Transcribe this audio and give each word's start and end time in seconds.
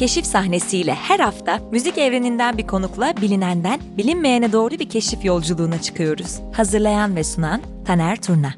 keşif 0.00 0.26
sahnesiyle 0.26 0.94
her 0.94 1.20
hafta 1.20 1.60
müzik 1.72 1.98
evreninden 1.98 2.58
bir 2.58 2.66
konukla 2.66 3.14
bilinenden 3.22 3.80
bilinmeyene 3.98 4.52
doğru 4.52 4.70
bir 4.70 4.88
keşif 4.88 5.24
yolculuğuna 5.24 5.80
çıkıyoruz. 5.80 6.40
Hazırlayan 6.56 7.16
ve 7.16 7.24
sunan 7.24 7.62
Taner 7.86 8.22
Turna. 8.22 8.54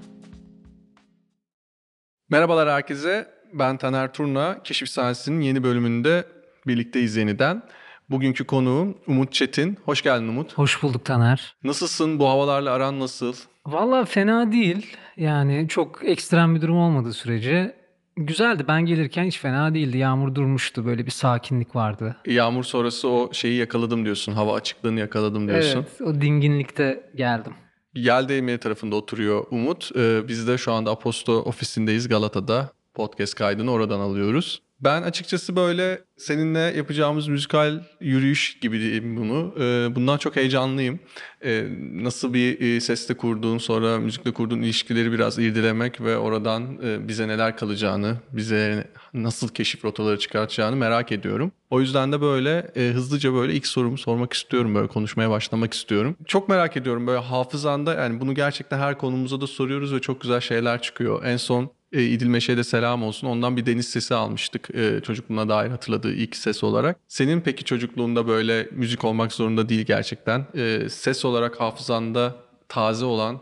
Merhabalar 2.31 2.71
herkese. 2.71 3.29
Ben 3.53 3.77
Taner 3.77 4.13
Turna. 4.13 4.63
Keşif 4.65 4.89
sahnesinin 4.89 5.41
yeni 5.41 5.63
bölümünde 5.63 6.25
birlikteyiz 6.67 7.17
yeniden. 7.17 7.63
Bugünkü 8.11 8.47
konuğum 8.47 8.99
Umut 9.07 9.33
Çetin. 9.33 9.79
Hoş 9.85 10.03
geldin 10.03 10.29
Umut. 10.29 10.59
Hoş 10.59 10.83
bulduk 10.83 11.05
Taner. 11.05 11.57
Nasılsın? 11.65 12.19
Bu 12.19 12.29
havalarla 12.29 12.73
aran 12.73 13.01
nasıl? 13.01 13.35
Valla 13.67 14.05
fena 14.05 14.53
değil. 14.53 14.97
Yani 15.17 15.67
çok 15.69 16.05
ekstrem 16.05 16.55
bir 16.55 16.61
durum 16.61 16.77
olmadığı 16.77 17.13
sürece 17.13 17.82
güzeldi. 18.17 18.65
Ben 18.69 18.87
gelirken 18.87 19.25
hiç 19.25 19.39
fena 19.39 19.75
değildi. 19.75 19.99
Yağmur 19.99 20.35
durmuştu. 20.35 20.85
Böyle 20.87 21.07
bir 21.07 21.11
sakinlik 21.11 21.77
vardı. 21.77 22.17
Yağmur 22.27 22.65
sonrası 22.65 23.09
o 23.09 23.33
şeyi 23.33 23.59
yakaladım 23.59 24.05
diyorsun. 24.05 24.33
Hava 24.33 24.55
açıklığını 24.55 25.01
yakaladım 25.01 25.49
diyorsun. 25.49 25.79
Evet 25.79 26.01
o 26.01 26.21
dinginlikte 26.21 27.11
geldim. 27.15 27.53
Yel 27.95 28.29
tarafında 28.59 28.97
oturuyor 28.97 29.45
Umut. 29.51 29.91
Ee, 29.97 30.29
biz 30.29 30.49
de 30.49 30.59
şu 30.59 30.73
anda 30.73 30.91
Aposto 30.91 31.33
ofisindeyiz 31.33 32.09
Galata'da. 32.09 32.73
Podcast 32.95 33.35
kaydını 33.35 33.71
oradan 33.71 34.01
alıyoruz. 34.01 34.63
Ben 34.85 35.03
açıkçası 35.03 35.57
böyle 35.57 36.01
seninle 36.17 36.59
yapacağımız 36.59 37.29
müzikal 37.29 37.81
yürüyüş 38.01 38.59
gibi 38.61 38.81
diyeyim 38.81 39.17
bunu. 39.17 39.55
Ee, 39.61 39.95
bundan 39.95 40.19
çok 40.19 40.37
heyecanlıyım. 40.37 41.01
Ee, 41.45 41.65
nasıl 41.93 42.35
bir 42.35 42.61
e, 42.61 42.81
sesle 42.81 43.17
kurduğun, 43.17 43.59
sonra 43.59 43.99
müzikle 43.99 44.33
kurduğun 44.33 44.63
ilişkileri 44.63 45.13
biraz 45.13 45.39
irdelemek 45.39 46.01
ve 46.01 46.17
oradan 46.19 46.79
e, 46.85 47.09
bize 47.09 47.29
neler 47.29 47.57
kalacağını, 47.57 48.17
bize 48.33 48.91
nasıl 49.15 49.49
keşif 49.49 49.85
rotaları 49.85 50.19
çıkartacağını 50.19 50.77
merak 50.77 51.13
ediyorum. 51.13 51.53
O 51.71 51.81
yüzden 51.81 52.13
de 52.13 52.21
böyle 52.21 52.73
e, 52.77 52.93
hızlıca 52.93 53.35
böyle 53.35 53.55
ilk 53.55 53.67
sorumu 53.67 53.99
sormak 53.99 54.33
istiyorum, 54.33 54.75
böyle 54.75 54.89
konuşmaya 54.89 55.31
başlamak 55.31 55.75
istiyorum. 55.75 56.17
Çok 56.27 56.49
merak 56.49 56.77
ediyorum 56.77 57.07
böyle 57.07 57.21
hafızanda 57.21 57.95
yani 57.95 58.21
bunu 58.21 58.35
gerçekten 58.35 58.79
her 58.79 58.99
konumuza 58.99 59.41
da 59.41 59.47
soruyoruz 59.47 59.95
ve 59.95 60.01
çok 60.01 60.21
güzel 60.21 60.41
şeyler 60.41 60.83
çıkıyor. 60.83 61.25
En 61.25 61.37
son 61.37 61.71
e, 61.93 62.03
İdil 62.03 62.27
Meşe'de 62.27 62.65
selam 62.65 63.03
olsun. 63.03 63.27
Ondan 63.27 63.57
bir 63.57 63.67
deniz 63.67 63.89
sesi 63.89 64.15
almıştık 64.15 64.75
e, 64.75 65.01
çocukluğuna 65.01 65.49
dair 65.49 65.71
hatırladığı 65.71 66.13
ilk 66.13 66.37
ses 66.37 66.65
olarak. 66.65 66.97
Senin 67.09 67.41
peki 67.41 67.65
çocukluğunda 67.65 68.29
böyle 68.29 68.69
müzik 68.73 69.05
olmak 69.05 69.33
zorunda 69.33 69.69
değil 69.69 69.85
gerçekten. 69.85 70.47
E, 70.55 70.89
ses 70.89 71.25
olarak 71.25 71.61
hafızanda 71.61 72.37
taze 72.69 73.05
olan 73.05 73.41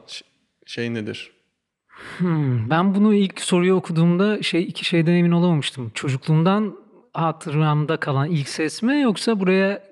şey 0.66 0.94
nedir? 0.94 1.32
Hmm, 2.18 2.70
ben 2.70 2.94
bunu 2.94 3.14
ilk 3.14 3.40
soruyu 3.40 3.74
okuduğumda 3.74 4.42
şey 4.42 4.62
iki 4.62 4.84
şeyden 4.84 5.12
emin 5.12 5.30
olamamıştım. 5.30 5.90
Çocukluğumdan 5.94 6.76
hatıramda 7.12 7.96
kalan 7.96 8.30
ilk 8.30 8.48
ses 8.48 8.82
mi 8.82 9.00
yoksa 9.00 9.40
buraya 9.40 9.90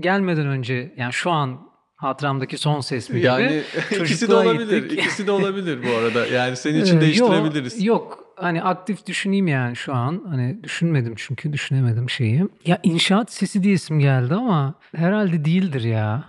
gelmeden 0.00 0.46
önce 0.46 0.94
yani 0.96 1.12
şu 1.12 1.30
an 1.30 1.71
hatıramdaki 2.02 2.58
son 2.58 2.80
ses 2.80 3.10
mi 3.10 3.16
gibi. 3.16 3.26
Yani 3.26 3.62
ikisi 3.90 4.28
de 4.28 4.34
olabilir. 4.34 4.82
Gittik. 4.82 4.98
İkisi 4.98 5.26
de 5.26 5.30
olabilir 5.30 5.78
bu 5.82 5.96
arada. 5.96 6.26
Yani 6.26 6.56
senin 6.56 6.82
için 6.82 6.96
ee, 6.96 7.00
değiştirebiliriz. 7.00 7.84
Yok, 7.84 7.86
yok. 7.86 8.18
Hani 8.36 8.62
aktif 8.62 9.06
düşüneyim 9.06 9.48
yani 9.48 9.76
şu 9.76 9.94
an. 9.94 10.22
Hani 10.28 10.64
düşünmedim 10.64 11.14
çünkü 11.16 11.52
düşünemedim 11.52 12.10
şeyi. 12.10 12.48
Ya 12.66 12.80
inşaat 12.82 13.32
sesi 13.32 13.62
diye 13.62 13.74
isim 13.74 14.00
geldi 14.00 14.34
ama 14.34 14.74
herhalde 14.94 15.44
değildir 15.44 15.82
ya. 15.82 16.24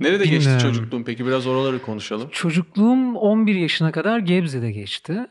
Nerede 0.00 0.24
Bilmiyorum. 0.24 0.48
geçti 0.48 0.62
çocukluğun 0.62 1.02
peki? 1.02 1.26
Biraz 1.26 1.46
oraları 1.46 1.82
konuşalım. 1.82 2.28
Çocukluğum 2.32 3.16
11 3.16 3.54
yaşına 3.54 3.92
kadar 3.92 4.18
Gebze'de 4.18 4.70
geçti. 4.70 5.26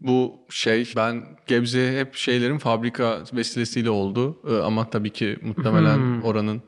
Bu 0.00 0.46
şey 0.50 0.92
ben 0.96 1.24
Gebze 1.46 1.98
hep 1.98 2.14
şeylerin 2.14 2.58
fabrika 2.58 3.18
vesilesiyle 3.32 3.90
oldu. 3.90 4.40
Ee, 4.50 4.62
ama 4.62 4.90
tabii 4.90 5.10
ki 5.10 5.36
muhtemelen 5.42 5.96
hmm. 5.96 6.22
oranın 6.22 6.62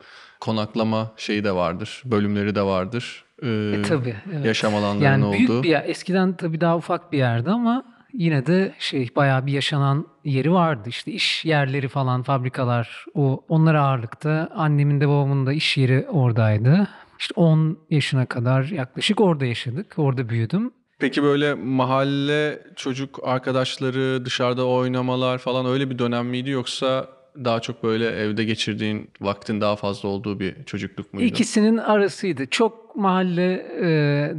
konaklama 0.44 1.12
şeyi 1.16 1.44
de 1.44 1.54
vardır, 1.54 2.02
bölümleri 2.04 2.54
de 2.54 2.62
vardır. 2.62 3.24
Ee, 3.42 3.48
e, 3.48 3.82
tabii. 3.82 4.16
Evet. 4.34 4.46
Yaşam 4.46 4.74
alanlarının 4.74 5.04
yani 5.04 5.24
olduğu. 5.24 5.36
büyük 5.36 5.64
bir 5.64 5.68
yer. 5.68 5.84
Eskiden 5.86 6.36
tabii 6.36 6.60
daha 6.60 6.76
ufak 6.76 7.12
bir 7.12 7.18
yerdi 7.18 7.50
ama 7.50 7.84
yine 8.12 8.46
de 8.46 8.74
şey 8.78 9.08
bayağı 9.16 9.46
bir 9.46 9.52
yaşanan 9.52 10.06
yeri 10.24 10.52
vardı. 10.52 10.88
İşte 10.88 11.12
iş 11.12 11.44
yerleri 11.44 11.88
falan, 11.88 12.22
fabrikalar 12.22 13.04
o 13.14 13.44
onlar 13.48 13.74
ağırlıkta. 13.74 14.48
Annemin 14.54 15.00
de 15.00 15.08
babamın 15.08 15.46
da 15.46 15.52
iş 15.52 15.76
yeri 15.76 16.06
oradaydı. 16.08 16.88
İşte 17.18 17.32
10 17.36 17.78
yaşına 17.90 18.26
kadar 18.26 18.64
yaklaşık 18.64 19.20
orada 19.20 19.44
yaşadık. 19.44 19.94
Orada 19.96 20.28
büyüdüm. 20.28 20.72
Peki 20.98 21.22
böyle 21.22 21.54
mahalle 21.54 22.62
çocuk 22.76 23.20
arkadaşları 23.22 24.24
dışarıda 24.24 24.66
oynamalar 24.66 25.38
falan 25.38 25.66
öyle 25.66 25.90
bir 25.90 25.98
dönem 25.98 26.26
miydi 26.26 26.50
yoksa 26.50 27.06
daha 27.44 27.60
çok 27.60 27.82
böyle 27.82 28.08
evde 28.08 28.44
geçirdiğin 28.44 29.10
vaktin 29.20 29.60
daha 29.60 29.76
fazla 29.76 30.08
olduğu 30.08 30.40
bir 30.40 30.64
çocukluk 30.64 31.14
muydu? 31.14 31.26
İkisinin 31.26 31.76
arasıydı. 31.76 32.46
Çok 32.46 32.96
mahalle 32.96 33.66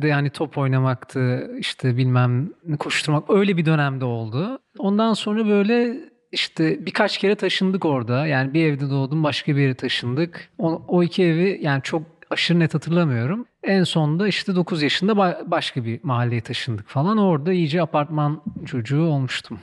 e, 0.02 0.08
yani 0.08 0.30
top 0.30 0.58
oynamaktı, 0.58 1.52
işte 1.60 1.98
bilmem 1.98 2.50
koşturmak 2.80 3.30
öyle 3.30 3.58
bir 3.58 3.66
dönemde 3.66 4.06
oldu. 4.06 4.60
Ondan 4.78 5.14
sonra 5.14 5.48
böyle 5.48 5.98
işte 6.32 6.86
birkaç 6.86 7.18
kere 7.18 7.36
taşındık 7.36 7.86
orada. 7.86 8.28
Yani 8.28 8.54
bir 8.54 8.66
evde 8.66 8.90
doğdum, 8.90 9.24
başka 9.24 9.56
bir 9.56 9.62
yere 9.62 9.76
taşındık. 9.76 10.50
O, 10.58 10.82
o 10.88 11.04
iki 11.04 11.24
evi 11.24 11.60
yani 11.62 11.82
çok 11.84 12.04
aşırı 12.30 12.60
net 12.60 12.74
hatırlamıyorum. 12.74 13.46
En 13.64 13.84
sonunda 13.84 14.28
işte 14.28 14.56
9 14.56 14.82
yaşında 14.84 15.18
başka 15.52 15.86
bir 15.86 16.00
mahalleye 16.04 16.42
taşındık 16.42 16.88
falan. 16.88 17.18
Orada 17.18 17.54
iyice 17.54 17.82
apartman 17.82 18.42
çocuğu 18.66 19.02
olmuştum. 19.02 19.60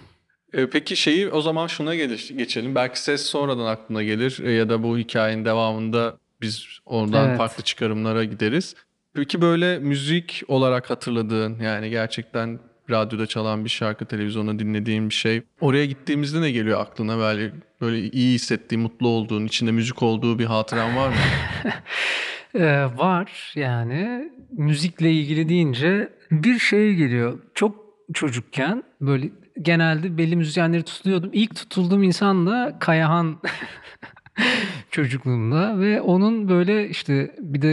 E, 0.53 0.71
peki 0.71 0.97
şeyi 0.97 1.29
o 1.29 1.41
zaman 1.41 1.67
şuna 1.67 1.95
geçelim. 1.95 2.75
Belki 2.75 3.01
ses 3.01 3.23
sonradan 3.23 3.67
aklına 3.67 4.03
gelir 4.03 4.39
e, 4.45 4.53
ya 4.53 4.69
da 4.69 4.83
bu 4.83 4.99
hikayenin 4.99 5.45
devamında 5.45 6.19
biz 6.41 6.67
oradan 6.87 7.29
evet. 7.29 7.39
farklı 7.39 7.65
çıkarımlara 7.65 8.25
gideriz. 8.25 8.75
Peki 9.15 9.41
böyle 9.41 9.79
müzik 9.79 10.43
olarak 10.49 10.91
hatırladığın 10.91 11.59
yani 11.59 11.91
gerçekten 11.91 12.59
radyoda 12.91 13.27
çalan 13.27 13.65
bir 13.65 13.71
şarkı, 13.71 14.05
televizyonda 14.05 14.59
dinlediğin 14.59 15.09
bir 15.09 15.15
şey. 15.15 15.43
Oraya 15.61 15.87
gittiğimizde 15.87 16.41
ne 16.41 16.51
geliyor 16.51 16.81
aklına 16.81 17.19
böyle 17.19 17.53
böyle 17.81 17.99
iyi 17.99 18.35
hissettiğin, 18.35 18.83
mutlu 18.83 19.09
olduğun, 19.09 19.47
içinde 19.47 19.73
müzik 19.73 20.03
olduğu 20.03 20.39
bir 20.39 20.45
hatıran 20.45 20.97
var 20.97 21.09
mı? 21.09 21.15
ee, 22.55 22.85
var 22.97 23.53
yani 23.55 24.33
müzikle 24.51 25.13
ilgili 25.13 25.49
deyince 25.49 26.13
bir 26.31 26.59
şey 26.59 26.95
geliyor. 26.95 27.39
Çok 27.55 27.77
çocukken 28.15 28.83
böyle 29.01 29.31
genelde 29.63 30.19
belli 30.19 30.37
müzisyenleri 30.37 30.83
tutuluyordum. 30.83 31.31
İlk 31.33 31.57
tutulduğum 31.57 32.03
insan 32.03 32.47
da 32.47 32.77
Kayahan 32.81 33.41
çocukluğumda 34.91 35.81
ve 35.81 36.01
onun 36.01 36.49
böyle 36.49 36.89
işte 36.89 37.37
bir 37.39 37.63
de 37.63 37.73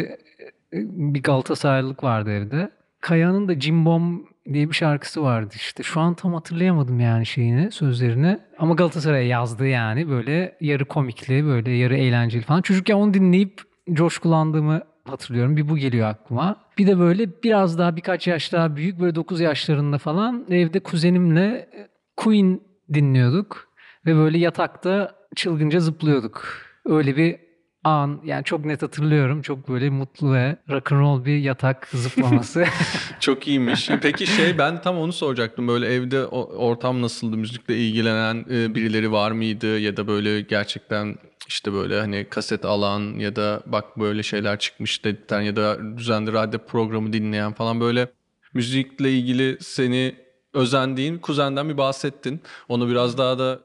e, 0.73 0.77
bir 1.13 1.23
Galatasaraylılık 1.23 2.03
vardı 2.03 2.31
evde. 2.31 2.71
Kayahan'ın 3.01 3.47
da 3.47 3.59
Cimbom 3.59 4.25
diye 4.53 4.69
bir 4.69 4.75
şarkısı 4.75 5.23
vardı 5.23 5.53
işte. 5.55 5.83
Şu 5.83 5.99
an 5.99 6.13
tam 6.13 6.33
hatırlayamadım 6.33 6.99
yani 6.99 7.25
şeyini, 7.25 7.71
sözlerini. 7.71 8.39
Ama 8.57 8.73
Galatasaray'a 8.73 9.27
yazdı 9.27 9.67
yani 9.67 10.09
böyle 10.09 10.57
yarı 10.61 10.85
komikli, 10.85 11.45
böyle 11.45 11.71
yarı 11.71 11.97
eğlenceli 11.97 12.43
falan. 12.43 12.61
Çocukken 12.61 12.95
onu 12.95 13.13
dinleyip 13.13 13.61
coşkulandığımı 13.93 14.81
hatırlıyorum. 15.11 15.57
Bir 15.57 15.69
bu 15.69 15.77
geliyor 15.77 16.07
aklıma. 16.07 16.55
Bir 16.77 16.87
de 16.87 16.99
böyle 16.99 17.43
biraz 17.43 17.77
daha 17.77 17.95
birkaç 17.95 18.27
yaş 18.27 18.53
daha 18.53 18.75
büyük 18.75 18.99
böyle 18.99 19.15
9 19.15 19.39
yaşlarında 19.39 19.97
falan 19.97 20.45
evde 20.49 20.79
kuzenimle 20.79 21.69
e, 21.73 21.87
Queen 22.17 22.61
dinliyorduk. 22.93 23.69
Ve 24.05 24.15
böyle 24.15 24.37
yatakta 24.37 25.15
çılgınca 25.35 25.79
zıplıyorduk. 25.79 26.43
Öyle 26.85 27.17
bir 27.17 27.48
an 27.83 28.21
yani 28.23 28.43
çok 28.43 28.65
net 28.65 28.81
hatırlıyorum. 28.81 29.41
Çok 29.41 29.69
böyle 29.69 29.89
mutlu 29.89 30.33
ve 30.33 30.57
rock'n'roll 30.69 31.25
bir 31.25 31.37
yatak 31.37 31.87
zıplaması. 31.87 32.65
çok 33.19 33.47
iyiymiş. 33.47 33.89
Peki 34.01 34.27
şey 34.27 34.57
ben 34.57 34.81
tam 34.81 34.97
onu 34.97 35.13
soracaktım. 35.13 35.67
Böyle 35.67 35.87
evde 35.87 36.25
ortam 36.25 37.01
nasıldı? 37.01 37.37
Müzikle 37.37 37.77
ilgilenen 37.77 38.45
e, 38.51 38.75
birileri 38.75 39.11
var 39.11 39.31
mıydı? 39.31 39.79
Ya 39.79 39.97
da 39.97 40.07
böyle 40.07 40.41
gerçekten 40.41 41.15
işte 41.47 41.73
böyle 41.73 41.99
hani 41.99 42.27
kaset 42.29 42.65
alan 42.65 43.19
ya 43.19 43.35
da 43.35 43.61
bak 43.65 43.99
böyle 43.99 44.23
şeyler 44.23 44.59
çıkmış 44.59 45.05
dedikten 45.05 45.41
ya 45.41 45.55
da 45.55 45.97
düzenli 45.97 46.33
radyo 46.33 46.59
programı 46.67 47.13
dinleyen 47.13 47.53
falan 47.53 47.79
böyle 47.79 48.07
müzikle 48.53 49.11
ilgili 49.11 49.57
seni 49.61 50.15
özendiğin 50.53 51.17
kuzenden 51.17 51.69
bir 51.69 51.77
bahsettin. 51.77 52.41
Onu 52.69 52.89
biraz 52.89 53.17
daha 53.17 53.39
da 53.39 53.59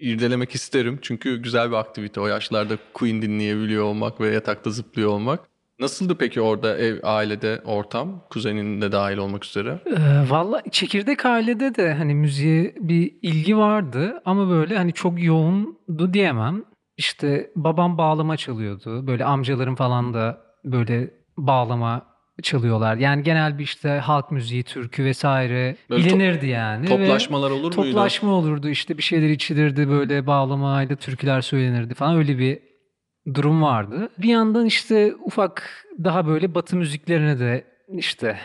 irdelemek 0.00 0.54
isterim. 0.54 0.98
Çünkü 1.02 1.42
güzel 1.42 1.70
bir 1.70 1.76
aktivite 1.76 2.20
o 2.20 2.26
yaşlarda 2.26 2.78
Queen 2.94 3.22
dinleyebiliyor 3.22 3.84
olmak 3.84 4.20
ve 4.20 4.28
yatakta 4.28 4.70
zıplıyor 4.70 5.10
olmak. 5.10 5.40
Nasıldı 5.80 6.18
peki 6.18 6.40
orada 6.40 6.78
ev, 6.78 6.98
ailede 7.02 7.62
ortam? 7.64 8.22
Kuzenin 8.30 8.80
de 8.82 8.92
dahil 8.92 9.16
olmak 9.16 9.44
üzere. 9.44 9.78
Ee, 9.86 10.30
Valla 10.30 10.62
çekirdek 10.70 11.26
ailede 11.26 11.74
de 11.74 11.94
hani 11.94 12.14
müziğe 12.14 12.74
bir 12.80 13.14
ilgi 13.22 13.56
vardı 13.56 14.22
ama 14.24 14.48
böyle 14.50 14.76
hani 14.76 14.92
çok 14.92 15.22
yoğundu 15.22 16.14
diyemem. 16.14 16.64
İşte 16.96 17.50
babam 17.56 17.98
bağlama 17.98 18.36
çalıyordu. 18.36 19.06
Böyle 19.06 19.24
amcalarım 19.24 19.76
falan 19.76 20.14
da 20.14 20.40
böyle 20.64 21.10
bağlama 21.36 22.06
çalıyorlar. 22.42 22.96
Yani 22.96 23.22
genel 23.22 23.58
bir 23.58 23.64
işte 23.64 23.88
halk 23.88 24.30
müziği, 24.30 24.62
türkü 24.62 25.04
vesaire 25.04 25.76
Böyle 25.90 26.04
bilinirdi 26.04 26.46
yani. 26.46 26.84
Ve 26.84 26.88
Toplaşmalar 26.88 27.50
olur 27.50 27.76
muydu? 27.76 27.90
Toplaşma 27.90 28.32
olurdu 28.32 28.68
işte 28.68 28.98
bir 28.98 29.02
şeyler 29.02 29.28
içilirdi 29.28 29.88
böyle 29.88 30.26
bağlamayla 30.26 30.96
türküler 30.96 31.40
söylenirdi 31.40 31.94
falan 31.94 32.16
öyle 32.16 32.38
bir 32.38 32.58
durum 33.34 33.62
vardı. 33.62 34.08
Bir 34.18 34.28
yandan 34.28 34.66
işte 34.66 35.14
ufak 35.24 35.86
daha 36.04 36.26
böyle 36.26 36.54
batı 36.54 36.76
müziklerine 36.76 37.38
de 37.38 37.64
işte 37.92 38.38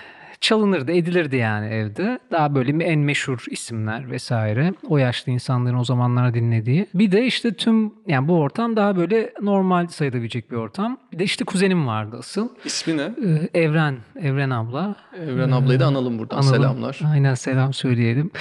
çalınırdı, 0.43 0.91
edilirdi 0.91 1.35
yani 1.35 1.67
evde. 1.67 2.19
Daha 2.31 2.55
böyle 2.55 2.83
en 2.83 2.99
meşhur 2.99 3.45
isimler 3.51 4.11
vesaire. 4.11 4.73
O 4.87 4.97
yaşlı 4.97 5.31
insanların 5.31 5.77
o 5.77 5.83
zamanlara 5.83 6.33
dinlediği. 6.33 6.87
Bir 6.93 7.11
de 7.11 7.25
işte 7.25 7.53
tüm 7.53 7.93
yani 8.07 8.27
bu 8.27 8.39
ortam 8.39 8.75
daha 8.75 8.95
böyle 8.95 9.33
normal 9.41 9.87
sayılabilecek 9.87 10.51
bir 10.51 10.55
ortam. 10.55 10.97
Bir 11.13 11.19
de 11.19 11.23
işte 11.23 11.45
kuzenim 11.45 11.87
vardı 11.87 12.15
asıl. 12.19 12.49
İsmi 12.65 12.97
ne? 12.97 13.01
Ee, 13.01 13.61
Evren, 13.61 13.97
Evren 14.21 14.49
abla. 14.49 14.95
Evren 15.19 15.51
ablayı 15.51 15.79
da 15.79 15.85
analım 15.85 16.19
buradan. 16.19 16.37
Analım. 16.37 16.55
Selamlar. 16.55 16.99
Aynen 17.05 17.33
selam 17.33 17.73
söyleyelim. 17.73 18.31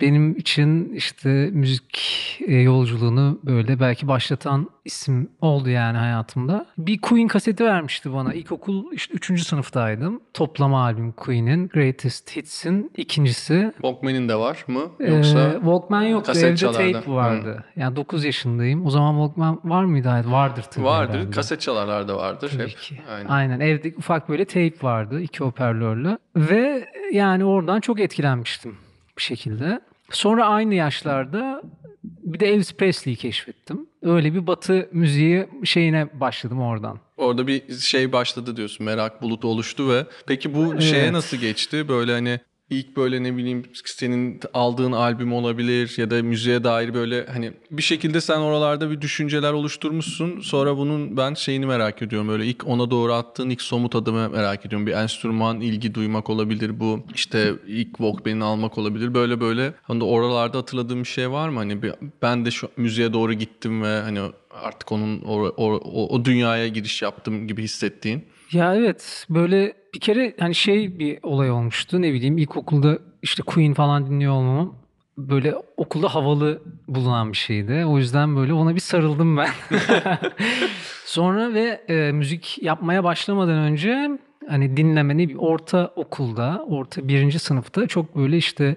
Benim 0.00 0.36
için 0.36 0.92
işte 0.94 1.28
müzik 1.52 1.98
e, 2.46 2.54
yolculuğunu 2.56 3.38
böyle 3.44 3.80
belki 3.80 4.08
başlatan 4.08 4.70
isim 4.84 5.30
oldu 5.40 5.70
yani 5.70 5.98
hayatımda. 5.98 6.66
Bir 6.78 7.00
Queen 7.00 7.28
kaseti 7.28 7.64
vermişti 7.64 8.12
bana. 8.12 8.34
İlkokul 8.34 8.92
işte 8.92 9.14
3. 9.14 9.42
sınıftaydım. 9.46 10.20
Toplama 10.34 10.82
albüm 10.84 11.12
Queen'in 11.12 11.68
Greatest 11.68 12.36
Hits'in 12.36 12.92
ikincisi. 12.96 13.72
Walkman'in 13.76 14.28
de 14.28 14.34
var 14.36 14.64
mı? 14.68 14.80
Ee, 15.00 15.14
Yoksa 15.14 15.52
Walkman 15.52 16.02
yoktu. 16.02 16.26
kaset 16.26 16.44
Evde 16.44 16.56
çalardı. 16.56 16.92
tape 16.92 17.10
vardı. 17.12 17.64
Yani 17.76 17.96
9 17.96 18.24
yaşındayım. 18.24 18.86
O 18.86 18.90
zaman 18.90 19.12
Walkman 19.14 19.60
var 19.64 19.84
mıydı? 19.84 20.08
Hayır, 20.08 20.24
Vardır 20.24 20.62
tabii. 20.70 20.84
vardır. 20.84 21.14
herhalde. 21.14 21.30
Kaset 21.30 21.60
çalarlar 21.60 22.08
da 22.08 22.16
vardır. 22.16 22.50
Tabii 22.52 22.62
hep. 22.62 22.78
ki. 22.78 23.00
Aynen. 23.10 23.28
Aynen. 23.28 23.60
Evde 23.60 23.92
ufak 23.98 24.28
böyle 24.28 24.44
tape 24.44 24.74
vardı 24.82 25.20
iki 25.20 25.44
hoparlörlü. 25.44 26.18
Ve 26.36 26.88
yani 27.12 27.44
oradan 27.44 27.80
çok 27.80 28.00
etkilenmiştim 28.00 28.76
bir 29.18 29.22
şekilde. 29.22 29.80
Sonra 30.10 30.46
aynı 30.46 30.74
yaşlarda 30.74 31.62
bir 32.04 32.40
de 32.40 32.46
Elvis 32.46 32.72
Presley'i 32.74 33.16
keşfettim. 33.16 33.86
Öyle 34.02 34.34
bir 34.34 34.46
batı 34.46 34.88
müziği 34.92 35.48
şeyine 35.64 36.20
başladım 36.20 36.60
oradan. 36.60 36.98
Orada 37.16 37.46
bir 37.46 37.72
şey 37.78 38.12
başladı 38.12 38.56
diyorsun. 38.56 38.86
Merak 38.86 39.22
bulutu 39.22 39.48
oluştu 39.48 39.88
ve 39.90 40.06
peki 40.26 40.54
bu 40.54 40.80
şeye 40.80 41.02
Evet. 41.02 41.12
nasıl 41.12 41.36
geçti? 41.36 41.88
Böyle 41.88 42.12
hani 42.12 42.40
ilk 42.70 42.96
böyle 42.96 43.22
ne 43.22 43.36
bileyim 43.36 43.62
senin 43.84 44.40
aldığın 44.54 44.92
albüm 44.92 45.32
olabilir 45.32 45.94
ya 45.96 46.10
da 46.10 46.22
müziğe 46.22 46.64
dair 46.64 46.94
böyle 46.94 47.26
hani 47.26 47.52
bir 47.70 47.82
şekilde 47.82 48.20
sen 48.20 48.38
oralarda 48.38 48.90
bir 48.90 49.00
düşünceler 49.00 49.52
oluşturmuşsun. 49.52 50.40
Sonra 50.40 50.76
bunun 50.76 51.16
ben 51.16 51.34
şeyini 51.34 51.66
merak 51.66 52.02
ediyorum. 52.02 52.28
Böyle 52.28 52.46
ilk 52.46 52.66
ona 52.66 52.90
doğru 52.90 53.12
attığın 53.12 53.50
ilk 53.50 53.62
somut 53.62 53.94
adımı 53.94 54.28
merak 54.30 54.66
ediyorum. 54.66 54.86
Bir 54.86 54.92
enstrüman 54.92 55.60
ilgi 55.60 55.94
duymak 55.94 56.30
olabilir 56.30 56.80
bu. 56.80 57.00
İşte 57.14 57.52
ilk 57.66 57.88
Walkman'i 57.88 58.44
almak 58.44 58.78
olabilir. 58.78 59.14
Böyle 59.14 59.40
böyle 59.40 59.74
hani 59.82 60.04
oralarda 60.04 60.58
hatırladığım 60.58 61.00
bir 61.00 61.08
şey 61.08 61.30
var 61.30 61.48
mı? 61.48 61.58
Hani 61.58 61.82
bir, 61.82 61.92
ben 62.22 62.44
de 62.44 62.50
şu 62.50 62.68
müziğe 62.76 63.12
doğru 63.12 63.32
gittim 63.32 63.82
ve 63.82 64.00
hani 64.00 64.20
artık 64.50 64.92
onun 64.92 65.20
o, 65.20 65.52
o, 65.56 66.08
o 66.08 66.24
dünyaya 66.24 66.68
giriş 66.68 67.02
yaptım 67.02 67.48
gibi 67.48 67.62
hissettiğin. 67.62 68.24
Ya 68.52 68.74
evet 68.74 69.26
böyle 69.30 69.72
bir 69.94 70.00
kere 70.00 70.34
hani 70.40 70.54
şey 70.54 70.98
bir 70.98 71.18
olay 71.22 71.50
olmuştu 71.50 72.02
ne 72.02 72.12
bileyim 72.12 72.38
ilkokulda 72.38 72.98
işte 73.22 73.42
Queen 73.42 73.74
falan 73.74 74.06
dinliyor 74.06 74.32
olmam 74.32 74.74
böyle 75.18 75.54
okulda 75.76 76.14
havalı 76.14 76.62
bulunan 76.88 77.32
bir 77.32 77.36
şeydi. 77.36 77.84
O 77.86 77.98
yüzden 77.98 78.36
böyle 78.36 78.52
ona 78.52 78.74
bir 78.74 78.80
sarıldım 78.80 79.36
ben. 79.36 79.48
Sonra 81.04 81.54
ve 81.54 81.80
e, 81.88 82.12
müzik 82.12 82.58
yapmaya 82.62 83.04
başlamadan 83.04 83.58
önce 83.58 84.18
hani 84.48 84.76
dinleme 84.76 85.18
ne 85.18 85.28
bir 85.28 85.36
orta 85.38 85.92
okulda, 85.96 86.64
orta 86.68 87.08
birinci 87.08 87.38
sınıfta 87.38 87.86
çok 87.86 88.16
böyle 88.16 88.36
işte 88.36 88.76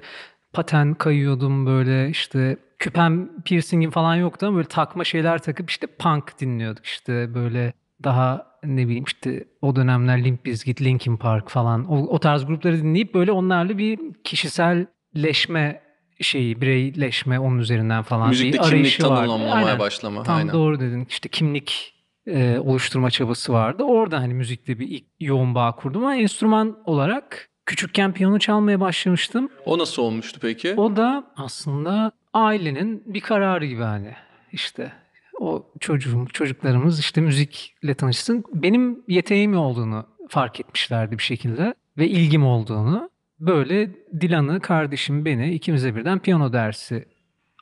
paten 0.53 0.93
kayıyordum 0.93 1.65
böyle 1.65 2.09
işte 2.09 2.57
küpem 2.79 3.41
piercingim 3.43 3.91
falan 3.91 4.15
yoktu 4.15 4.45
ama 4.47 4.57
böyle 4.57 4.67
takma 4.67 5.03
şeyler 5.03 5.37
takıp 5.41 5.69
işte 5.69 5.87
punk 5.87 6.39
dinliyorduk 6.39 6.85
işte 6.85 7.33
böyle 7.35 7.73
daha 8.03 8.48
ne 8.63 8.87
bileyim 8.87 9.03
işte 9.07 9.45
o 9.61 9.75
dönemler 9.75 10.23
Limp 10.23 10.45
Bizkit, 10.45 10.81
Linkin 10.81 11.17
Park 11.17 11.49
falan 11.49 11.85
o, 11.85 11.97
o 11.97 12.19
tarz 12.19 12.45
grupları 12.45 12.77
dinleyip 12.77 13.13
böyle 13.13 13.31
onlarla 13.31 13.77
bir 13.77 13.99
kişiselleşme 14.23 15.81
şeyi, 16.21 16.61
bireyleşme 16.61 17.39
onun 17.39 17.59
üzerinden 17.59 18.03
falan 18.03 18.29
Müzikte 18.29 18.59
bir 18.59 18.63
kimlik 18.63 18.99
tanımlamaya 18.99 19.53
Aynen. 19.53 19.79
başlama. 19.79 20.23
Tam 20.23 20.37
Aynen. 20.37 20.53
doğru 20.53 20.79
dedin. 20.79 21.07
İşte 21.09 21.29
kimlik 21.29 21.93
e, 22.27 22.59
oluşturma 22.59 23.11
çabası 23.11 23.53
vardı. 23.53 23.83
Orada 23.83 24.19
hani 24.19 24.33
müzikle 24.33 24.79
bir 24.79 24.87
ilk 24.87 25.05
yoğun 25.19 25.55
bağ 25.55 25.71
kurdum 25.75 26.01
ama 26.03 26.15
enstrüman 26.15 26.77
olarak 26.85 27.49
küçükken 27.65 28.13
piyano 28.13 28.39
çalmaya 28.39 28.79
başlamıştım. 28.79 29.49
O 29.65 29.77
nasıl 29.77 30.03
olmuştu 30.03 30.39
peki? 30.41 30.73
O 30.77 30.95
da 30.95 31.23
aslında 31.37 32.11
ailenin 32.33 33.03
bir 33.05 33.21
kararı 33.21 33.65
gibi 33.65 33.83
hani 33.83 34.13
işte 34.51 34.91
o 35.39 35.71
çocuğum, 35.79 36.25
çocuklarımız 36.33 36.99
işte 36.99 37.21
müzikle 37.21 37.93
tanışsın. 37.93 38.43
Benim 38.53 39.03
yeteneğim 39.07 39.57
olduğunu 39.57 40.05
fark 40.29 40.59
etmişlerdi 40.59 41.17
bir 41.17 41.23
şekilde 41.23 41.73
ve 41.97 42.07
ilgim 42.07 42.45
olduğunu. 42.45 43.09
Böyle 43.39 43.91
Dilan'ı, 44.21 44.59
kardeşim 44.59 45.25
beni 45.25 45.53
ikimize 45.53 45.95
birden 45.95 46.19
piyano 46.19 46.53
dersi 46.53 47.05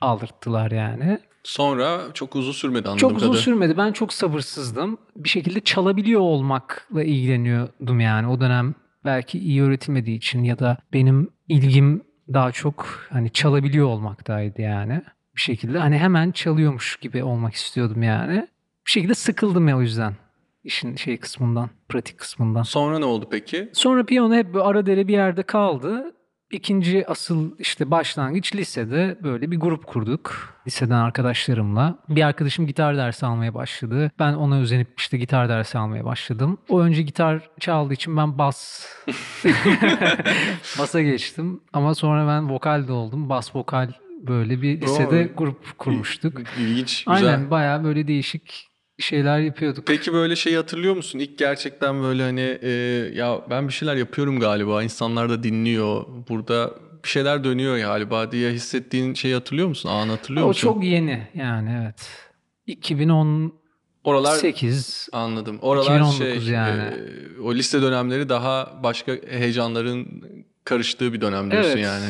aldırttılar 0.01 0.71
yani. 0.71 1.19
Sonra 1.44 2.01
çok 2.13 2.35
uzun 2.35 2.51
sürmedi 2.51 2.88
anladığım 2.89 2.97
Çok 2.97 3.12
uzun 3.12 3.19
kadarıyla. 3.19 3.41
sürmedi. 3.41 3.77
Ben 3.77 3.91
çok 3.91 4.13
sabırsızdım. 4.13 4.97
Bir 5.15 5.29
şekilde 5.29 5.59
çalabiliyor 5.59 6.21
olmakla 6.21 7.03
ilgileniyordum 7.03 8.00
yani. 8.00 8.27
O 8.27 8.39
dönem 8.39 8.75
belki 9.06 9.39
iyi 9.39 9.63
öğretilmediği 9.63 10.18
için 10.18 10.44
ya 10.44 10.59
da 10.59 10.77
benim 10.94 11.29
ilgim 11.47 12.03
daha 12.33 12.51
çok 12.51 12.85
hani 13.09 13.29
çalabiliyor 13.31 13.88
olmaktaydı 13.88 14.62
yani. 14.62 15.01
Bir 15.38 15.42
şekilde 15.42 15.78
hani 15.80 15.98
hemen 15.98 16.31
çalıyormuş 16.31 16.98
gibi 16.98 17.24
olmak 17.24 17.54
istiyordum 17.54 18.04
yani. 18.04 18.48
Bir 18.86 18.92
şekilde 18.92 19.13
sıkıldım 19.13 19.68
ya 19.68 19.78
o 19.78 19.81
yüzden. 19.81 20.13
işin 20.63 20.95
şey 20.95 21.18
kısmından, 21.18 21.69
pratik 21.89 22.18
kısmından. 22.18 22.63
Sonra 22.63 23.00
ne 23.00 23.06
oldu 23.06 23.28
peki? 23.31 23.69
Sonra 23.74 24.04
piyano 24.06 24.34
hep 24.36 24.54
böyle 24.54 24.66
ara 24.66 24.86
dere 24.86 25.07
bir 25.07 25.13
yerde 25.13 25.44
kaldı. 25.44 26.13
İkinci 26.51 27.07
asıl 27.07 27.51
işte 27.60 27.92
başlangıç 27.92 28.56
lisede 28.56 29.18
böyle 29.24 29.51
bir 29.51 29.60
grup 29.60 29.88
kurduk. 29.88 30.54
Liseden 30.68 30.95
arkadaşlarımla. 30.95 32.00
Bir 32.10 32.22
arkadaşım 32.22 32.68
gitar 32.68 32.98
dersi 32.98 33.25
almaya 33.25 33.54
başladı. 33.54 34.12
Ben 34.19 34.34
ona 34.34 34.60
özenip 34.60 34.88
işte 34.98 35.18
gitar 35.18 35.50
dersi 35.50 35.78
almaya 35.78 36.06
başladım. 36.06 36.57
O 36.69 36.81
önce 36.81 37.01
gitar 37.01 37.50
çaldığı 37.60 37.94
için 37.94 38.18
ben 38.18 38.38
bas 38.38 38.86
basa 40.79 41.01
geçtim. 41.01 41.62
Ama 41.74 41.96
sonra 41.96 42.27
ben 42.27 42.50
vokal 42.50 42.88
de 42.88 42.91
oldum. 42.91 43.29
Bas 43.29 43.56
vokal 43.56 43.91
böyle 44.21 44.62
bir 44.62 44.81
lisede 44.81 45.29
Oo. 45.33 45.38
grup 45.38 45.77
kurmuştuk. 45.77 46.41
İlginç, 46.59 47.03
güzel. 47.05 47.29
Aynen 47.29 47.51
bayağı 47.51 47.83
böyle 47.83 48.07
değişik 48.07 48.67
şeyler 49.00 49.39
yapıyorduk. 49.39 49.88
Peki 49.88 50.13
böyle 50.13 50.36
şey 50.36 50.55
hatırlıyor 50.55 50.95
musun? 50.95 51.19
İlk 51.19 51.38
gerçekten 51.38 52.03
böyle 52.03 52.24
hani 52.24 52.59
e, 52.62 52.69
ya 53.13 53.41
ben 53.50 53.67
bir 53.67 53.74
şeyler 53.74 53.95
yapıyorum 53.95 54.39
galiba. 54.39 54.83
İnsanlar 54.83 55.29
da 55.29 55.43
dinliyor. 55.43 56.05
Burada 56.29 56.74
bir 57.03 57.09
şeyler 57.09 57.43
dönüyor 57.43 57.77
galiba 57.77 58.31
diye 58.31 58.51
hissettiğin 58.51 59.13
şeyi 59.13 59.33
hatırlıyor 59.33 59.67
musun? 59.67 59.89
Anı 59.89 60.12
hatırlıyor 60.12 60.45
o 60.45 60.47
musun? 60.47 60.62
çok 60.62 60.83
yeni 60.83 61.27
yani 61.33 61.81
evet. 61.83 62.09
2018 62.67 63.53
Oralar 64.03 64.39
anladım. 65.12 65.59
Oralar 65.62 66.00
2019 66.00 66.45
şey 66.45 66.53
yani. 66.53 66.81
e, 66.81 67.41
o 67.41 67.55
lise 67.55 67.81
dönemleri 67.81 68.29
daha 68.29 68.79
başka 68.83 69.12
heyecanların 69.29 70.24
karıştığı 70.63 71.13
bir 71.13 71.21
dönem 71.21 71.51
diyorsun 71.51 71.71
Evet. 71.71 71.83
yani. 71.83 72.05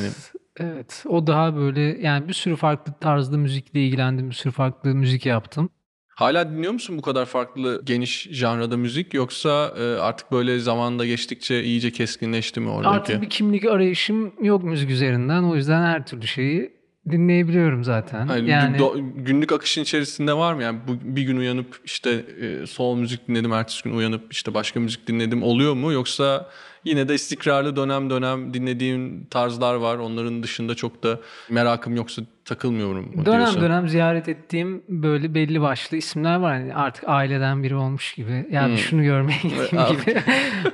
Evet. 0.59 1.03
O 1.07 1.27
daha 1.27 1.55
böyle 1.55 1.81
yani 1.81 2.27
bir 2.27 2.33
sürü 2.33 2.55
farklı 2.55 2.93
tarzda 3.01 3.37
müzikle 3.37 3.85
ilgilendim. 3.85 4.29
Bir 4.29 4.35
sürü 4.35 4.51
farklı 4.53 4.95
müzik 4.95 5.25
yaptım. 5.25 5.69
Hala 6.07 6.51
dinliyor 6.51 6.73
musun 6.73 6.97
bu 6.97 7.01
kadar 7.01 7.25
farklı 7.25 7.81
geniş 7.85 8.27
janrada 8.31 8.77
müzik 8.77 9.13
yoksa 9.13 9.73
e, 9.79 9.83
artık 9.83 10.31
böyle 10.31 10.59
zamanda 10.59 11.05
geçtikçe 11.05 11.63
iyice 11.63 11.91
keskinleşti 11.91 12.59
mi 12.59 12.69
oradaki? 12.69 12.95
Artık 12.95 13.21
bir 13.21 13.29
kimlik 13.29 13.65
arayışım 13.65 14.33
yok 14.41 14.63
müzik 14.63 14.89
üzerinden. 14.89 15.43
O 15.43 15.55
yüzden 15.55 15.81
her 15.83 16.05
türlü 16.05 16.27
şeyi 16.27 16.77
dinleyebiliyorum 17.09 17.83
zaten. 17.83 18.27
Yani 18.45 18.77
do- 18.77 19.23
günlük 19.23 19.51
akışın 19.51 19.81
içerisinde 19.81 20.33
var 20.33 20.53
mı? 20.53 20.63
Yani 20.63 20.79
bu, 20.87 21.15
bir 21.15 21.21
gün 21.21 21.37
uyanıp 21.37 21.81
işte 21.85 22.25
e, 22.41 22.67
sol 22.67 22.97
müzik 22.97 23.27
dinledim, 23.27 23.51
ertesi 23.53 23.83
gün 23.83 23.97
uyanıp 23.97 24.33
işte 24.33 24.53
başka 24.53 24.79
müzik 24.79 25.07
dinledim 25.07 25.43
oluyor 25.43 25.73
mu? 25.73 25.91
Yoksa 25.91 26.49
yine 26.85 27.09
de 27.09 27.13
istikrarlı 27.13 27.75
dönem 27.75 28.09
dönem 28.09 28.53
dinlediğim 28.53 29.25
tarzlar 29.25 29.75
var. 29.75 29.97
Onların 29.97 30.43
dışında 30.43 30.75
çok 30.75 31.03
da 31.03 31.19
merakım 31.49 31.95
yoksa 31.95 32.21
takılmıyorum 32.45 33.11
dönem 33.25 33.25
diyorsun? 33.25 33.61
dönem 33.61 33.87
ziyaret 33.89 34.29
ettiğim 34.29 34.83
böyle 34.89 35.33
belli 35.33 35.61
başlı 35.61 35.97
isimler 35.97 36.35
var. 36.35 36.53
Yani 36.55 36.75
artık 36.75 37.03
aileden 37.07 37.63
biri 37.63 37.75
olmuş 37.75 38.13
gibi. 38.13 38.47
Yani 38.51 38.69
Hmm. 38.71 38.77
şunu 38.77 39.03
görmeye 39.03 39.39
gittiğim 39.43 39.85
gibi. 39.99 40.21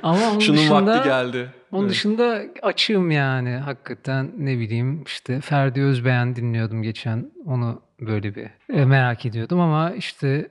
Ama 0.02 0.30
onun 0.30 0.38
Şunun 0.38 0.56
dışında 0.58 0.86
vakti 0.94 1.08
geldi. 1.08 1.48
Onun 1.72 1.82
Evet. 1.82 1.90
dışında 1.90 2.42
açığım 2.62 3.10
yani 3.10 3.50
hakikaten 3.50 4.30
ne 4.38 4.58
bileyim 4.58 5.02
işte 5.06 5.40
Ferdi 5.40 5.82
Özbeğen 5.82 6.36
dinliyordum 6.36 6.82
geçen 6.82 7.30
onu 7.46 7.82
böyle 8.00 8.34
bir 8.34 8.46
e, 8.72 8.84
merak 8.84 9.26
ediyordum 9.26 9.60
ama 9.60 9.90
işte 9.92 10.48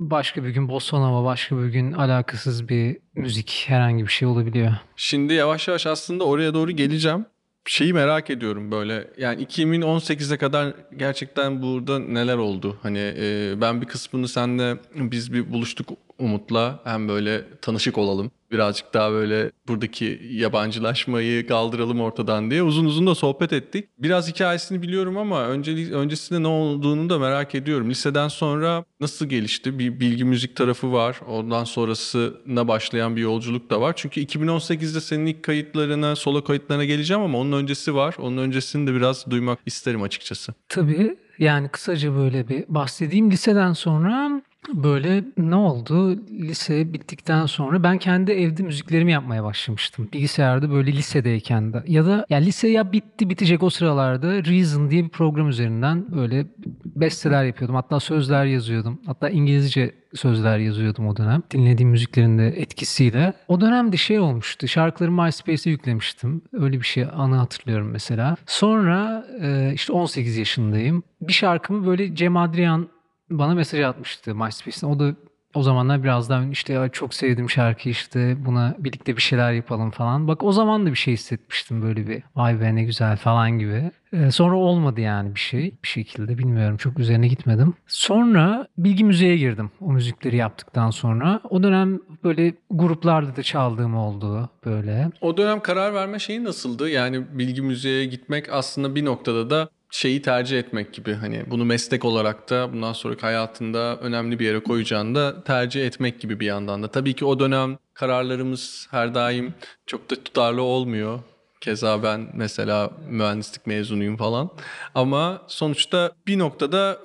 başka 0.00 0.44
bir 0.44 0.48
gün 0.48 0.68
bossa 0.68 0.98
nova, 0.98 1.24
başka 1.24 1.58
bir 1.58 1.68
gün 1.68 1.92
alakasız 1.92 2.68
bir 2.68 2.98
müzik 3.14 3.64
herhangi 3.66 4.02
bir 4.02 4.10
şey 4.10 4.28
olabiliyor. 4.28 4.72
Şimdi 4.96 5.34
yavaş 5.34 5.68
yavaş 5.68 5.86
aslında 5.86 6.24
oraya 6.24 6.54
doğru 6.54 6.70
geleceğim. 6.70 7.26
Şeyi 7.64 7.92
merak 7.92 8.30
ediyorum 8.30 8.70
böyle 8.70 9.10
yani 9.18 9.44
2018'e 9.44 10.36
kadar 10.36 10.74
gerçekten 10.96 11.62
burada 11.62 11.98
neler 11.98 12.36
oldu? 12.36 12.76
Hani 12.82 13.14
e, 13.18 13.54
ben 13.60 13.80
bir 13.80 13.86
kısmını 13.86 14.28
senle 14.28 14.76
biz 14.94 15.32
bir 15.32 15.52
buluştuk 15.52 15.88
Umut'la 16.18 16.80
hem 16.84 17.08
böyle 17.08 17.44
tanışık 17.62 17.98
olalım. 17.98 18.30
Birazcık 18.50 18.94
daha 18.94 19.12
böyle 19.12 19.50
buradaki 19.68 20.20
yabancılaşmayı 20.30 21.46
kaldıralım 21.46 22.00
ortadan 22.00 22.50
diye 22.50 22.62
uzun 22.62 22.84
uzun 22.84 23.06
da 23.06 23.14
sohbet 23.14 23.52
ettik. 23.52 23.88
Biraz 23.98 24.28
hikayesini 24.28 24.82
biliyorum 24.82 25.16
ama 25.16 25.46
önce, 25.46 25.94
öncesinde 25.94 26.42
ne 26.42 26.46
olduğunu 26.46 27.10
da 27.10 27.18
merak 27.18 27.54
ediyorum. 27.54 27.90
Liseden 27.90 28.28
sonra 28.28 28.84
nasıl 29.00 29.26
gelişti? 29.26 29.78
Bir 29.78 30.00
bilgi 30.00 30.24
müzik 30.24 30.56
tarafı 30.56 30.92
var. 30.92 31.20
Ondan 31.28 31.64
sonrasına 31.64 32.68
başlayan 32.68 33.16
bir 33.16 33.20
yolculuk 33.20 33.70
da 33.70 33.80
var. 33.80 33.92
Çünkü 33.96 34.20
2018'de 34.20 35.00
senin 35.00 35.26
ilk 35.26 35.42
kayıtlarına, 35.42 36.16
solo 36.16 36.44
kayıtlarına 36.44 36.84
geleceğim 36.84 37.22
ama 37.22 37.38
onun 37.38 37.52
öncesi 37.52 37.94
var. 37.94 38.14
Onun 38.18 38.36
öncesini 38.36 38.86
de 38.86 38.94
biraz 38.94 39.30
duymak 39.30 39.58
isterim 39.66 40.02
açıkçası. 40.02 40.54
Tabii 40.68 41.16
yani 41.38 41.68
kısaca 41.68 42.16
böyle 42.16 42.48
bir 42.48 42.64
bahsedeyim. 42.68 43.30
Liseden 43.30 43.72
sonra 43.72 44.42
Böyle 44.74 45.24
ne 45.36 45.54
oldu? 45.54 46.26
Lise 46.30 46.92
bittikten 46.92 47.46
sonra 47.46 47.82
ben 47.82 47.98
kendi 47.98 48.32
evde 48.32 48.62
müziklerimi 48.62 49.12
yapmaya 49.12 49.44
başlamıştım. 49.44 50.08
Bilgisayarda 50.12 50.70
böyle 50.70 50.92
lisedeyken 50.92 51.72
de. 51.72 51.82
Ya 51.86 52.06
da 52.06 52.26
ya 52.30 52.38
lise 52.38 52.68
ya 52.68 52.92
bitti 52.92 53.30
bitecek 53.30 53.62
o 53.62 53.70
sıralarda 53.70 54.44
Reason 54.44 54.90
diye 54.90 55.04
bir 55.04 55.08
program 55.08 55.48
üzerinden 55.48 56.16
böyle 56.16 56.46
besteler 56.84 57.44
yapıyordum. 57.44 57.76
Hatta 57.76 58.00
sözler 58.00 58.44
yazıyordum. 58.44 59.00
Hatta 59.06 59.28
İngilizce 59.28 59.94
sözler 60.14 60.58
yazıyordum 60.58 61.08
o 61.08 61.16
dönem. 61.16 61.42
Dinlediğim 61.50 61.90
müziklerin 61.90 62.38
de 62.38 62.46
etkisiyle. 62.46 63.32
O 63.48 63.60
dönemde 63.60 63.96
şey 63.96 64.18
olmuştu. 64.18 64.68
Şarkıları 64.68 65.12
MySpace'e 65.12 65.70
yüklemiştim. 65.70 66.42
Öyle 66.52 66.80
bir 66.80 66.86
şey 66.86 67.06
anı 67.12 67.36
hatırlıyorum 67.36 67.90
mesela. 67.90 68.36
Sonra 68.46 69.26
işte 69.74 69.92
18 69.92 70.36
yaşındayım. 70.36 71.02
Bir 71.20 71.32
şarkımı 71.32 71.86
böyle 71.86 72.14
Cem 72.14 72.36
Adrian 72.36 72.88
bana 73.30 73.54
mesaj 73.54 73.80
atmıştı 73.80 74.34
MySpace'ten. 74.34 74.88
O 74.88 74.98
da 74.98 75.14
o 75.54 75.62
zamanlar 75.62 76.02
biraz 76.02 76.30
daha 76.30 76.44
işte 76.44 76.88
çok 76.92 77.14
sevdiğim 77.14 77.50
şarkı 77.50 77.88
işte 77.88 78.36
buna 78.44 78.74
birlikte 78.78 79.16
bir 79.16 79.22
şeyler 79.22 79.52
yapalım 79.52 79.90
falan. 79.90 80.28
Bak 80.28 80.42
o 80.42 80.52
zaman 80.52 80.86
da 80.86 80.90
bir 80.90 80.96
şey 80.96 81.14
hissetmiştim 81.14 81.82
böyle 81.82 82.08
bir 82.08 82.22
vay 82.36 82.60
be 82.60 82.74
ne 82.74 82.84
güzel 82.84 83.16
falan 83.16 83.58
gibi. 83.58 83.90
Ee, 84.12 84.30
sonra 84.30 84.56
olmadı 84.56 85.00
yani 85.00 85.34
bir 85.34 85.40
şey 85.40 85.74
bir 85.82 85.88
şekilde 85.88 86.38
bilmiyorum 86.38 86.76
çok 86.76 86.98
üzerine 86.98 87.28
gitmedim. 87.28 87.74
Sonra 87.86 88.66
bilgi 88.78 89.04
müziğe 89.04 89.36
girdim 89.36 89.70
o 89.80 89.92
müzikleri 89.92 90.36
yaptıktan 90.36 90.90
sonra. 90.90 91.40
O 91.50 91.62
dönem 91.62 92.00
böyle 92.24 92.54
gruplarda 92.70 93.36
da 93.36 93.42
çaldığım 93.42 93.96
oldu 93.96 94.50
böyle. 94.64 95.10
O 95.20 95.36
dönem 95.36 95.60
karar 95.60 95.94
verme 95.94 96.18
şeyi 96.18 96.44
nasıldı? 96.44 96.88
Yani 96.88 97.38
bilgi 97.38 97.62
müziğe 97.62 98.04
gitmek 98.04 98.52
aslında 98.52 98.94
bir 98.94 99.04
noktada 99.04 99.50
da 99.50 99.68
şeyi 99.90 100.22
tercih 100.22 100.58
etmek 100.58 100.92
gibi 100.94 101.14
hani 101.14 101.44
bunu 101.50 101.64
meslek 101.64 102.04
olarak 102.04 102.50
da 102.50 102.72
bundan 102.72 102.92
sonraki 102.92 103.20
hayatında 103.20 103.96
önemli 103.96 104.38
bir 104.38 104.46
yere 104.46 104.60
koyacağını 104.60 105.14
da 105.14 105.44
tercih 105.44 105.86
etmek 105.86 106.20
gibi 106.20 106.40
bir 106.40 106.46
yandan 106.46 106.82
da. 106.82 106.88
Tabii 106.88 107.14
ki 107.14 107.24
o 107.24 107.38
dönem 107.38 107.78
kararlarımız 107.94 108.88
her 108.90 109.14
daim 109.14 109.54
çok 109.86 110.10
da 110.10 110.14
tutarlı 110.14 110.62
olmuyor. 110.62 111.20
Keza 111.60 112.02
ben 112.02 112.28
mesela 112.34 112.90
mühendislik 113.10 113.66
mezunuyum 113.66 114.16
falan. 114.16 114.50
Ama 114.94 115.42
sonuçta 115.46 116.12
bir 116.26 116.38
noktada 116.38 116.98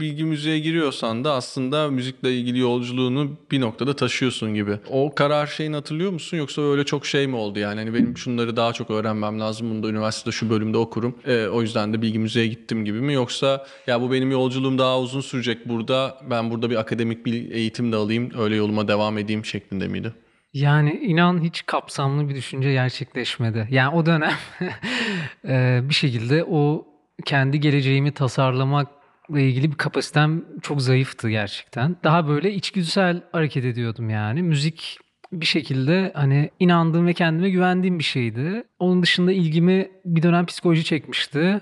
bilgi 0.00 0.24
müziğe 0.24 0.58
giriyorsan 0.58 1.24
da 1.24 1.32
aslında 1.32 1.90
müzikle 1.90 2.36
ilgili 2.36 2.58
yolculuğunu 2.58 3.30
bir 3.50 3.60
noktada 3.60 3.96
taşıyorsun 3.96 4.54
gibi. 4.54 4.78
O 4.90 5.14
karar 5.14 5.46
şeyini 5.46 5.74
hatırlıyor 5.74 6.12
musun 6.12 6.36
yoksa 6.36 6.62
öyle 6.62 6.84
çok 6.84 7.06
şey 7.06 7.26
mi 7.26 7.36
oldu 7.36 7.58
yani? 7.58 7.78
Hani 7.78 7.94
benim 7.94 8.16
şunları 8.16 8.56
daha 8.56 8.72
çok 8.72 8.90
öğrenmem 8.90 9.40
lazım. 9.40 9.70
Bunu 9.70 9.82
da 9.82 9.88
üniversitede 9.88 10.32
şu 10.32 10.50
bölümde 10.50 10.78
okurum. 10.78 11.18
E, 11.26 11.46
o 11.46 11.62
yüzden 11.62 11.92
de 11.92 12.02
bilgi 12.02 12.18
müziğe 12.18 12.46
gittim 12.46 12.84
gibi 12.84 13.00
mi? 13.00 13.14
Yoksa 13.14 13.66
ya 13.86 14.00
bu 14.00 14.12
benim 14.12 14.30
yolculuğum 14.30 14.78
daha 14.78 15.00
uzun 15.00 15.20
sürecek 15.20 15.68
burada. 15.68 16.18
Ben 16.30 16.50
burada 16.50 16.70
bir 16.70 16.76
akademik 16.76 17.26
bir 17.26 17.50
eğitim 17.50 17.92
de 17.92 17.96
alayım. 17.96 18.30
Öyle 18.38 18.56
yoluma 18.56 18.88
devam 18.88 19.18
edeyim 19.18 19.44
şeklinde 19.44 19.88
miydi? 19.88 20.12
Yani 20.52 20.90
inan 20.92 21.44
hiç 21.44 21.66
kapsamlı 21.66 22.28
bir 22.28 22.34
düşünce 22.34 22.72
gerçekleşmedi. 22.72 23.68
Yani 23.70 23.94
o 23.94 24.06
dönem 24.06 24.32
bir 25.88 25.94
şekilde 25.94 26.44
o 26.44 26.86
kendi 27.24 27.60
geleceğimi 27.60 28.12
tasarlamakla 28.12 28.99
ilgili 29.38 29.70
bir 29.70 29.76
kapasitem 29.76 30.44
çok 30.62 30.82
zayıftı 30.82 31.30
gerçekten. 31.30 31.96
Daha 32.04 32.28
böyle 32.28 32.52
içgüdüsel 32.52 33.22
hareket 33.32 33.64
ediyordum 33.64 34.10
yani. 34.10 34.42
Müzik 34.42 34.98
bir 35.32 35.46
şekilde 35.46 36.12
hani 36.14 36.50
inandığım 36.60 37.06
ve 37.06 37.12
kendime 37.12 37.50
güvendiğim 37.50 37.98
bir 37.98 38.04
şeydi. 38.04 38.64
Onun 38.78 39.02
dışında 39.02 39.32
ilgimi 39.32 39.88
bir 40.04 40.22
dönem 40.22 40.46
psikoloji 40.46 40.84
çekmişti 40.84 41.60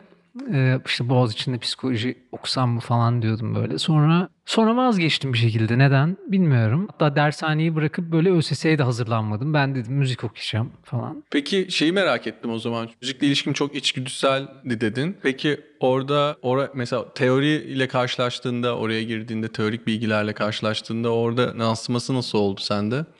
e, 0.52 0.80
işte 0.86 1.08
Boğaz 1.08 1.32
içinde 1.32 1.58
psikoloji 1.58 2.18
okusam 2.32 2.70
mı 2.70 2.80
falan 2.80 3.22
diyordum 3.22 3.54
böyle. 3.54 3.78
Sonra 3.78 4.28
sonra 4.46 4.76
vazgeçtim 4.76 5.32
bir 5.32 5.38
şekilde. 5.38 5.78
Neden? 5.78 6.16
Bilmiyorum. 6.26 6.88
Hatta 6.90 7.16
dershaneyi 7.16 7.74
bırakıp 7.74 8.12
böyle 8.12 8.30
ÖSS'ye 8.30 8.78
de 8.78 8.82
hazırlanmadım. 8.82 9.54
Ben 9.54 9.74
dedim 9.74 9.94
müzik 9.94 10.24
okuyacağım 10.24 10.72
falan. 10.84 11.24
Peki 11.30 11.66
şeyi 11.70 11.92
merak 11.92 12.26
ettim 12.26 12.50
o 12.50 12.58
zaman. 12.58 12.88
Müzikle 13.02 13.26
ilişkim 13.26 13.52
çok 13.52 13.74
içgüdüseldi 13.74 14.80
dedin. 14.80 15.16
Peki 15.22 15.60
orada 15.80 16.36
ora, 16.42 16.70
mesela 16.74 17.14
teori 17.14 17.48
ile 17.48 17.88
karşılaştığında, 17.88 18.76
oraya 18.76 19.02
girdiğinde, 19.02 19.48
teorik 19.48 19.86
bilgilerle 19.86 20.32
karşılaştığında 20.32 21.14
orada 21.14 21.54
yansıması 21.58 22.14
nasıl 22.14 22.38
oldu 22.38 22.60
sende? 22.60 23.04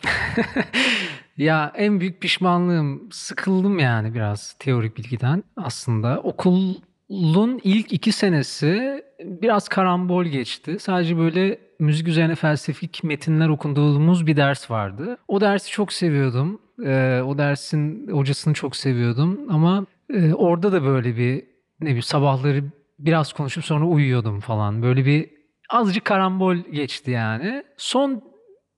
Ya 1.38 1.72
en 1.76 2.00
büyük 2.00 2.20
pişmanlığım 2.20 3.08
sıkıldım 3.12 3.78
yani 3.78 4.14
biraz 4.14 4.56
teorik 4.58 4.96
bilgiden 4.96 5.44
aslında. 5.56 6.20
Okul 6.20 6.74
Lun 7.10 7.60
ilk 7.64 7.92
iki 7.92 8.12
senesi 8.12 9.02
biraz 9.20 9.68
karambol 9.68 10.24
geçti. 10.24 10.76
Sadece 10.80 11.18
böyle 11.18 11.58
müzik 11.78 12.08
üzerine 12.08 12.34
felsefik 12.34 13.04
metinler 13.04 13.48
okunduğumuz 13.48 14.26
bir 14.26 14.36
ders 14.36 14.70
vardı. 14.70 15.18
O 15.28 15.40
dersi 15.40 15.70
çok 15.70 15.92
seviyordum. 15.92 16.60
Ee, 16.84 17.20
o 17.26 17.38
dersin 17.38 18.08
hocasını 18.12 18.54
çok 18.54 18.76
seviyordum. 18.76 19.40
Ama 19.50 19.86
e, 20.14 20.34
orada 20.34 20.72
da 20.72 20.82
böyle 20.82 21.16
bir 21.16 21.44
ne 21.80 21.86
bileyim 21.86 22.02
sabahları 22.02 22.64
biraz 22.98 23.32
konuşup 23.32 23.64
sonra 23.64 23.84
uyuyordum 23.84 24.40
falan. 24.40 24.82
Böyle 24.82 25.04
bir 25.04 25.30
azıcık 25.70 26.04
karambol 26.04 26.56
geçti 26.56 27.10
yani. 27.10 27.62
Son 27.76 28.22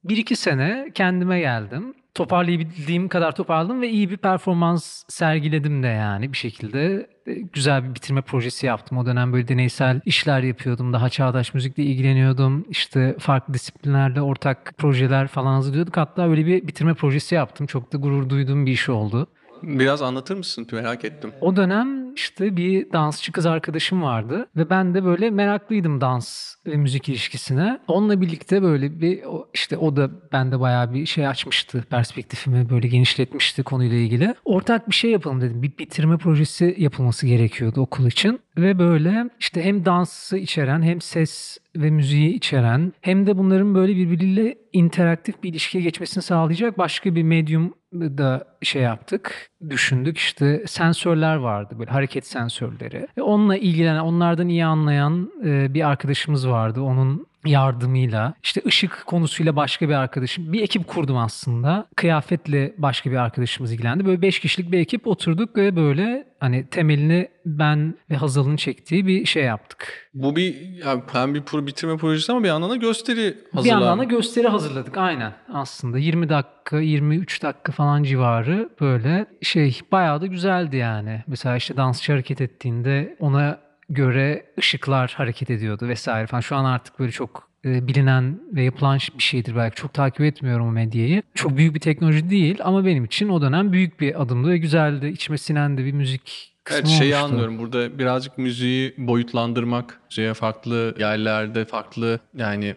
bir 0.04 0.16
iki 0.16 0.36
sene 0.36 0.90
kendime 0.94 1.40
geldim 1.40 1.94
toparlayabildiğim 2.14 3.08
kadar 3.08 3.34
toparladım 3.34 3.80
ve 3.80 3.88
iyi 3.88 4.10
bir 4.10 4.16
performans 4.16 5.02
sergiledim 5.08 5.82
de 5.82 5.86
yani 5.86 6.32
bir 6.32 6.36
şekilde. 6.36 7.10
E, 7.26 7.34
güzel 7.34 7.84
bir 7.84 7.94
bitirme 7.94 8.22
projesi 8.22 8.66
yaptım. 8.66 8.98
O 8.98 9.06
dönem 9.06 9.32
böyle 9.32 9.48
deneysel 9.48 10.00
işler 10.04 10.42
yapıyordum. 10.42 10.92
Daha 10.92 11.08
çağdaş 11.08 11.54
müzikle 11.54 11.82
ilgileniyordum. 11.82 12.64
İşte 12.70 13.16
farklı 13.18 13.54
disiplinlerle 13.54 14.20
ortak 14.20 14.72
projeler 14.78 15.28
falan 15.28 15.54
hazırlıyorduk. 15.54 15.96
Hatta 15.96 16.28
öyle 16.28 16.46
bir 16.46 16.66
bitirme 16.66 16.94
projesi 16.94 17.34
yaptım. 17.34 17.66
Çok 17.66 17.92
da 17.92 17.98
gurur 17.98 18.28
duyduğum 18.28 18.66
bir 18.66 18.72
iş 18.72 18.88
oldu. 18.88 19.26
Biraz 19.62 20.02
anlatır 20.02 20.36
mısın? 20.36 20.66
Merak 20.72 21.04
ettim. 21.04 21.32
O 21.40 21.56
dönem 21.56 22.14
işte 22.14 22.56
bir 22.56 22.92
dansçı 22.92 23.32
kız 23.32 23.46
arkadaşım 23.46 24.02
vardı 24.02 24.46
ve 24.56 24.70
ben 24.70 24.94
de 24.94 25.04
böyle 25.04 25.30
meraklıydım 25.30 26.00
dans 26.00 26.54
ve 26.66 26.76
müzik 26.76 27.08
ilişkisine. 27.08 27.78
Onunla 27.88 28.20
birlikte 28.20 28.62
böyle 28.62 29.00
bir 29.00 29.20
işte 29.54 29.76
o 29.76 29.96
da 29.96 30.10
bende 30.32 30.60
bayağı 30.60 30.94
bir 30.94 31.06
şey 31.06 31.26
açmıştı. 31.26 31.84
Perspektifimi 31.90 32.70
böyle 32.70 32.88
genişletmişti 32.88 33.62
konuyla 33.62 33.96
ilgili. 33.96 34.34
Ortak 34.44 34.88
bir 34.88 34.94
şey 34.94 35.10
yapalım 35.10 35.40
dedim. 35.40 35.62
Bir 35.62 35.78
bitirme 35.78 36.16
projesi 36.16 36.74
yapılması 36.78 37.26
gerekiyordu 37.26 37.80
okul 37.80 38.06
için. 38.06 38.40
Ve 38.56 38.78
böyle 38.78 39.30
işte 39.40 39.64
hem 39.64 39.84
dansı 39.84 40.38
içeren 40.38 40.82
hem 40.82 41.00
ses 41.00 41.58
ve 41.76 41.90
müziği 41.90 42.34
içeren 42.34 42.92
hem 43.00 43.26
de 43.26 43.38
bunların 43.38 43.74
böyle 43.74 43.96
birbiriyle 43.96 44.58
interaktif 44.72 45.42
bir 45.42 45.48
ilişkiye 45.48 45.84
geçmesini 45.84 46.22
sağlayacak 46.22 46.78
başka 46.78 47.14
bir 47.14 47.22
medyum 47.22 47.74
da 47.92 48.44
şey 48.62 48.82
yaptık. 48.82 49.50
Düşündük 49.70 50.18
işte 50.18 50.64
sensörler 50.66 51.36
vardı 51.36 51.74
böyle 51.78 51.90
hareket 51.90 52.26
sensörleri. 52.26 53.08
Ve 53.16 53.22
onunla 53.22 53.56
ilgilenen, 53.56 54.00
onlardan 54.00 54.48
iyi 54.48 54.64
anlayan 54.64 55.32
e, 55.44 55.74
bir 55.74 55.88
arkadaşımız 55.88 56.48
vardı. 56.48 56.80
Onun 56.80 57.26
yardımıyla 57.44 58.34
işte 58.42 58.62
ışık 58.66 59.02
konusuyla 59.06 59.56
başka 59.56 59.88
bir 59.88 59.94
arkadaşım 59.94 60.52
bir 60.52 60.62
ekip 60.62 60.86
kurdum 60.86 61.16
aslında. 61.16 61.86
Kıyafetle 61.96 62.74
başka 62.78 63.10
bir 63.10 63.16
arkadaşımız 63.16 63.72
ilgilendi. 63.72 64.06
Böyle 64.06 64.22
beş 64.22 64.38
kişilik 64.38 64.72
bir 64.72 64.78
ekip 64.78 65.06
oturduk 65.06 65.56
ve 65.56 65.76
böyle 65.76 66.24
hani 66.40 66.66
temelini 66.66 67.28
ben 67.46 67.94
ve 68.10 68.16
Hazal'ın 68.16 68.56
çektiği 68.56 69.06
bir 69.06 69.24
şey 69.24 69.44
yaptık. 69.44 70.10
Bu 70.14 70.36
bir 70.36 70.54
yani 70.84 71.02
hem 71.12 71.34
bir 71.34 71.42
pro, 71.42 71.66
bitirme 71.66 71.96
projesi 71.96 72.32
ama 72.32 72.42
bir 72.42 72.48
yandan 72.48 72.70
da 72.70 72.76
gösteri 72.76 73.22
hazırladık. 73.52 73.64
Bir 73.64 73.70
yandan 73.70 73.98
da 73.98 74.04
gösteri 74.04 74.48
hazırladık 74.48 74.96
aynen 74.96 75.32
aslında. 75.52 75.98
20 75.98 76.28
dakika 76.28 76.80
23 76.80 77.42
dakika 77.42 77.72
falan 77.72 78.02
civarı 78.02 78.68
böyle 78.80 79.26
şey 79.42 79.80
bayağı 79.92 80.20
da 80.20 80.26
güzeldi 80.26 80.76
yani. 80.76 81.24
Mesela 81.26 81.56
işte 81.56 81.76
dansçı 81.76 82.12
hareket 82.12 82.40
ettiğinde 82.40 83.16
ona 83.20 83.69
göre 83.90 84.46
ışıklar 84.58 85.14
hareket 85.16 85.50
ediyordu 85.50 85.88
vesaire 85.88 86.26
falan. 86.26 86.40
Şu 86.40 86.56
an 86.56 86.64
artık 86.64 86.98
böyle 86.98 87.12
çok 87.12 87.48
e, 87.64 87.86
bilinen 87.88 88.40
ve 88.52 88.62
yapılan 88.62 88.98
bir 89.18 89.22
şeydir 89.22 89.56
belki. 89.56 89.76
Çok 89.76 89.94
takip 89.94 90.20
etmiyorum 90.20 90.66
o 90.68 90.70
medyayı. 90.72 91.22
Çok 91.34 91.56
büyük 91.56 91.74
bir 91.74 91.80
teknoloji 91.80 92.30
değil 92.30 92.58
ama 92.64 92.84
benim 92.86 93.04
için 93.04 93.28
o 93.28 93.42
dönem 93.42 93.72
büyük 93.72 94.00
bir 94.00 94.22
adımdı 94.22 94.48
ve 94.48 94.58
güzeldi. 94.58 95.06
İçime 95.06 95.38
sinen 95.38 95.78
de 95.78 95.84
bir 95.84 95.92
müzik 95.92 96.52
kısmı 96.64 96.80
Evet 96.88 96.98
şeyi 96.98 97.14
olmuştu. 97.14 97.24
anlıyorum. 97.32 97.58
Burada 97.58 97.98
birazcık 97.98 98.38
müziği 98.38 98.94
boyutlandırmak, 98.98 100.00
müziğe 100.10 100.34
farklı 100.34 100.94
yerlerde 100.98 101.64
farklı 101.64 102.20
yani 102.36 102.74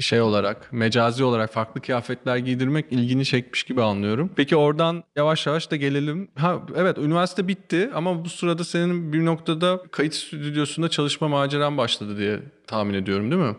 şey 0.00 0.20
olarak, 0.20 0.72
mecazi 0.72 1.24
olarak 1.24 1.52
farklı 1.52 1.80
kıyafetler 1.80 2.36
giydirmek 2.36 2.86
ilgini 2.90 3.24
çekmiş 3.24 3.62
gibi 3.62 3.82
anlıyorum. 3.82 4.30
Peki 4.36 4.56
oradan 4.56 5.04
yavaş 5.16 5.46
yavaş 5.46 5.70
da 5.70 5.76
gelelim. 5.76 6.30
Ha 6.34 6.62
evet 6.76 6.98
üniversite 6.98 7.48
bitti 7.48 7.90
ama 7.94 8.24
bu 8.24 8.28
sırada 8.28 8.64
senin 8.64 9.12
bir 9.12 9.24
noktada 9.24 9.80
kayıt 9.90 10.14
stüdyosunda 10.14 10.88
çalışma 10.88 11.28
maceran 11.28 11.78
başladı 11.78 12.18
diye 12.18 12.40
tahmin 12.66 12.94
ediyorum 12.94 13.30
değil 13.30 13.42
mi? 13.42 13.56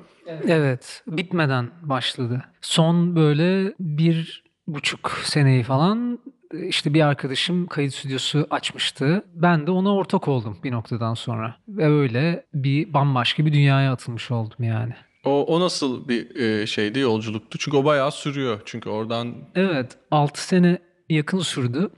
Evet, 0.47 1.03
bitmeden 1.07 1.69
başladı. 1.81 2.43
Son 2.61 3.15
böyle 3.15 3.73
bir 3.79 4.43
buçuk 4.67 5.11
seneyi 5.23 5.63
falan 5.63 6.19
işte 6.67 6.93
bir 6.93 7.01
arkadaşım 7.01 7.67
kayıt 7.67 7.93
stüdyosu 7.93 8.47
açmıştı. 8.49 9.23
Ben 9.33 9.67
de 9.67 9.71
ona 9.71 9.95
ortak 9.95 10.27
oldum 10.27 10.57
bir 10.63 10.71
noktadan 10.71 11.13
sonra. 11.13 11.55
Ve 11.67 11.87
öyle 11.87 12.45
bir 12.53 12.93
bambaşka 12.93 13.45
bir 13.45 13.53
dünyaya 13.53 13.93
atılmış 13.93 14.31
oldum 14.31 14.63
yani. 14.63 14.93
O, 15.25 15.45
o 15.55 15.59
nasıl 15.59 16.07
bir 16.07 16.35
e, 16.35 16.67
şeydi 16.67 16.99
yolculuktu? 16.99 17.57
Çünkü 17.57 17.77
o 17.77 17.85
bayağı 17.85 18.11
sürüyor. 18.11 18.61
Çünkü 18.65 18.89
oradan 18.89 19.35
Evet, 19.55 19.97
6 20.11 20.47
sene 20.47 20.77
yakın 21.09 21.39
sürdü. 21.39 21.89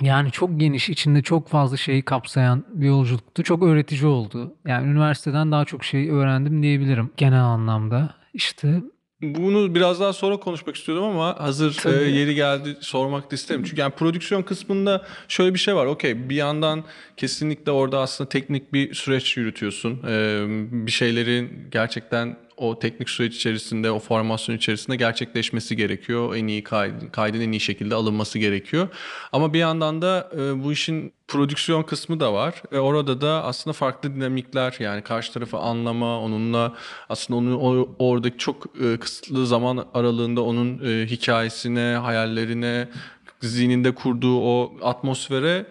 Yani 0.00 0.30
çok 0.30 0.60
geniş, 0.60 0.88
içinde 0.88 1.22
çok 1.22 1.48
fazla 1.48 1.76
şeyi 1.76 2.02
kapsayan 2.02 2.64
bir 2.68 2.86
yolculuktu. 2.86 3.42
Çok 3.42 3.62
öğretici 3.62 4.06
oldu. 4.06 4.54
Yani 4.66 4.86
üniversiteden 4.90 5.52
daha 5.52 5.64
çok 5.64 5.84
şey 5.84 6.10
öğrendim 6.10 6.62
diyebilirim 6.62 7.10
genel 7.16 7.44
anlamda. 7.44 8.14
İşte 8.34 8.82
Bunu 9.22 9.74
biraz 9.74 10.00
daha 10.00 10.12
sonra 10.12 10.36
konuşmak 10.36 10.76
istiyordum 10.76 11.04
ama 11.04 11.40
hazır 11.40 11.74
Tabii. 11.74 11.94
e, 11.94 12.08
yeri 12.08 12.34
geldi 12.34 12.76
sormak 12.80 13.30
da 13.30 13.34
isterim. 13.34 13.64
Çünkü 13.64 13.80
yani 13.80 13.92
prodüksiyon 13.92 14.42
kısmında 14.42 15.06
şöyle 15.28 15.54
bir 15.54 15.58
şey 15.58 15.76
var. 15.76 15.86
Okey 15.86 16.28
bir 16.28 16.36
yandan 16.36 16.84
kesinlikle 17.16 17.72
orada 17.72 18.00
aslında 18.00 18.28
teknik 18.28 18.72
bir 18.72 18.94
süreç 18.94 19.36
yürütüyorsun. 19.36 20.02
E, 20.08 20.44
bir 20.86 20.90
şeylerin 20.90 21.68
gerçekten 21.70 22.36
o 22.56 22.78
teknik 22.78 23.10
süreç 23.10 23.36
içerisinde, 23.36 23.90
o 23.90 23.98
formasyon 23.98 24.56
içerisinde 24.56 24.96
gerçekleşmesi 24.96 25.76
gerekiyor. 25.76 26.36
En 26.36 26.46
iyi 26.46 26.64
kaydın, 26.64 27.08
kaydın 27.08 27.40
en 27.40 27.52
iyi 27.52 27.60
şekilde 27.60 27.94
alınması 27.94 28.38
gerekiyor. 28.38 28.88
Ama 29.32 29.52
bir 29.52 29.58
yandan 29.58 30.02
da 30.02 30.30
e, 30.36 30.64
bu 30.64 30.72
işin 30.72 31.12
prodüksiyon 31.28 31.82
kısmı 31.82 32.20
da 32.20 32.32
var. 32.32 32.62
Ve 32.72 32.80
orada 32.80 33.20
da 33.20 33.44
aslında 33.44 33.74
farklı 33.74 34.14
dinamikler 34.14 34.76
yani 34.78 35.02
karşı 35.02 35.32
tarafı 35.32 35.58
anlama, 35.58 36.20
onunla 36.20 36.74
aslında 37.08 37.38
onu 37.38 37.58
o, 37.58 37.96
oradaki 37.98 38.38
çok 38.38 38.66
e, 38.80 38.96
kısıtlı 38.96 39.46
zaman 39.46 39.86
aralığında 39.94 40.42
onun 40.42 40.84
e, 40.84 41.06
hikayesine, 41.06 41.96
hayallerine, 42.02 42.88
zihninde 43.46 43.94
kurduğu 43.94 44.40
o 44.40 44.72
atmosfere 44.82 45.66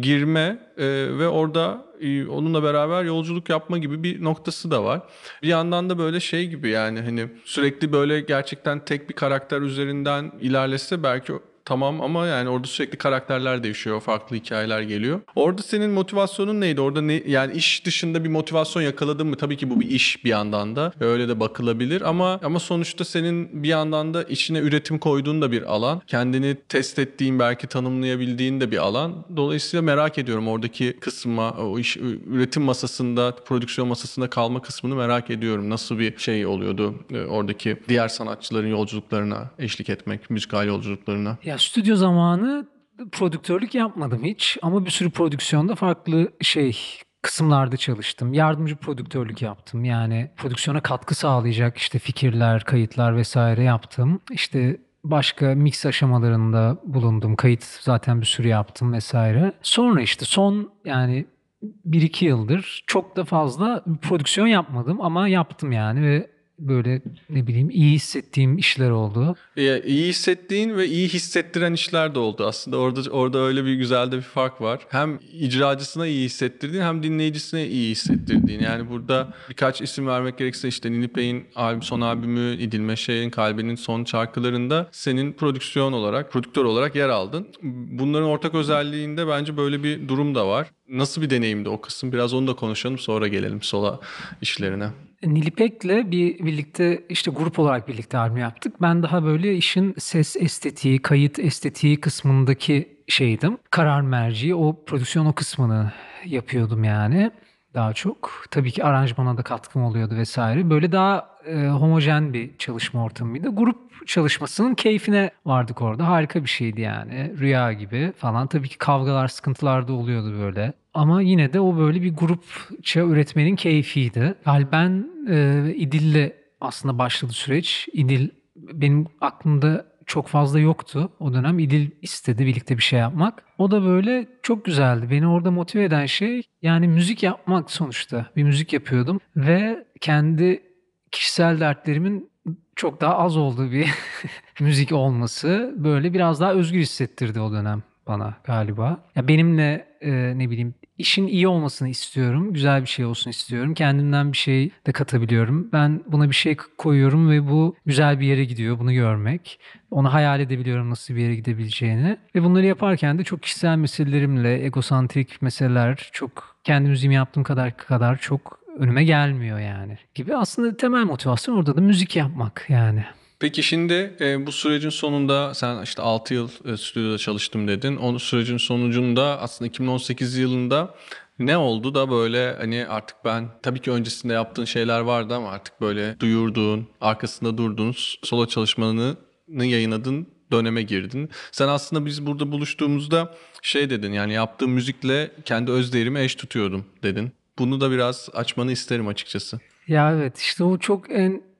girme 0.00 0.58
e, 0.78 0.86
ve 1.18 1.28
orada 1.28 1.84
e, 2.00 2.26
onunla 2.26 2.62
beraber 2.62 3.04
yolculuk 3.04 3.48
yapma 3.48 3.78
gibi 3.78 4.02
bir 4.02 4.24
noktası 4.24 4.70
da 4.70 4.84
var. 4.84 5.00
Bir 5.42 5.48
yandan 5.48 5.90
da 5.90 5.98
böyle 5.98 6.20
şey 6.20 6.48
gibi 6.48 6.70
yani 6.70 7.00
hani 7.00 7.28
sürekli 7.44 7.92
böyle 7.92 8.20
gerçekten 8.20 8.84
tek 8.84 9.08
bir 9.08 9.14
karakter 9.14 9.60
üzerinden 9.60 10.32
ilerlese 10.40 11.02
belki 11.02 11.32
tamam 11.66 12.00
ama 12.00 12.26
yani 12.26 12.48
orada 12.48 12.66
sürekli 12.66 12.98
karakterler 12.98 13.62
değişiyor, 13.62 14.00
farklı 14.00 14.36
hikayeler 14.36 14.82
geliyor. 14.82 15.20
Orada 15.34 15.62
senin 15.62 15.90
motivasyonun 15.90 16.60
neydi? 16.60 16.80
Orada 16.80 17.00
ne 17.00 17.22
yani 17.26 17.52
iş 17.52 17.86
dışında 17.86 18.24
bir 18.24 18.28
motivasyon 18.28 18.82
yakaladın 18.82 19.26
mı? 19.26 19.36
Tabii 19.36 19.56
ki 19.56 19.70
bu 19.70 19.80
bir 19.80 19.90
iş 19.90 20.24
bir 20.24 20.30
yandan 20.30 20.76
da. 20.76 20.92
Öyle 21.00 21.28
de 21.28 21.40
bakılabilir 21.40 22.00
ama 22.00 22.40
ama 22.42 22.60
sonuçta 22.60 23.04
senin 23.04 23.62
bir 23.62 23.68
yandan 23.68 24.14
da 24.14 24.22
içine 24.22 24.58
üretim 24.58 24.98
koyduğun 24.98 25.42
da 25.42 25.52
bir 25.52 25.62
alan. 25.62 26.02
Kendini 26.06 26.56
test 26.68 26.98
ettiğin, 26.98 27.38
belki 27.38 27.66
tanımlayabildiğin 27.66 28.60
de 28.60 28.70
bir 28.70 28.78
alan. 28.78 29.24
Dolayısıyla 29.36 29.82
merak 29.82 30.18
ediyorum 30.18 30.48
oradaki 30.48 30.96
kısma, 31.00 31.50
o 31.50 31.78
iş 31.78 31.96
üretim 32.30 32.62
masasında, 32.62 33.34
prodüksiyon 33.44 33.88
masasında 33.88 34.30
kalma 34.30 34.62
kısmını 34.62 34.94
merak 34.94 35.30
ediyorum. 35.30 35.70
Nasıl 35.70 35.98
bir 35.98 36.18
şey 36.18 36.46
oluyordu 36.46 36.94
e, 37.10 37.20
oradaki 37.20 37.76
diğer 37.88 38.08
sanatçıların 38.08 38.68
yolculuklarına 38.68 39.50
eşlik 39.58 39.90
etmek, 39.90 40.30
müzikal 40.30 40.66
yolculuklarına? 40.66 41.38
Ya 41.44 41.55
stüdyo 41.58 41.96
zamanı 41.96 42.66
prodüktörlük 43.12 43.74
yapmadım 43.74 44.24
hiç 44.24 44.58
ama 44.62 44.84
bir 44.84 44.90
sürü 44.90 45.10
prodüksiyonda 45.10 45.74
farklı 45.74 46.32
şey 46.40 46.78
kısımlarda 47.22 47.76
çalıştım. 47.76 48.34
Yardımcı 48.34 48.76
prodüktörlük 48.76 49.42
yaptım. 49.42 49.84
Yani 49.84 50.30
prodüksiyona 50.36 50.80
katkı 50.80 51.14
sağlayacak 51.14 51.76
işte 51.76 51.98
fikirler, 51.98 52.64
kayıtlar 52.64 53.16
vesaire 53.16 53.62
yaptım. 53.62 54.20
İşte 54.30 54.80
başka 55.04 55.54
mix 55.54 55.86
aşamalarında 55.86 56.76
bulundum. 56.84 57.36
Kayıt 57.36 57.64
zaten 57.64 58.20
bir 58.20 58.26
sürü 58.26 58.48
yaptım 58.48 58.92
vesaire. 58.92 59.52
Sonra 59.62 60.00
işte 60.00 60.24
son 60.24 60.70
yani 60.84 61.26
bir 61.62 62.02
iki 62.02 62.24
yıldır 62.24 62.84
çok 62.86 63.16
da 63.16 63.24
fazla 63.24 63.84
prodüksiyon 64.02 64.46
yapmadım 64.46 65.00
ama 65.00 65.28
yaptım 65.28 65.72
yani 65.72 66.02
ve 66.02 66.30
böyle 66.58 67.02
ne 67.30 67.46
bileyim 67.46 67.70
iyi 67.70 67.92
hissettiğim 67.92 68.58
işler 68.58 68.90
oldu. 68.90 69.36
Ya, 69.56 69.82
iyi 69.82 70.08
hissettiğin 70.08 70.76
ve 70.76 70.86
iyi 70.86 71.08
hissettiren 71.08 71.72
işler 71.72 72.14
de 72.14 72.18
oldu 72.18 72.46
aslında. 72.46 72.76
Orada 72.76 73.10
orada 73.10 73.38
öyle 73.38 73.64
bir 73.64 73.74
güzel 73.74 74.12
de 74.12 74.16
bir 74.16 74.22
fark 74.22 74.60
var. 74.60 74.86
Hem 74.88 75.18
icracısına 75.32 76.06
iyi 76.06 76.24
hissettirdiğin 76.24 76.82
hem 76.82 77.02
dinleyicisine 77.02 77.66
iyi 77.66 77.90
hissettirdiğin. 77.90 78.60
Yani 78.60 78.90
burada 78.90 79.34
birkaç 79.50 79.80
isim 79.80 80.06
vermek 80.06 80.38
gerekirse 80.38 80.68
işte 80.68 80.92
Nilipek'in 80.92 81.46
albüm, 81.56 81.82
son 81.82 82.00
albümü, 82.00 82.56
İdil 82.56 82.80
Meşe'nin 82.80 83.30
Kalbinin 83.30 83.74
son 83.74 84.04
şarkılarında 84.04 84.88
senin 84.92 85.32
prodüksiyon 85.32 85.92
olarak, 85.92 86.32
prodüktör 86.32 86.64
olarak 86.64 86.96
yer 86.96 87.08
aldın. 87.08 87.48
Bunların 87.62 88.28
ortak 88.28 88.54
özelliğinde 88.54 89.28
bence 89.28 89.56
böyle 89.56 89.82
bir 89.82 90.08
durum 90.08 90.34
da 90.34 90.48
var. 90.48 90.66
Nasıl 90.88 91.22
bir 91.22 91.30
deneyimdi 91.30 91.68
o 91.68 91.80
kısım? 91.80 92.12
Biraz 92.12 92.34
onu 92.34 92.46
da 92.46 92.56
konuşalım 92.56 92.98
sonra 92.98 93.28
gelelim 93.28 93.62
sola 93.62 94.00
işlerine. 94.42 94.88
Nilipek'le 95.22 96.10
bir 96.10 96.38
birlikte 96.38 97.02
işte 97.08 97.30
grup 97.30 97.58
olarak 97.58 97.88
birlikte 97.88 98.18
albüm 98.18 98.36
yaptık. 98.36 98.82
Ben 98.82 99.02
daha 99.02 99.24
böyle 99.24 99.54
işin 99.54 99.94
ses 99.98 100.36
estetiği, 100.36 100.98
kayıt 100.98 101.38
estetiği 101.38 102.00
kısmındaki 102.00 102.96
şeydim. 103.08 103.58
Karar 103.70 104.00
merci, 104.00 104.54
o 104.54 104.84
prodüksiyon 104.84 105.26
o 105.26 105.32
kısmını 105.32 105.92
yapıyordum 106.24 106.84
yani 106.84 107.30
daha 107.76 107.92
çok. 107.92 108.44
Tabii 108.50 108.70
ki 108.70 108.84
aranjmana 108.84 109.38
da 109.38 109.42
katkım 109.42 109.82
oluyordu 109.82 110.16
vesaire. 110.16 110.70
Böyle 110.70 110.92
daha 110.92 111.30
e, 111.46 111.66
homojen 111.68 112.32
bir 112.32 112.58
çalışma 112.58 113.04
ortamıydı. 113.04 113.48
Grup 113.48 114.06
çalışmasının 114.06 114.74
keyfine 114.74 115.30
vardık 115.46 115.82
orada. 115.82 116.08
Harika 116.08 116.44
bir 116.44 116.48
şeydi 116.48 116.80
yani. 116.80 117.32
Rüya 117.38 117.72
gibi 117.72 118.12
falan. 118.16 118.46
Tabii 118.46 118.68
ki 118.68 118.78
kavgalar, 118.78 119.28
sıkıntılar 119.28 119.88
da 119.88 119.92
oluyordu 119.92 120.38
böyle. 120.40 120.72
Ama 120.94 121.22
yine 121.22 121.52
de 121.52 121.60
o 121.60 121.76
böyle 121.76 122.02
bir 122.02 122.14
grupça 122.14 123.00
üretmenin 123.00 123.56
keyfiydi. 123.56 124.34
Yani 124.46 124.66
ben 124.72 125.06
e, 125.28 125.64
İdil'le 125.74 126.32
aslında 126.60 126.98
başladı 126.98 127.32
süreç. 127.32 127.88
İdil 127.92 128.28
benim 128.56 129.06
aklımda 129.20 129.86
çok 130.06 130.28
fazla 130.28 130.60
yoktu 130.60 131.12
o 131.20 131.34
dönem. 131.34 131.58
İdil 131.58 131.90
istedi 132.02 132.46
birlikte 132.46 132.76
bir 132.76 132.82
şey 132.82 132.98
yapmak. 132.98 133.42
O 133.58 133.70
da 133.70 133.84
böyle 133.84 134.28
çok 134.42 134.64
güzeldi. 134.64 135.10
Beni 135.10 135.26
orada 135.26 135.50
motive 135.50 135.84
eden 135.84 136.06
şey 136.06 136.42
yani 136.62 136.88
müzik 136.88 137.22
yapmak 137.22 137.70
sonuçta. 137.70 138.26
Bir 138.36 138.42
müzik 138.42 138.72
yapıyordum 138.72 139.20
ve 139.36 139.86
kendi 140.00 140.62
kişisel 141.10 141.60
dertlerimin 141.60 142.30
çok 142.76 143.00
daha 143.00 143.18
az 143.18 143.36
olduğu 143.36 143.72
bir 143.72 143.90
müzik 144.60 144.92
olması 144.92 145.74
böyle 145.76 146.14
biraz 146.14 146.40
daha 146.40 146.52
özgür 146.52 146.80
hissettirdi 146.80 147.40
o 147.40 147.52
dönem 147.52 147.82
bana 148.06 148.34
galiba. 148.44 149.00
Ya 149.16 149.28
benimle 149.28 149.88
e, 150.00 150.38
ne 150.38 150.50
bileyim 150.50 150.74
işin 150.98 151.26
iyi 151.26 151.48
olmasını 151.48 151.88
istiyorum. 151.88 152.52
Güzel 152.52 152.82
bir 152.82 152.86
şey 152.86 153.04
olsun 153.04 153.30
istiyorum. 153.30 153.74
Kendimden 153.74 154.32
bir 154.32 154.36
şey 154.36 154.70
de 154.86 154.92
katabiliyorum. 154.92 155.68
Ben 155.72 156.00
buna 156.06 156.30
bir 156.30 156.34
şey 156.34 156.56
koyuyorum 156.78 157.30
ve 157.30 157.50
bu 157.50 157.76
güzel 157.86 158.20
bir 158.20 158.26
yere 158.26 158.44
gidiyor. 158.44 158.78
Bunu 158.78 158.92
görmek. 158.92 159.60
Onu 159.90 160.12
hayal 160.12 160.40
edebiliyorum 160.40 160.90
nasıl 160.90 161.14
bir 161.14 161.20
yere 161.20 161.34
gidebileceğini. 161.34 162.16
Ve 162.34 162.42
bunları 162.42 162.66
yaparken 162.66 163.18
de 163.18 163.24
çok 163.24 163.42
kişisel 163.42 163.76
meselelerimle, 163.76 164.64
egosantrik 164.64 165.42
meseleler 165.42 166.10
çok 166.12 166.56
kendi 166.64 166.88
müziğimi 166.88 167.14
yaptığım 167.14 167.44
kadar 167.44 167.76
kadar 167.76 168.16
çok 168.16 168.60
önüme 168.78 169.04
gelmiyor 169.04 169.58
yani. 169.58 169.98
Gibi 170.14 170.36
aslında 170.36 170.76
temel 170.76 171.04
motivasyon 171.04 171.56
orada 171.56 171.76
da 171.76 171.80
müzik 171.80 172.16
yapmak 172.16 172.66
yani. 172.68 173.04
Peki 173.40 173.62
şimdi 173.62 174.16
e, 174.20 174.46
bu 174.46 174.52
sürecin 174.52 174.90
sonunda 174.90 175.54
sen 175.54 175.82
işte 175.82 176.02
6 176.02 176.34
yıl 176.34 176.48
e, 176.64 176.76
stüdyoda 176.76 177.18
çalıştım 177.18 177.68
dedin. 177.68 177.96
O 177.96 178.18
sürecin 178.18 178.56
sonucunda 178.56 179.40
aslında 179.40 179.68
2018 179.68 180.36
yılında 180.36 180.94
ne 181.38 181.56
oldu 181.56 181.94
da 181.94 182.10
böyle 182.10 182.54
hani 182.58 182.86
artık 182.86 183.16
ben 183.24 183.48
tabii 183.62 183.80
ki 183.80 183.90
öncesinde 183.90 184.32
yaptığın 184.32 184.64
şeyler 184.64 185.00
vardı 185.00 185.34
ama 185.34 185.50
artık 185.50 185.80
böyle 185.80 186.20
duyurduğun, 186.20 186.88
arkasında 187.00 187.58
durduğun 187.58 187.94
solo 188.22 188.46
çalışmanı 188.46 189.16
yayınladın 189.48 190.28
döneme 190.52 190.82
girdin. 190.82 191.30
Sen 191.52 191.68
aslında 191.68 192.06
biz 192.06 192.26
burada 192.26 192.52
buluştuğumuzda 192.52 193.34
şey 193.62 193.90
dedin 193.90 194.12
yani 194.12 194.32
yaptığım 194.32 194.70
müzikle 194.70 195.30
kendi 195.44 195.70
öz 195.70 195.92
değerimi 195.92 196.20
eş 196.20 196.34
tutuyordum 196.34 196.84
dedin. 197.02 197.32
Bunu 197.58 197.80
da 197.80 197.90
biraz 197.90 198.28
açmanı 198.34 198.72
isterim 198.72 199.08
açıkçası. 199.08 199.60
Ya 199.88 200.12
evet 200.12 200.38
işte 200.38 200.64
o 200.64 200.78
çok 200.78 201.10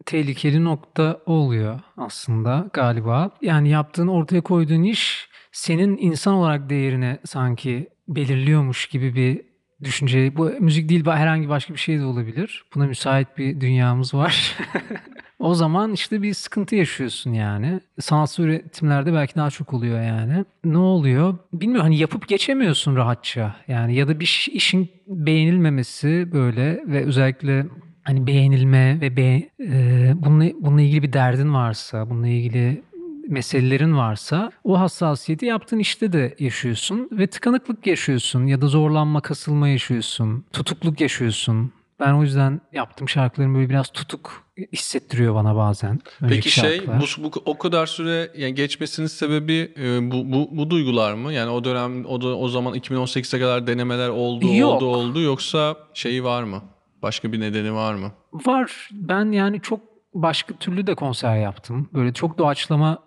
tehlikeli 0.06 0.64
nokta 0.64 1.20
oluyor 1.26 1.80
aslında 1.96 2.68
galiba. 2.72 3.30
Yani 3.42 3.68
yaptığın 3.68 4.08
ortaya 4.08 4.40
koyduğun 4.40 4.82
iş 4.82 5.28
senin 5.52 5.96
insan 5.96 6.34
olarak 6.34 6.70
değerini 6.70 7.18
sanki 7.24 7.88
belirliyormuş 8.08 8.86
gibi 8.86 9.14
bir 9.14 9.42
düşünce. 9.84 10.36
Bu 10.36 10.52
müzik 10.60 10.88
değil 10.88 11.06
herhangi 11.06 11.48
başka 11.48 11.74
bir 11.74 11.78
şey 11.78 11.98
de 11.98 12.04
olabilir. 12.04 12.64
Buna 12.74 12.86
müsait 12.86 13.38
bir 13.38 13.60
dünyamız 13.60 14.14
var. 14.14 14.56
o 15.38 15.54
zaman 15.54 15.92
işte 15.92 16.22
bir 16.22 16.34
sıkıntı 16.34 16.76
yaşıyorsun 16.76 17.32
yani. 17.32 17.80
Sanatsal 18.00 18.44
üretimlerde 18.44 19.12
belki 19.12 19.34
daha 19.34 19.50
çok 19.50 19.74
oluyor 19.74 20.02
yani. 20.02 20.44
Ne 20.64 20.78
oluyor? 20.78 21.38
Bilmiyorum 21.52 21.84
hani 21.84 21.98
yapıp 21.98 22.28
geçemiyorsun 22.28 22.96
rahatça. 22.96 23.56
Yani 23.68 23.94
ya 23.94 24.08
da 24.08 24.20
bir 24.20 24.48
işin 24.52 24.90
beğenilmemesi 25.06 26.28
böyle 26.32 26.82
ve 26.86 27.04
özellikle 27.04 27.66
hani 28.06 28.26
beğenilme 28.26 29.00
ve 29.00 29.16
be, 29.16 29.42
e, 29.60 30.12
bununla, 30.16 30.44
bununla 30.60 30.82
ilgili 30.82 31.02
bir 31.02 31.12
derdin 31.12 31.54
varsa, 31.54 32.10
bununla 32.10 32.28
ilgili 32.28 32.82
meselelerin 33.28 33.96
varsa 33.96 34.52
o 34.64 34.80
hassasiyeti 34.80 35.46
yaptığın 35.46 35.78
işte 35.78 36.12
de 36.12 36.34
yaşıyorsun 36.38 37.08
ve 37.12 37.26
tıkanıklık 37.26 37.86
yaşıyorsun 37.86 38.46
ya 38.46 38.60
da 38.60 38.66
zorlanma, 38.66 39.20
kasılma 39.20 39.68
yaşıyorsun, 39.68 40.44
tutukluk 40.52 41.00
yaşıyorsun. 41.00 41.72
Ben 42.00 42.12
o 42.12 42.22
yüzden 42.22 42.60
yaptığım 42.72 43.08
şarkılarım 43.08 43.54
böyle 43.54 43.68
biraz 43.68 43.88
tutuk 43.88 44.42
hissettiriyor 44.72 45.34
bana 45.34 45.56
bazen. 45.56 46.00
Peki 46.28 46.50
şey 46.50 46.80
bu, 46.86 47.22
bu 47.24 47.30
o 47.44 47.58
kadar 47.58 47.86
süre 47.86 48.32
yani 48.36 48.54
geçmesinin 48.54 49.06
sebebi 49.06 49.72
e, 49.78 50.10
bu, 50.10 50.32
bu 50.32 50.48
bu 50.52 50.70
duygular 50.70 51.14
mı? 51.14 51.32
Yani 51.32 51.50
o 51.50 51.64
dönem 51.64 52.06
o 52.06 52.20
da, 52.20 52.26
o 52.26 52.48
zaman 52.48 52.74
2018'e 52.74 53.40
kadar 53.40 53.66
denemeler 53.66 54.08
oldu 54.08 54.56
Yok. 54.56 54.72
oldu 54.72 54.86
oldu 54.86 55.20
yoksa 55.20 55.76
şeyi 55.94 56.24
var 56.24 56.42
mı? 56.42 56.62
Başka 57.06 57.32
bir 57.32 57.40
nedeni 57.40 57.74
var 57.74 57.94
mı? 57.94 58.12
Var. 58.32 58.88
Ben 58.92 59.32
yani 59.32 59.60
çok 59.60 59.80
başka 60.14 60.54
türlü 60.54 60.86
de 60.86 60.94
konser 60.94 61.36
yaptım. 61.36 61.88
Böyle 61.94 62.12
çok 62.12 62.38
doğaçlama 62.38 62.98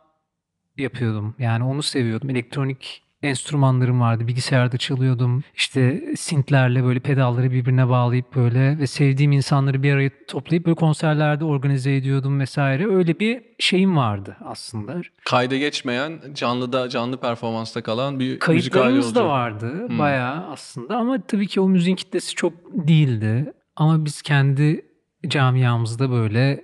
yapıyordum. 0.77 1.35
Yani 1.39 1.63
onu 1.63 1.83
seviyordum. 1.83 2.29
Elektronik 2.29 3.03
enstrümanlarım 3.23 4.01
vardı. 4.01 4.27
Bilgisayarda 4.27 4.77
çalıyordum. 4.77 5.43
İşte 5.55 6.03
sintlerle 6.17 6.83
böyle 6.83 6.99
pedalları 6.99 7.51
birbirine 7.51 7.89
bağlayıp 7.89 8.35
böyle 8.35 8.79
ve 8.79 8.87
sevdiğim 8.87 9.31
insanları 9.31 9.83
bir 9.83 9.93
araya 9.93 10.11
toplayıp 10.27 10.65
böyle 10.65 10.75
konserlerde 10.75 11.45
organize 11.45 11.95
ediyordum 11.95 12.39
vesaire. 12.39 12.87
Öyle 12.87 13.19
bir 13.19 13.41
şeyim 13.59 13.97
vardı 13.97 14.37
aslında. 14.45 15.01
Kayda 15.25 15.57
geçmeyen, 15.57 16.19
canlıda 16.33 16.89
canlı 16.89 17.17
performansta 17.17 17.81
kalan 17.81 18.19
bir 18.19 18.39
Kayıtlarımız 18.39 19.15
da 19.15 19.27
vardı 19.27 19.87
hmm. 19.87 19.99
bayağı 19.99 20.51
aslında 20.51 20.97
ama 20.97 21.21
tabii 21.21 21.47
ki 21.47 21.61
o 21.61 21.69
müziğin 21.69 21.95
kitlesi 21.95 22.35
çok 22.35 22.53
değildi. 22.73 23.53
Ama 23.79 24.05
biz 24.05 24.21
kendi 24.21 24.85
camiamızda 25.27 26.11
böyle 26.11 26.63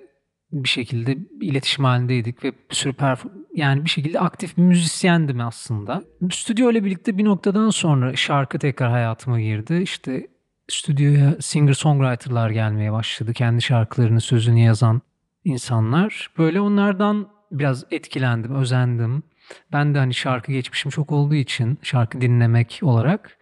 bir 0.51 0.69
şekilde 0.69 1.17
iletişim 1.41 1.85
halindeydik 1.85 2.43
ve 2.43 2.51
bir 2.69 2.75
sürü 2.75 2.93
yani 3.53 3.85
bir 3.85 3.89
şekilde 3.89 4.19
aktif 4.19 4.57
bir 4.57 4.61
müzisyendim 4.61 5.39
aslında. 5.39 6.03
Stüdyo 6.31 6.71
ile 6.71 6.83
birlikte 6.83 7.17
bir 7.17 7.25
noktadan 7.25 7.69
sonra 7.69 8.15
şarkı 8.15 8.59
tekrar 8.59 8.91
hayatıma 8.91 9.41
girdi. 9.41 9.79
İşte 9.83 10.27
stüdyoya 10.67 11.31
singer-songwriter'lar 11.31 12.51
gelmeye 12.51 12.91
başladı. 12.91 13.33
Kendi 13.33 13.61
şarkılarını, 13.61 14.21
sözünü 14.21 14.59
yazan 14.59 15.01
insanlar. 15.43 16.29
Böyle 16.37 16.61
onlardan 16.61 17.27
biraz 17.51 17.85
etkilendim, 17.91 18.55
özendim. 18.55 19.23
Ben 19.73 19.95
de 19.95 19.97
hani 19.97 20.13
şarkı 20.13 20.51
geçmişim 20.51 20.91
çok 20.91 21.11
olduğu 21.11 21.35
için 21.35 21.79
şarkı 21.81 22.21
dinlemek 22.21 22.79
olarak. 22.83 23.37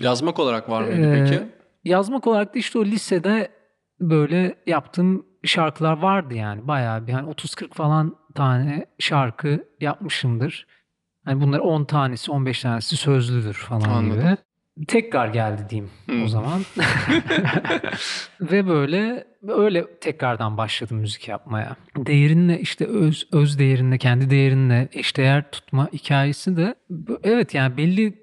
Yazmak 0.00 0.38
olarak 0.38 0.70
var 0.70 0.82
mıydı 0.82 1.14
ee, 1.14 1.24
peki? 1.24 1.61
Yazmak 1.84 2.26
olarak 2.26 2.54
da 2.54 2.58
işte 2.58 2.78
o 2.78 2.84
lisede 2.84 3.50
böyle 4.00 4.54
yaptığım 4.66 5.26
şarkılar 5.44 5.98
vardı 5.98 6.34
yani. 6.34 6.68
Bayağı 6.68 7.06
bir 7.06 7.12
hani 7.12 7.30
30-40 7.30 7.72
falan 7.72 8.16
tane 8.34 8.86
şarkı 8.98 9.64
yapmışımdır. 9.80 10.66
Hani 11.24 11.40
bunlar 11.40 11.58
10 11.58 11.84
tanesi, 11.84 12.32
15 12.32 12.60
tanesi 12.60 12.96
sözlüdür 12.96 13.54
falan 13.54 13.90
Anladım. 13.90 14.20
gibi. 14.20 14.36
Tekrar 14.88 15.28
geldi 15.28 15.66
diyeyim 15.70 15.90
hmm. 16.06 16.24
o 16.24 16.28
zaman. 16.28 16.60
Ve 18.40 18.68
böyle 18.68 19.26
öyle 19.48 19.98
tekrardan 20.00 20.56
başladım 20.56 20.96
müzik 20.96 21.28
yapmaya. 21.28 21.76
Değerinle 21.96 22.60
işte 22.60 22.86
öz 22.86 23.28
öz 23.32 23.58
değerinle 23.58 23.98
kendi 23.98 24.30
değerinle 24.30 24.88
eşdeğer 24.92 25.50
tutma 25.50 25.88
hikayesi 25.92 26.56
de 26.56 26.74
evet 27.22 27.54
yani 27.54 27.76
belli 27.76 28.22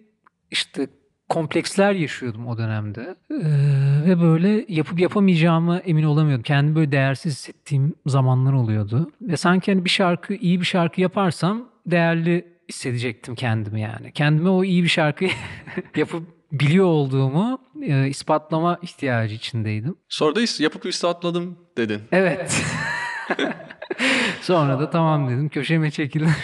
işte 0.52 0.88
kompleksler 1.30 1.92
yaşıyordum 1.92 2.48
o 2.48 2.58
dönemde. 2.58 3.16
Ee, 3.32 3.36
ve 4.06 4.22
böyle 4.22 4.66
yapıp 4.68 5.00
yapamayacağımı 5.00 5.78
emin 5.78 6.04
olamıyordum. 6.04 6.44
Kendimi 6.44 6.76
böyle 6.76 6.92
değersiz 6.92 7.34
hissettiğim 7.34 7.96
zamanlar 8.06 8.54
oluyordu. 8.54 9.12
Ve 9.22 9.38
sanki 9.38 9.72
hani 9.72 9.86
bir 9.86 9.90
şarkı, 9.90 10.34
iyi 10.34 10.60
bir 10.60 10.66
şarkı 10.66 11.02
yaparsam 11.02 11.70
değerli 11.86 12.48
hissedecektim 12.70 13.36
kendimi 13.36 13.82
yani. 13.82 14.12
Kendime 14.12 14.50
o 14.50 14.64
iyi 14.64 14.84
bir 14.84 14.90
şarkı 14.90 15.26
yapıp 15.96 16.24
biliyor 16.52 16.86
olduğumu 16.86 17.60
e, 17.82 18.08
ispatlama 18.08 18.80
ihtiyacı 18.82 19.36
içindeydim. 19.36 19.96
Sonra 20.10 20.36
da 20.36 20.40
yapıp 20.60 20.86
ispatladım 20.86 21.58
dedin. 21.78 22.02
Evet. 22.12 22.66
Sonra 24.42 24.80
da 24.80 24.90
tamam 24.90 25.30
dedim 25.30 25.50
köşeme 25.50 25.92
çekildim. 25.92 26.36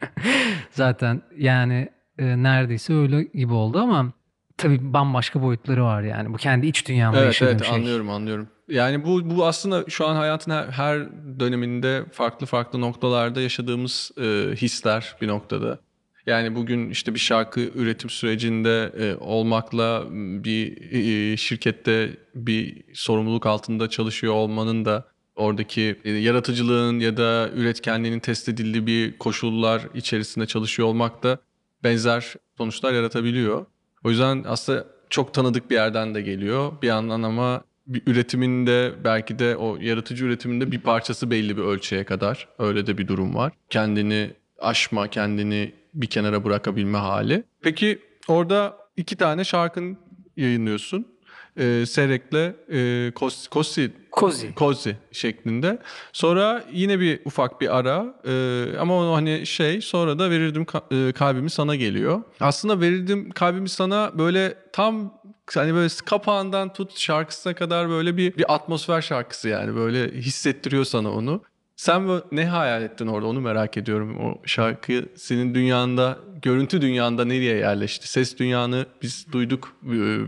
Zaten 0.70 1.22
yani 1.38 1.88
e, 2.18 2.42
neredeyse 2.42 2.94
öyle 2.94 3.22
gibi 3.22 3.52
oldu 3.52 3.78
ama 3.78 4.12
tabii 4.56 4.92
bambaşka 4.92 5.42
boyutları 5.42 5.84
var 5.84 6.02
yani. 6.02 6.32
Bu 6.32 6.36
kendi 6.36 6.66
iç 6.66 6.88
dünyamda 6.88 7.18
evet, 7.18 7.26
yaşadığım 7.26 7.56
evet, 7.56 7.66
şey. 7.66 7.76
anlıyorum 7.76 8.10
anlıyorum. 8.10 8.48
Yani 8.68 9.04
bu 9.04 9.36
bu 9.36 9.46
aslında 9.46 9.84
şu 9.88 10.06
an 10.06 10.16
hayatın 10.16 10.50
her, 10.50 10.64
her 10.64 11.08
döneminde 11.40 12.04
farklı 12.12 12.46
farklı 12.46 12.80
noktalarda 12.80 13.40
yaşadığımız 13.40 14.10
e, 14.18 14.22
hisler 14.56 15.16
bir 15.20 15.28
noktada. 15.28 15.78
Yani 16.26 16.54
bugün 16.54 16.90
işte 16.90 17.14
bir 17.14 17.18
şarkı 17.18 17.60
üretim 17.60 18.10
sürecinde 18.10 18.92
e, 18.98 19.16
olmakla 19.16 20.04
bir 20.44 20.92
e, 20.92 21.36
şirkette 21.36 22.16
bir 22.34 22.82
sorumluluk 22.94 23.46
altında 23.46 23.90
çalışıyor 23.90 24.34
olmanın 24.34 24.84
da 24.84 25.04
oradaki 25.36 25.96
e, 26.04 26.10
yaratıcılığın 26.10 27.00
ya 27.00 27.16
da 27.16 27.50
üretkenliğinin 27.54 28.20
test 28.20 28.48
edildiği 28.48 28.86
bir 28.86 29.18
koşullar 29.18 29.82
içerisinde 29.94 30.46
çalışıyor 30.46 30.88
olmak 30.88 31.22
da 31.22 31.38
benzer 31.84 32.34
sonuçlar 32.58 32.92
yaratabiliyor. 32.92 33.66
O 34.04 34.10
yüzden 34.10 34.44
aslında 34.48 34.86
çok 35.10 35.34
tanıdık 35.34 35.70
bir 35.70 35.74
yerden 35.74 36.14
de 36.14 36.22
geliyor. 36.22 36.72
Bir 36.82 36.86
yandan 36.86 37.22
ama 37.22 37.64
bir 37.86 38.02
üretiminde 38.06 38.92
belki 39.04 39.38
de 39.38 39.56
o 39.56 39.76
yaratıcı 39.76 40.24
üretiminde 40.24 40.72
bir 40.72 40.80
parçası 40.80 41.30
belli 41.30 41.56
bir 41.56 41.62
ölçüye 41.62 42.04
kadar. 42.04 42.48
Öyle 42.58 42.86
de 42.86 42.98
bir 42.98 43.08
durum 43.08 43.34
var. 43.34 43.52
Kendini 43.70 44.30
aşma, 44.58 45.08
kendini 45.08 45.72
bir 45.94 46.06
kenara 46.06 46.44
bırakabilme 46.44 46.98
hali. 46.98 47.44
Peki 47.62 47.98
orada 48.28 48.76
iki 48.96 49.16
tane 49.16 49.44
şarkın 49.44 49.98
yayınlıyorsun 50.36 51.06
e, 51.56 51.86
Serek'le 51.86 52.54
e, 52.72 53.12
Kosi, 53.14 53.50
Kosi, 53.50 53.92
Kozi. 54.10 54.54
Kozi 54.54 54.96
şeklinde. 55.12 55.78
Sonra 56.12 56.64
yine 56.72 57.00
bir 57.00 57.20
ufak 57.24 57.60
bir 57.60 57.76
ara 57.78 58.14
e, 58.26 58.78
ama 58.78 58.96
onu 58.96 59.14
hani 59.16 59.46
şey 59.46 59.80
sonra 59.80 60.18
da 60.18 60.30
verirdim 60.30 60.66
e, 60.90 61.12
kalbimi 61.12 61.50
sana 61.50 61.76
geliyor. 61.76 62.22
Aslında 62.40 62.80
verirdim 62.80 63.30
kalbimi 63.30 63.68
sana 63.68 64.18
böyle 64.18 64.54
tam 64.72 65.14
hani 65.54 65.74
böyle 65.74 65.88
kapağından 66.06 66.72
tut 66.72 66.98
şarkısına 66.98 67.54
kadar 67.54 67.88
böyle 67.88 68.16
bir 68.16 68.36
bir 68.36 68.54
atmosfer 68.54 69.02
şarkısı 69.02 69.48
yani 69.48 69.74
böyle 69.74 70.12
hissettiriyor 70.12 70.84
sana 70.84 71.10
onu. 71.10 71.42
Sen 71.76 72.20
ne 72.32 72.46
hayal 72.46 72.82
ettin 72.82 73.06
orada 73.06 73.26
onu 73.26 73.40
merak 73.40 73.76
ediyorum. 73.76 74.20
O 74.20 74.42
şarkı 74.46 75.04
senin 75.16 75.54
dünyanda, 75.54 76.18
görüntü 76.42 76.80
dünyanda 76.80 77.24
nereye 77.24 77.56
yerleşti? 77.56 78.08
Ses 78.08 78.38
dünyanı 78.38 78.86
biz 79.02 79.26
duyduk 79.32 79.76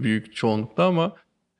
büyük 0.02 0.36
çoğunlukla 0.36 0.86
ama 0.86 1.12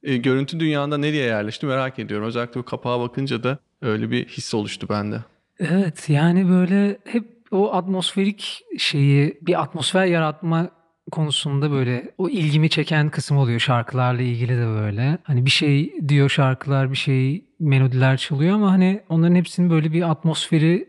e, 0.03 0.16
görüntü 0.16 0.61
dünyanda 0.61 0.99
nereye 0.99 1.27
yerleşti 1.27 1.66
merak 1.66 1.99
ediyorum. 1.99 2.27
Özellikle 2.27 2.61
bu 2.61 2.64
kapağa 2.64 3.01
bakınca 3.01 3.42
da 3.42 3.59
öyle 3.83 4.11
bir 4.11 4.27
his 4.29 4.55
oluştu 4.55 4.88
bende. 4.88 5.20
Evet 5.59 6.09
yani 6.09 6.49
böyle 6.49 6.99
hep 7.05 7.25
o 7.51 7.75
atmosferik 7.75 8.62
şeyi 8.79 9.38
bir 9.42 9.61
atmosfer 9.62 10.07
yaratma 10.07 10.70
konusunda 11.12 11.71
böyle 11.71 12.14
o 12.19 12.29
ilgimi 12.29 12.71
çeken 12.71 13.11
kısım 13.11 13.37
oluyor 13.37 13.61
şarkılarla 13.61 14.23
ilgili 14.23 14.57
de 14.59 14.66
böyle. 14.66 15.19
Hani 15.23 15.45
bir 15.45 15.51
şey 15.51 16.09
diyor 16.09 16.29
şarkılar, 16.29 16.90
bir 16.90 16.97
şey 16.97 17.45
melodiler 17.61 18.16
çalıyor 18.16 18.55
ama 18.55 18.73
hani 18.73 19.03
onların 19.09 19.35
hepsinin 19.35 19.71
böyle 19.71 19.92
bir 19.92 20.11
atmosferi 20.11 20.88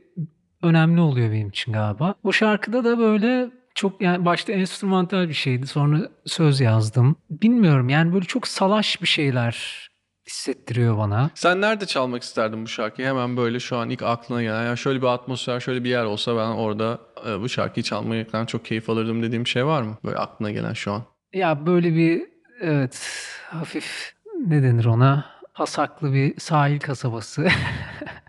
önemli 0.64 1.02
oluyor 1.02 1.32
benim 1.32 1.50
için 1.50 1.74
galiba. 1.74 2.16
O 2.24 2.32
şarkıda 2.32 2.84
da 2.84 2.98
böyle 2.98 3.50
çok 3.76 4.02
yani 4.02 4.26
başta 4.26 4.54
enstrümantal 4.54 5.30
bir 5.30 5.34
şeydi. 5.34 5.68
Sonra 5.68 6.10
söz 6.26 6.62
yazdım. 6.62 7.16
Bilmiyorum 7.30 7.90
yani 7.90 8.14
böyle 8.14 8.26
çok 8.26 8.48
salaş 8.48 9.02
bir 9.02 9.08
şeyler 9.08 9.87
hissettiriyor 10.28 10.98
bana. 10.98 11.30
Sen 11.36 11.62
nerede 11.62 11.86
çalmak 11.86 12.24
isterdin 12.24 12.64
bu 12.64 12.68
şarkıyı? 12.68 13.08
Hemen 13.08 13.38
böyle 13.38 13.60
şu 13.60 13.78
an 13.78 13.90
ilk 13.90 14.04
aklına 14.04 14.42
gelen. 14.42 14.66
Yani 14.66 14.78
şöyle 14.78 15.02
bir 15.02 15.08
atmosfer, 15.08 15.60
şöyle 15.60 15.84
bir 15.84 15.90
yer 15.90 16.04
olsa 16.04 16.38
ben 16.38 16.48
orada 16.48 17.00
e, 17.28 17.40
bu 17.40 17.50
şarkıyı 17.50 17.84
çalmaktan 17.84 18.46
çok 18.46 18.66
keyif 18.66 18.90
alırdım 18.90 19.24
dediğim 19.24 19.48
şey 19.48 19.66
var 19.66 19.82
mı? 19.82 19.98
Böyle 20.06 20.18
aklına 20.18 20.52
gelen 20.52 20.74
şu 20.74 20.92
an. 20.92 21.04
Ya 21.34 21.66
böyle 21.66 21.96
bir 21.96 22.24
evet 22.62 23.28
hafif 23.50 24.14
ne 24.48 24.64
denir 24.64 24.86
ona? 24.86 25.26
Hasaklı 25.54 26.14
bir 26.14 26.40
sahil 26.40 26.80
kasabası. 26.80 27.48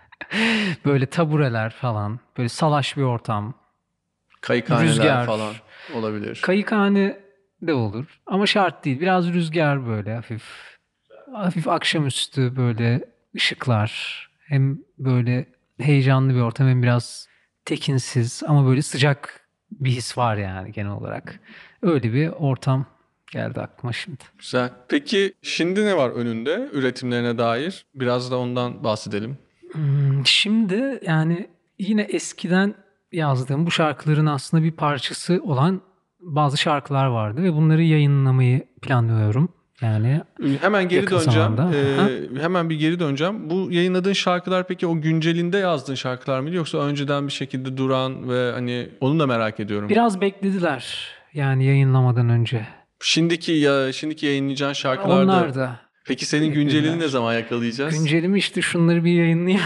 böyle 0.84 1.06
tabureler 1.06 1.70
falan. 1.70 2.20
Böyle 2.38 2.48
salaş 2.48 2.96
bir 2.96 3.02
ortam. 3.02 3.54
Kayıkhaneler 4.40 4.88
Rüzgar. 4.88 5.26
falan 5.26 5.54
olabilir. 5.94 6.40
Kayıkhane 6.42 7.20
de 7.62 7.74
olur 7.74 8.20
ama 8.26 8.46
şart 8.46 8.84
değil. 8.84 9.00
Biraz 9.00 9.28
rüzgar 9.28 9.87
böyle 9.87 10.14
hafif. 10.14 10.78
Hafif 11.33 11.69
akşamüstü 11.69 12.57
böyle 12.57 13.05
ışıklar. 13.37 14.19
Hem 14.41 14.79
böyle 14.99 15.47
heyecanlı 15.81 16.35
bir 16.35 16.41
ortam 16.41 16.69
hem 16.69 16.83
biraz 16.83 17.29
tekinsiz 17.64 18.43
ama 18.47 18.67
böyle 18.67 18.83
sıcak 18.83 19.41
bir 19.71 19.91
his 19.91 20.19
var 20.19 20.37
yani 20.37 20.73
genel 20.73 20.93
olarak. 20.93 21.41
Öyle 21.83 22.12
bir 22.12 22.29
ortam 22.29 22.87
geldi 23.33 23.61
aklıma 23.61 23.93
şimdi. 23.93 24.25
Güzel. 24.38 24.71
Peki 24.88 25.33
şimdi 25.43 25.87
ne 25.87 25.97
var 25.97 26.11
önünde 26.11 26.69
üretimlerine 26.73 27.38
dair? 27.38 27.87
Biraz 27.95 28.31
da 28.31 28.38
ondan 28.38 28.85
bahsedelim. 28.85 29.38
Hmm, 29.73 30.27
Şimdi 30.27 31.01
yani 31.07 31.49
yine 31.79 32.03
eskiden 32.03 32.75
yazdığım 33.12 33.67
bu 33.67 33.71
şarkıların 33.71 34.27
aslında 34.27 34.62
bir 34.64 34.73
parçası 34.73 35.41
olan 35.43 35.81
bazı 36.21 36.57
şarkılar 36.57 37.07
vardı 37.07 37.43
ve 37.43 37.53
bunları 37.53 37.83
yayınlamayı 37.83 38.67
planlıyorum. 38.83 39.49
Yani 39.83 40.21
Hemen 40.61 40.88
geri 40.88 41.11
döneceğim. 41.11 41.57
zamanda. 41.57 41.77
Ee, 41.77 42.41
hemen 42.43 42.71
bir 42.71 42.77
geri 42.79 43.01
döneceğim. 43.01 43.51
Bu 43.51 43.69
yayınladığın 43.73 44.12
şarkılar 44.12 44.67
peki 44.67 44.87
o 44.87 45.01
güncelinde 45.01 45.59
yazdığın 45.59 45.95
şarkılar 45.95 46.41
mıydı 46.41 46.57
yoksa 46.57 46.79
önceden 46.79 47.27
bir 47.27 47.33
şekilde 47.33 47.77
duran 47.77 48.29
ve 48.31 48.53
hani 48.53 48.88
onu 49.01 49.19
da 49.19 49.27
merak 49.27 49.61
ediyorum. 49.61 49.88
biraz 49.88 50.21
beklediler 50.21 51.09
yani 51.35 51.64
yayınlamadan 51.64 52.29
önce. 52.29 52.67
Şimdiki 53.01 53.53
ya 53.53 53.93
şimdiki 53.93 54.27
yayınlayacağın 54.27 54.73
şarkılarda 54.73 55.23
Onlar 55.23 55.55
da. 55.55 55.81
peki 56.07 56.27
senin 56.27 56.53
güncelini 56.53 56.99
ne 57.01 57.09
zaman 57.09 57.35
yakalayacağız? 57.35 57.99
Güncelimi 57.99 58.38
işte 58.38 58.62
şunları 58.62 59.05
bir 59.05 59.12
yayınlayayım. 59.12 59.62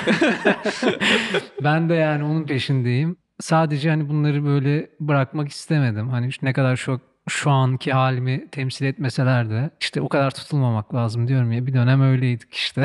ben 1.64 1.88
de 1.88 1.94
yani 1.94 2.24
onun 2.24 2.44
peşindeyim. 2.46 3.16
Sadece 3.40 3.90
hani 3.90 4.08
bunları 4.08 4.44
böyle 4.44 4.90
bırakmak 5.00 5.48
istemedim. 5.48 6.08
Hani 6.08 6.30
ne 6.42 6.52
kadar 6.52 6.76
şu 6.76 7.00
şu 7.28 7.50
anki 7.50 7.92
halimi 7.92 8.48
temsil 8.50 8.84
etmeseler 8.86 9.50
de 9.50 9.70
işte 9.80 10.00
o 10.00 10.08
kadar 10.08 10.30
tutulmamak 10.30 10.94
lazım 10.94 11.28
diyorum 11.28 11.52
ya. 11.52 11.66
Bir 11.66 11.74
dönem 11.74 12.02
öyleydik 12.02 12.54
işte. 12.54 12.84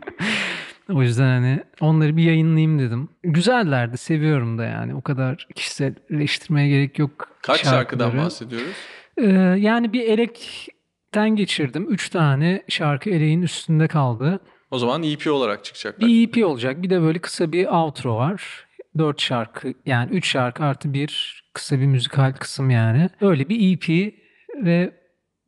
o 0.92 1.02
yüzden 1.02 1.24
hani 1.24 1.62
onları 1.80 2.16
bir 2.16 2.22
yayınlayayım 2.22 2.78
dedim. 2.78 3.08
Güzellerdi, 3.22 3.98
seviyorum 3.98 4.58
da 4.58 4.64
yani. 4.64 4.94
O 4.94 5.00
kadar 5.02 5.46
kişiselleştirmeye 5.54 6.68
gerek 6.68 6.98
yok. 6.98 7.28
Kaç 7.42 7.64
şarkıdan 7.64 8.04
şarkıları. 8.04 8.26
bahsediyoruz? 8.26 8.76
Ee, 9.16 9.26
yani 9.58 9.92
bir 9.92 10.04
elekten 10.04 11.36
geçirdim. 11.36 11.86
Üç 11.90 12.08
tane 12.08 12.62
şarkı 12.68 13.10
eleğin 13.10 13.42
üstünde 13.42 13.88
kaldı. 13.88 14.40
O 14.70 14.78
zaman 14.78 15.02
EP 15.02 15.26
olarak 15.26 15.64
çıkacaklar. 15.64 16.08
Bir 16.08 16.28
EP 16.28 16.46
olacak. 16.46 16.82
Bir 16.82 16.90
de 16.90 17.02
böyle 17.02 17.18
kısa 17.18 17.52
bir 17.52 17.66
outro 17.66 18.16
var. 18.16 18.67
Dört 18.98 19.20
şarkı 19.20 19.74
yani 19.86 20.10
üç 20.10 20.28
şarkı 20.28 20.64
artı 20.64 20.94
bir 20.94 21.42
kısa 21.54 21.80
bir 21.80 21.86
müzikal 21.86 22.32
kısım 22.32 22.70
yani. 22.70 23.10
Öyle 23.20 23.48
bir 23.48 23.72
EP 23.74 24.14
ve 24.64 24.92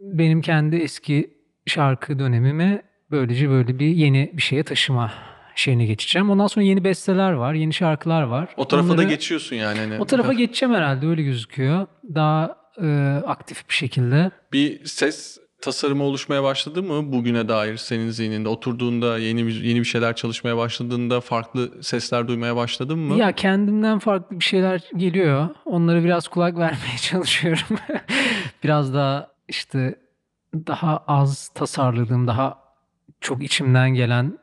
benim 0.00 0.40
kendi 0.40 0.76
eski 0.76 1.30
şarkı 1.66 2.18
dönemimi 2.18 2.82
böylece 3.10 3.48
böyle 3.50 3.78
bir 3.78 3.86
yeni 3.86 4.30
bir 4.34 4.42
şeye 4.42 4.62
taşıma 4.62 5.12
şeyine 5.54 5.86
geçeceğim. 5.86 6.30
Ondan 6.30 6.46
sonra 6.46 6.64
yeni 6.66 6.84
besteler 6.84 7.32
var, 7.32 7.54
yeni 7.54 7.72
şarkılar 7.74 8.22
var. 8.22 8.48
O 8.56 8.68
tarafa 8.68 8.88
da 8.88 8.92
Onları- 8.92 9.08
geçiyorsun 9.08 9.56
yani. 9.56 9.78
Hani. 9.78 9.98
O 9.98 10.04
tarafa 10.06 10.32
geçeceğim 10.32 10.74
herhalde 10.74 11.06
öyle 11.06 11.22
gözüküyor. 11.22 11.86
Daha 12.14 12.56
e, 12.82 12.86
aktif 13.26 13.68
bir 13.68 13.74
şekilde. 13.74 14.30
Bir 14.52 14.84
ses 14.84 15.38
tasarımı 15.60 16.04
oluşmaya 16.04 16.42
başladı 16.42 16.82
mı 16.82 17.12
bugüne 17.12 17.48
dair 17.48 17.76
senin 17.76 18.10
zihninde? 18.10 18.48
Oturduğunda 18.48 19.18
yeni 19.18 19.46
bir, 19.46 19.62
yeni 19.62 19.80
bir 19.80 19.84
şeyler 19.84 20.16
çalışmaya 20.16 20.56
başladığında 20.56 21.20
farklı 21.20 21.82
sesler 21.82 22.28
duymaya 22.28 22.56
başladın 22.56 22.98
mı? 22.98 23.16
Ya 23.16 23.32
kendimden 23.32 23.98
farklı 23.98 24.40
bir 24.40 24.44
şeyler 24.44 24.82
geliyor. 24.96 25.48
Onlara 25.64 26.04
biraz 26.04 26.28
kulak 26.28 26.54
vermeye 26.58 26.98
çalışıyorum. 27.02 27.78
biraz 28.64 28.94
daha 28.94 29.28
işte 29.48 29.94
daha 30.54 30.96
az 31.06 31.48
tasarladığım, 31.48 32.26
daha 32.26 32.58
çok 33.20 33.42
içimden 33.42 33.90
gelen 33.90 34.38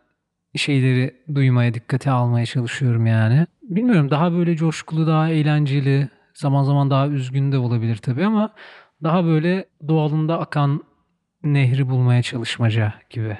şeyleri 0.55 1.15
duymaya, 1.35 1.73
dikkate 1.73 2.11
almaya 2.11 2.45
çalışıyorum 2.45 3.05
yani. 3.05 3.47
Bilmiyorum 3.63 4.11
daha 4.11 4.31
böyle 4.31 4.55
coşkulu, 4.55 5.07
daha 5.07 5.29
eğlenceli, 5.29 6.09
zaman 6.33 6.63
zaman 6.63 6.89
daha 6.89 7.07
üzgün 7.07 7.51
de 7.51 7.57
olabilir 7.57 7.95
tabii 7.95 8.25
ama 8.25 8.53
daha 9.03 9.25
böyle 9.25 9.65
doğalında 9.87 10.39
akan 10.39 10.83
nehri 11.43 11.89
bulmaya 11.89 12.21
çalışmaca 12.21 12.93
gibi. 13.09 13.37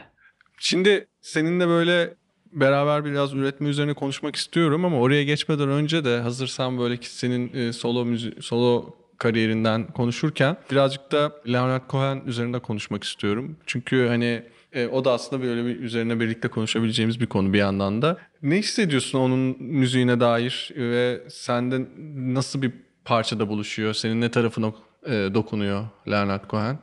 Şimdi 0.59 1.07
seninle 1.21 1.67
böyle 1.67 2.13
beraber 2.51 3.05
biraz 3.05 3.33
üretme 3.33 3.69
üzerine 3.69 3.93
konuşmak 3.93 4.35
istiyorum 4.35 4.85
ama 4.85 4.99
oraya 4.99 5.23
geçmeden 5.23 5.69
önce 5.69 6.05
de 6.05 6.19
hazırsan 6.19 6.77
böyle 6.79 6.97
ki 6.97 7.09
senin 7.15 7.53
e, 7.53 7.73
solo 7.73 8.05
müzi- 8.05 8.41
solo 8.41 8.95
kariyerinden 9.17 9.87
konuşurken 9.87 10.57
birazcık 10.71 11.11
da 11.11 11.31
Leonard 11.47 11.89
Cohen 11.89 12.21
üzerinde 12.25 12.59
konuşmak 12.59 13.03
istiyorum. 13.03 13.57
Çünkü 13.65 14.07
hani 14.07 14.43
e, 14.73 14.87
o 14.87 15.05
da 15.05 15.11
aslında 15.11 15.43
böyle 15.43 15.65
bir 15.65 15.79
üzerine 15.79 16.19
birlikte 16.19 16.47
konuşabileceğimiz 16.47 17.19
bir 17.19 17.25
konu 17.27 17.53
bir 17.53 17.57
yandan 17.57 18.01
da. 18.01 18.17
Ne 18.41 18.55
hissediyorsun 18.57 19.19
onun 19.19 19.63
müziğine 19.63 20.19
dair 20.19 20.71
ve 20.75 21.23
sende 21.29 21.87
nasıl 22.15 22.61
bir 22.61 22.71
parçada 23.05 23.47
buluşuyor? 23.49 23.93
Senin 23.93 24.21
ne 24.21 24.31
tarafına 24.31 24.73
e, 25.05 25.11
dokunuyor 25.11 25.85
Leonard 26.07 26.49
Cohen? 26.49 26.79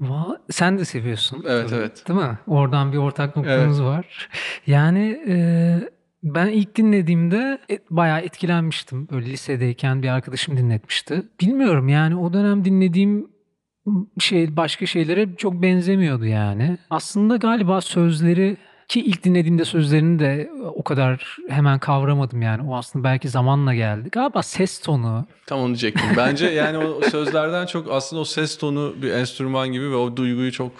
Va- 0.00 0.40
Sen 0.50 0.78
de 0.78 0.84
seviyorsun. 0.84 1.44
Evet, 1.48 1.68
tabii, 1.70 1.80
evet. 1.80 2.04
Değil 2.08 2.20
mi? 2.20 2.38
Oradan 2.46 2.92
bir 2.92 2.98
ortak 2.98 3.36
noktamız 3.36 3.82
var. 3.82 4.28
Yani 4.66 5.20
e, 5.28 5.36
ben 6.22 6.46
ilk 6.46 6.76
dinlediğimde 6.76 7.58
et, 7.68 7.82
bayağı 7.90 8.20
etkilenmiştim. 8.20 9.08
Böyle 9.08 9.26
lisedeyken 9.26 10.02
bir 10.02 10.08
arkadaşım 10.08 10.56
dinletmişti. 10.56 11.22
Bilmiyorum 11.40 11.88
yani 11.88 12.16
o 12.16 12.32
dönem 12.32 12.64
dinlediğim 12.64 13.26
şey 14.18 14.56
başka 14.56 14.86
şeylere 14.86 15.36
çok 15.36 15.62
benzemiyordu 15.62 16.26
yani. 16.26 16.78
Aslında 16.90 17.36
galiba 17.36 17.80
sözleri 17.80 18.56
ki 18.90 19.00
ilk 19.00 19.24
dinlediğimde 19.24 19.64
sözlerini 19.64 20.18
de 20.18 20.50
o 20.74 20.82
kadar 20.82 21.36
hemen 21.48 21.78
kavramadım 21.78 22.42
yani. 22.42 22.70
O 22.70 22.76
aslında 22.76 23.04
belki 23.04 23.28
zamanla 23.28 23.74
geldi. 23.74 24.08
Galiba 24.12 24.42
ses 24.42 24.80
tonu, 24.80 25.26
Tam 25.46 25.60
onu 25.60 25.66
diyecektim. 25.66 26.06
Bence 26.16 26.46
yani 26.46 26.78
o 26.78 27.02
sözlerden 27.02 27.66
çok 27.66 27.92
aslında 27.92 28.22
o 28.22 28.24
ses 28.24 28.58
tonu 28.58 28.94
bir 29.02 29.10
enstrüman 29.10 29.68
gibi 29.68 29.90
ve 29.90 29.94
o 29.94 30.16
duyguyu 30.16 30.52
çok 30.52 30.72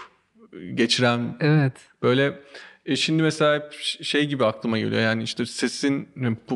geçiren 0.75 1.37
evet. 1.41 1.73
böyle 2.03 2.41
e 2.85 2.97
şimdi 2.97 3.23
mesela 3.23 3.55
hep 3.55 3.73
şey 4.03 4.27
gibi 4.27 4.45
aklıma 4.45 4.79
geliyor. 4.79 5.03
Yani 5.03 5.23
işte 5.23 5.47
sesin 5.47 6.09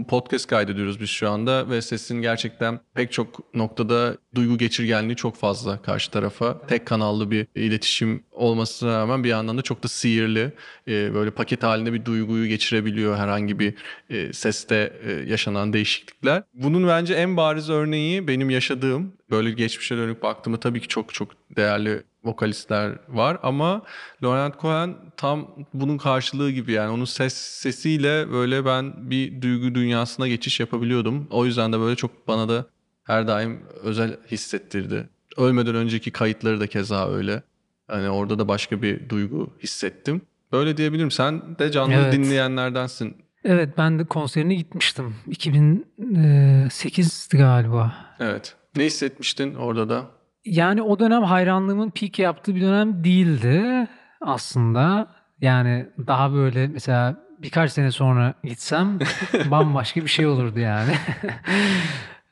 podcast 0.08 0.46
kaydediyoruz 0.46 1.00
biz 1.00 1.10
şu 1.10 1.30
anda 1.30 1.70
ve 1.70 1.82
sesin 1.82 2.22
gerçekten 2.22 2.80
pek 2.94 3.12
çok 3.12 3.54
noktada 3.54 4.16
duygu 4.34 4.58
geçirgenliği 4.58 5.16
çok 5.16 5.37
fazla 5.37 5.82
karşı 5.82 6.10
tarafa. 6.10 6.66
Tek 6.66 6.87
kanallı 6.87 7.30
bir 7.30 7.46
iletişim 7.54 8.24
olmasına 8.32 8.98
rağmen 8.98 9.24
bir 9.24 9.28
yandan 9.28 9.58
da 9.58 9.62
çok 9.62 9.82
da 9.82 9.88
sihirli. 9.88 10.52
E, 10.88 11.14
böyle 11.14 11.30
paket 11.30 11.62
halinde 11.62 11.92
bir 11.92 12.04
duyguyu 12.04 12.46
geçirebiliyor 12.46 13.16
herhangi 13.16 13.58
bir 13.58 13.74
e, 14.10 14.32
seste 14.32 14.92
e, 15.04 15.12
yaşanan 15.12 15.72
değişiklikler. 15.72 16.42
Bunun 16.54 16.88
bence 16.88 17.14
en 17.14 17.37
bariz 17.37 17.70
örneği 17.70 18.28
benim 18.28 18.50
yaşadığım 18.50 19.12
böyle 19.30 19.50
geçmişe 19.50 19.96
dönük 19.96 20.22
baktığımda 20.22 20.60
tabii 20.60 20.80
ki 20.80 20.88
çok 20.88 21.14
çok 21.14 21.28
değerli 21.56 22.02
vokalistler 22.24 22.98
var 23.08 23.38
ama 23.42 23.82
Leonard 24.22 24.60
Cohen 24.60 24.94
tam 25.16 25.50
bunun 25.74 25.98
karşılığı 25.98 26.50
gibi 26.50 26.72
yani 26.72 26.90
onun 26.90 27.04
ses 27.04 27.34
sesiyle 27.34 28.32
böyle 28.32 28.64
ben 28.64 29.10
bir 29.10 29.42
duygu 29.42 29.74
dünyasına 29.74 30.28
geçiş 30.28 30.60
yapabiliyordum. 30.60 31.26
O 31.30 31.46
yüzden 31.46 31.72
de 31.72 31.80
böyle 31.80 31.96
çok 31.96 32.28
bana 32.28 32.48
da 32.48 32.66
her 33.04 33.28
daim 33.28 33.62
özel 33.82 34.16
hissettirdi. 34.30 35.08
Ölmeden 35.37 35.74
önceki 35.74 36.10
kayıtları 36.10 36.60
da 36.60 36.66
keza 36.66 37.10
öyle. 37.10 37.42
Hani 37.88 38.10
orada 38.10 38.38
da 38.38 38.48
başka 38.48 38.82
bir 38.82 39.08
duygu 39.08 39.50
hissettim. 39.62 40.22
Böyle 40.52 40.76
diyebilirim. 40.76 41.10
Sen 41.10 41.58
de 41.58 41.72
canlı 41.72 41.94
Evet. 41.94 42.12
dinleyenlerdensin. 42.12 43.16
Evet 43.44 43.78
ben 43.78 43.98
de 43.98 44.04
konserine 44.04 44.54
gitmiştim. 44.54 45.14
2008'di 45.30 47.37
galiba. 47.37 47.94
Evet. 48.20 48.56
Ne 48.76 48.84
hissetmiştin 48.84 49.54
orada 49.54 49.88
da? 49.88 50.06
Yani 50.44 50.83
o 50.83 50.98
dönem 50.98 51.22
hayranlığımın 51.22 51.90
peak 51.90 52.18
yaptığı 52.18 52.54
bir 52.54 52.61
dönem 52.61 53.04
değildi 53.04 53.87
aslında. 54.20 55.07
Yani 55.40 55.87
daha 56.07 56.33
böyle 56.33 56.66
mesela 56.66 57.16
birkaç 57.42 57.72
sene 57.72 57.90
sonra 57.90 58.35
gitsem 58.44 58.98
bambaşka 59.50 60.00
bir 60.00 60.09
şey 60.09 60.26
olurdu 60.26 60.59
yani. 60.61 60.92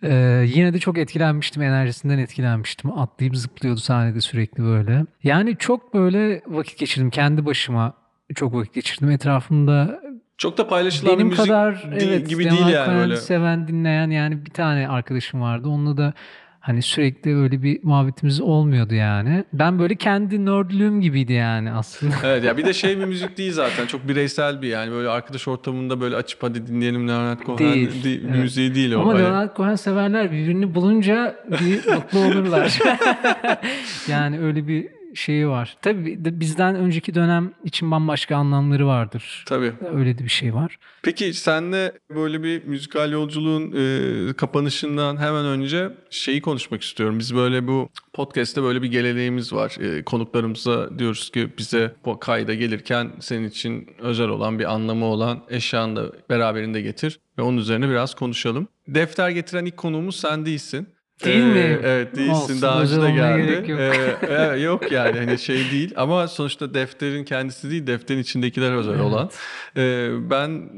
Ee, 0.04 0.44
yine 0.54 0.74
de 0.74 0.78
çok 0.78 0.98
etkilenmiştim, 0.98 1.62
enerjisinden 1.62 2.18
etkilenmiştim. 2.18 2.98
Atlayıp 2.98 3.36
zıplıyordu 3.36 3.80
sahnede 3.80 4.20
sürekli 4.20 4.62
böyle. 4.64 5.06
Yani 5.22 5.56
çok 5.58 5.94
böyle 5.94 6.42
vakit 6.46 6.78
geçirdim. 6.78 7.10
Kendi 7.10 7.46
başıma 7.46 7.92
çok 8.34 8.54
vakit 8.54 8.74
geçirdim. 8.74 9.10
Etrafımda 9.10 10.00
Çok 10.38 10.58
da 10.58 10.68
paylaşılan 10.68 11.14
benim 11.14 11.26
müzik 11.28 11.44
kadar 11.44 11.90
değil- 11.92 12.08
evet, 12.12 12.28
gibi 12.28 12.44
Leonard 12.44 12.60
değil 12.62 12.72
yani 12.74 12.98
öyle. 12.98 13.16
seven 13.16 13.68
dinleyen 13.68 14.10
yani 14.10 14.46
bir 14.46 14.50
tane 14.50 14.88
arkadaşım 14.88 15.40
vardı. 15.40 15.68
Onunla 15.68 15.96
da 15.96 16.14
Hani 16.62 16.82
sürekli 16.82 17.36
öyle 17.36 17.62
bir 17.62 17.80
muhabbetimiz 17.82 18.40
olmuyordu 18.40 18.94
yani. 18.94 19.44
Ben 19.52 19.78
böyle 19.78 19.94
kendi 19.94 20.44
nerdlüğüm 20.46 21.00
gibiydi 21.00 21.32
yani 21.32 21.72
aslında. 21.72 22.14
Evet 22.24 22.44
ya 22.44 22.56
bir 22.56 22.64
de 22.66 22.72
şey 22.72 22.98
bir 22.98 23.04
müzik 23.04 23.38
değil 23.38 23.52
zaten. 23.52 23.86
Çok 23.86 24.08
bireysel 24.08 24.62
bir 24.62 24.68
yani 24.68 24.92
böyle 24.92 25.08
arkadaş 25.08 25.48
ortamında 25.48 26.00
böyle 26.00 26.16
açıp 26.16 26.42
hadi 26.42 26.66
dinleyelim 26.66 27.08
Leonard 27.08 27.40
Cohen 27.46 27.58
Değil, 27.58 28.04
di- 28.04 28.20
evet. 28.28 28.36
müziği 28.42 28.74
değil 28.74 28.92
o. 28.92 29.00
Ama 29.00 29.12
Hani- 29.14 29.22
Leonard 29.22 29.56
Cohen 29.56 29.74
severler 29.74 30.32
birbirini 30.32 30.74
bulunca 30.74 31.36
bir 31.60 31.92
mutlu 31.94 32.18
olurlar. 32.18 32.78
yani 34.08 34.40
öyle 34.40 34.68
bir 34.68 34.88
şeyi 35.14 35.48
var. 35.48 35.76
Tabii 35.82 36.24
de 36.24 36.40
bizden 36.40 36.74
önceki 36.74 37.14
dönem 37.14 37.52
için 37.64 37.90
bambaşka 37.90 38.36
anlamları 38.36 38.86
vardır. 38.86 39.44
Tabii. 39.46 39.72
Öyle 39.94 40.18
de 40.18 40.24
bir 40.24 40.28
şey 40.28 40.54
var. 40.54 40.78
Peki 41.02 41.34
senle 41.34 41.92
böyle 42.10 42.42
bir 42.42 42.64
müzikal 42.64 43.12
yolculuğun 43.12 43.72
e, 43.76 44.32
kapanışından 44.32 45.16
hemen 45.16 45.44
önce 45.44 45.90
şeyi 46.10 46.42
konuşmak 46.42 46.82
istiyorum. 46.82 47.18
Biz 47.18 47.34
böyle 47.34 47.68
bu 47.68 47.88
podcast'te 48.12 48.62
böyle 48.62 48.82
bir 48.82 48.90
geleneğimiz 48.90 49.52
var. 49.52 49.76
E, 49.80 50.02
konuklarımıza 50.02 50.98
diyoruz 50.98 51.30
ki 51.30 51.48
bize 51.58 51.94
bu 52.04 52.20
kayda 52.20 52.54
gelirken 52.54 53.12
senin 53.20 53.48
için 53.48 53.90
özel 53.98 54.28
olan 54.28 54.58
bir 54.58 54.72
anlamı 54.72 55.04
olan 55.04 55.44
eşyanı 55.50 55.96
da 55.96 56.12
beraberinde 56.30 56.80
getir 56.80 57.20
ve 57.38 57.42
onun 57.42 57.56
üzerine 57.56 57.88
biraz 57.88 58.14
konuşalım. 58.14 58.68
Defter 58.88 59.30
getiren 59.30 59.64
ilk 59.64 59.76
konuğumuz 59.76 60.16
sen 60.16 60.46
değilsin. 60.46 60.88
Değil 61.24 61.44
mi? 61.44 61.78
Evet 61.82 62.16
değilsin. 62.16 62.32
Olsun, 62.32 62.62
Daha 62.62 62.82
önce 62.82 63.02
de 63.02 63.10
geldi. 63.10 63.70
yok. 63.70 63.80
Ee, 63.80 64.52
e, 64.56 64.60
yok 64.60 64.92
yani 64.92 65.18
hani 65.18 65.38
şey 65.38 65.56
değil 65.70 65.92
ama 65.96 66.28
sonuçta 66.28 66.74
defterin 66.74 67.24
kendisi 67.24 67.70
değil 67.70 67.86
defterin 67.86 68.18
içindekiler 68.18 68.72
özel 68.72 69.00
olan. 69.00 69.30
Ee, 69.76 70.08
ben 70.30 70.70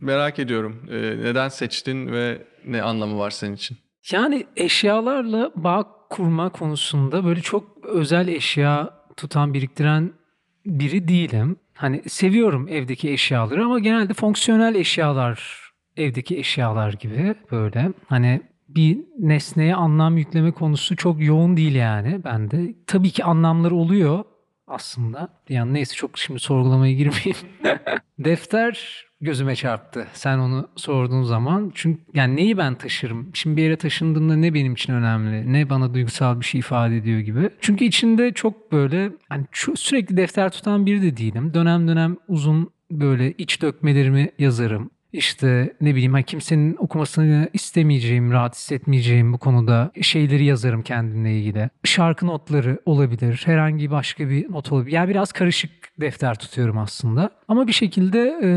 merak 0.00 0.38
ediyorum 0.38 0.82
Ee, 0.90 0.96
neden 1.22 1.48
seçtin 1.48 2.12
ve 2.12 2.42
ne 2.66 2.82
anlamı 2.82 3.18
var 3.18 3.30
senin 3.30 3.54
için? 3.54 3.76
Yani 4.10 4.46
eşyalarla 4.56 5.50
bağ 5.56 5.84
kurma 6.10 6.48
konusunda 6.48 7.24
böyle 7.24 7.40
çok 7.40 7.84
özel 7.86 8.28
eşya 8.28 8.90
tutan, 9.16 9.54
biriktiren 9.54 10.12
biri 10.66 11.08
değilim. 11.08 11.56
Hani 11.74 12.02
seviyorum 12.08 12.68
evdeki 12.68 13.10
eşyaları 13.12 13.64
ama 13.64 13.78
genelde 13.78 14.14
fonksiyonel 14.14 14.74
eşyalar 14.74 15.60
evdeki 15.96 16.38
eşyalar 16.38 16.92
gibi 16.92 17.34
böyle. 17.50 17.92
Hani 18.06 18.42
bir 18.76 18.98
nesneye 19.18 19.74
anlam 19.74 20.16
yükleme 20.18 20.52
konusu 20.52 20.96
çok 20.96 21.22
yoğun 21.22 21.56
değil 21.56 21.74
yani 21.74 22.24
bende. 22.24 22.74
Tabii 22.86 23.10
ki 23.10 23.24
anlamları 23.24 23.74
oluyor 23.74 24.24
aslında. 24.66 25.28
Yani 25.48 25.74
neyse 25.74 25.94
çok 25.94 26.18
şimdi 26.18 26.40
sorgulamaya 26.40 26.92
girmeyeyim. 26.92 27.36
Defter 28.18 29.06
gözüme 29.20 29.56
çarptı 29.56 30.06
sen 30.12 30.38
onu 30.38 30.68
sorduğun 30.76 31.22
zaman. 31.22 31.72
Çünkü 31.74 32.00
yani 32.14 32.36
neyi 32.36 32.58
ben 32.58 32.74
taşırım? 32.74 33.30
Şimdi 33.34 33.56
bir 33.56 33.62
yere 33.62 33.76
taşındığımda 33.76 34.36
ne 34.36 34.54
benim 34.54 34.72
için 34.72 34.92
önemli? 34.92 35.52
Ne 35.52 35.70
bana 35.70 35.94
duygusal 35.94 36.40
bir 36.40 36.44
şey 36.44 36.58
ifade 36.58 36.96
ediyor 36.96 37.20
gibi. 37.20 37.50
Çünkü 37.60 37.84
içinde 37.84 38.32
çok 38.32 38.72
böyle 38.72 39.10
hani 39.28 39.44
sürekli 39.74 40.16
defter 40.16 40.50
tutan 40.50 40.86
biri 40.86 41.02
de 41.02 41.16
değilim. 41.16 41.54
Dönem 41.54 41.88
dönem 41.88 42.16
uzun 42.28 42.70
böyle 42.90 43.32
iç 43.32 43.62
dökmelerimi 43.62 44.30
yazarım. 44.38 44.90
İşte 45.16 45.74
ne 45.80 45.94
bileyim 45.94 46.12
hani 46.12 46.24
kimsenin 46.24 46.76
okumasını 46.78 47.48
istemeyeceğim, 47.52 48.32
rahat 48.32 48.54
hissetmeyeceğim 48.54 49.32
bu 49.32 49.38
konuda 49.38 49.90
şeyleri 50.00 50.44
yazarım 50.44 50.82
kendimle 50.82 51.38
ilgili. 51.38 51.70
Şarkı 51.84 52.26
notları 52.26 52.78
olabilir, 52.86 53.42
herhangi 53.44 53.90
başka 53.90 54.28
bir 54.28 54.52
not 54.52 54.72
olabilir. 54.72 54.92
Yani 54.92 55.08
biraz 55.08 55.32
karışık 55.32 55.70
defter 56.00 56.38
tutuyorum 56.38 56.78
aslında. 56.78 57.30
Ama 57.48 57.66
bir 57.66 57.72
şekilde 57.72 58.40
e, 58.42 58.48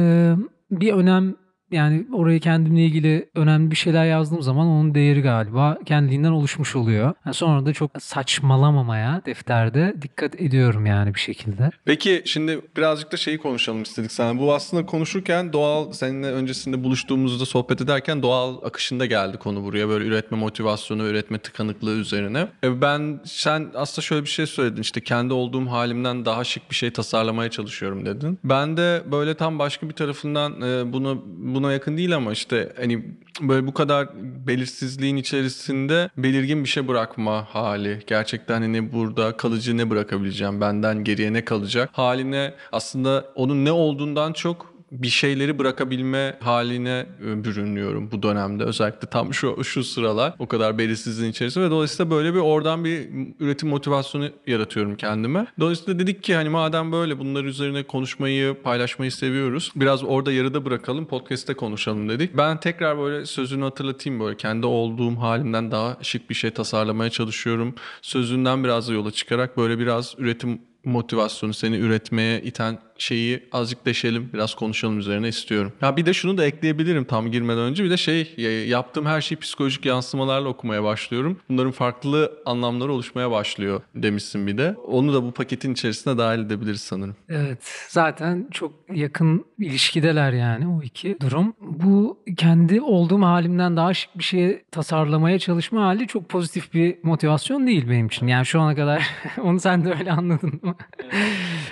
bir 0.72 0.94
önem 0.94 1.36
yani 1.72 2.06
oraya 2.14 2.40
kendimle 2.40 2.86
ilgili 2.86 3.30
önemli 3.36 3.72
bir 3.72 3.76
şeyler 3.76 4.06
yazdığım 4.06 4.42
zaman 4.42 4.68
onun 4.68 4.96
değeri 4.96 5.22
galiba 5.22 5.78
kendiliğinden 5.86 6.32
oluşmuş 6.32 6.76
oluyor. 6.76 7.14
Yani 7.26 7.34
sonra 7.34 7.66
da 7.66 7.74
çok 7.74 7.92
saçmalamamaya 8.00 9.22
defterde 9.26 9.94
dikkat 10.02 10.42
ediyorum 10.42 10.86
yani 10.86 11.14
bir 11.14 11.20
şekilde. 11.20 11.70
Peki 11.86 12.22
şimdi 12.26 12.62
birazcık 12.78 13.12
da 13.12 13.18
şeyi 13.18 13.38
konuşalım 13.38 13.84
istedik 13.84 14.12
sana. 14.12 14.40
Bu 14.40 14.54
aslında 14.54 14.86
konuşurken 14.86 15.54
doğal 15.54 15.92
seninle 15.92 16.28
öncesinde 16.28 16.84
buluştuğumuzda 16.84 17.46
sohbet 17.46 17.82
ederken 17.82 18.22
doğal 18.24 18.64
akışında 18.64 19.06
geldi 19.06 19.38
konu 19.38 19.64
buraya. 19.64 19.90
Böyle 19.90 20.06
üretme 20.06 20.38
motivasyonu, 20.38 21.04
üretme 21.04 21.38
tıkanıklığı 21.38 21.96
üzerine. 21.96 22.48
E, 22.64 22.82
Ben 22.82 23.20
sen 23.26 23.68
aslında 23.76 24.02
şöyle 24.06 24.24
bir 24.24 24.30
şey 24.30 24.46
söyledin 24.46 24.82
işte 24.82 25.02
kendi 25.02 25.34
olduğum 25.34 25.68
halimden 25.68 26.26
daha 26.26 26.44
şık 26.44 26.70
bir 26.70 26.76
şey 26.76 26.92
tasarlamaya 26.92 27.50
çalışıyorum 27.50 28.06
dedin. 28.06 28.40
Ben 28.44 28.78
de 28.78 29.04
böyle 29.12 29.34
tam 29.34 29.60
başka 29.60 29.90
bir 29.90 29.94
tarafından 29.94 30.62
e, 30.62 30.94
bunu 30.94 31.24
buna 31.60 31.72
yakın 31.72 31.98
değil 31.98 32.16
ama 32.16 32.32
işte 32.32 32.74
hani 32.78 33.06
böyle 33.42 33.68
bu 33.68 33.74
kadar 33.74 34.08
belirsizliğin 34.48 35.18
içerisinde 35.18 36.10
belirgin 36.18 36.64
bir 36.64 36.70
şey 36.70 36.88
bırakma 36.88 37.48
hali. 37.50 38.00
Gerçekten 38.08 38.62
hani 38.62 38.94
burada 38.94 39.38
kalıcı 39.38 39.78
ne 39.78 39.90
bırakabileceğim, 39.90 40.62
benden 40.62 41.04
geriye 41.04 41.34
ne 41.34 41.46
kalacak 41.46 41.90
haline 41.94 42.54
aslında 42.72 43.26
onun 43.36 43.66
ne 43.66 43.72
olduğundan 43.72 44.34
çok 44.34 44.69
bir 44.92 45.10
şeyleri 45.10 45.60
bırakabilme 45.60 46.38
haline 46.40 47.06
e, 47.26 47.44
bürünüyorum 47.44 48.12
bu 48.12 48.24
dönemde. 48.24 48.64
Özellikle 48.64 49.08
tam 49.08 49.34
şu 49.34 49.64
şu 49.64 49.84
sıralar 49.84 50.34
o 50.40 50.48
kadar 50.48 50.78
belirsizliğin 50.78 51.32
içerisinde 51.32 51.66
ve 51.66 51.70
dolayısıyla 51.70 52.12
böyle 52.12 52.34
bir 52.34 52.40
oradan 52.40 52.86
bir 52.86 53.10
üretim 53.40 53.70
motivasyonu 53.70 54.30
yaratıyorum 54.48 54.96
kendime. 54.96 55.48
Dolayısıyla 55.60 56.00
dedik 56.00 56.24
ki 56.24 56.36
hani 56.36 56.50
madem 56.50 56.92
böyle 56.92 57.20
bunlar 57.20 57.44
üzerine 57.44 57.84
konuşmayı, 57.84 58.62
paylaşmayı 58.64 59.12
seviyoruz. 59.12 59.72
Biraz 59.76 60.04
orada 60.04 60.32
yarıda 60.32 60.66
bırakalım, 60.66 61.06
podcast'te 61.06 61.54
konuşalım 61.54 62.10
dedik. 62.10 62.38
Ben 62.38 62.60
tekrar 62.60 63.00
böyle 63.00 63.26
sözünü 63.26 63.64
hatırlatayım 63.64 64.20
böyle 64.20 64.38
kendi 64.38 64.66
olduğum 64.66 65.16
halimden 65.16 65.72
daha 65.72 65.98
şık 66.02 66.30
bir 66.30 66.36
şey 66.36 66.52
tasarlamaya 66.52 67.10
çalışıyorum. 67.10 67.76
Sözünden 68.02 68.64
biraz 68.64 68.90
da 68.90 68.94
yola 68.94 69.12
çıkarak 69.12 69.58
böyle 69.58 69.80
biraz 69.80 70.16
üretim 70.18 70.62
motivasyonu 70.86 71.54
seni 71.54 71.78
üretmeye 71.78 72.42
iten 72.42 72.80
şeyi 73.00 73.44
azıcık 73.52 73.86
deşelim 73.86 74.30
biraz 74.34 74.56
konuşalım 74.56 75.00
üzerine 75.00 75.28
istiyorum. 75.28 75.72
Ya 75.82 75.98
bir 75.98 76.06
de 76.06 76.14
şunu 76.14 76.38
da 76.38 76.46
ekleyebilirim 76.46 77.04
tam 77.06 77.32
girmeden 77.32 77.60
önce 77.64 77.84
bir 77.84 77.90
de 77.90 77.98
şey 77.98 78.34
ya- 78.38 78.66
yaptığım 78.68 79.06
her 79.06 79.22
şeyi 79.22 79.40
psikolojik 79.40 79.86
yansımalarla 79.86 80.48
okumaya 80.50 80.84
başlıyorum. 80.84 81.38
Bunların 81.50 81.72
farklı 81.72 82.32
anlamları 82.46 82.94
oluşmaya 82.94 83.32
başlıyor 83.32 83.82
demişsin 83.96 84.48
bir 84.48 84.58
de. 84.58 84.76
Onu 84.88 85.14
da 85.14 85.24
bu 85.24 85.32
paketin 85.32 85.74
içerisine 85.74 86.18
dahil 86.18 86.40
edebiliriz 86.40 86.82
sanırım. 86.82 87.16
Evet 87.30 87.58
zaten 87.90 88.48
çok 88.52 88.72
yakın 88.94 89.46
ilişkideler 89.60 90.34
yani 90.34 90.68
o 90.68 90.82
iki 90.84 91.18
durum. 91.22 91.54
Bu 91.62 92.18
kendi 92.38 92.82
olduğum 92.82 93.22
halimden 93.22 93.78
daha 93.78 93.94
şık 93.94 94.18
bir 94.18 94.24
şey 94.24 94.62
tasarlamaya 94.72 95.40
çalışma 95.40 95.82
hali 95.86 96.08
çok 96.08 96.30
pozitif 96.30 96.74
bir 96.74 96.96
motivasyon 97.04 97.68
değil 97.68 97.90
benim 97.90 98.08
için. 98.08 98.28
Yani 98.28 98.46
şu 98.46 98.62
ana 98.62 98.76
kadar 98.76 99.08
onu 99.42 99.60
sen 99.60 99.86
de 99.86 99.94
öyle 100.00 100.12
anladın 100.12 100.60
mı? 100.64 100.76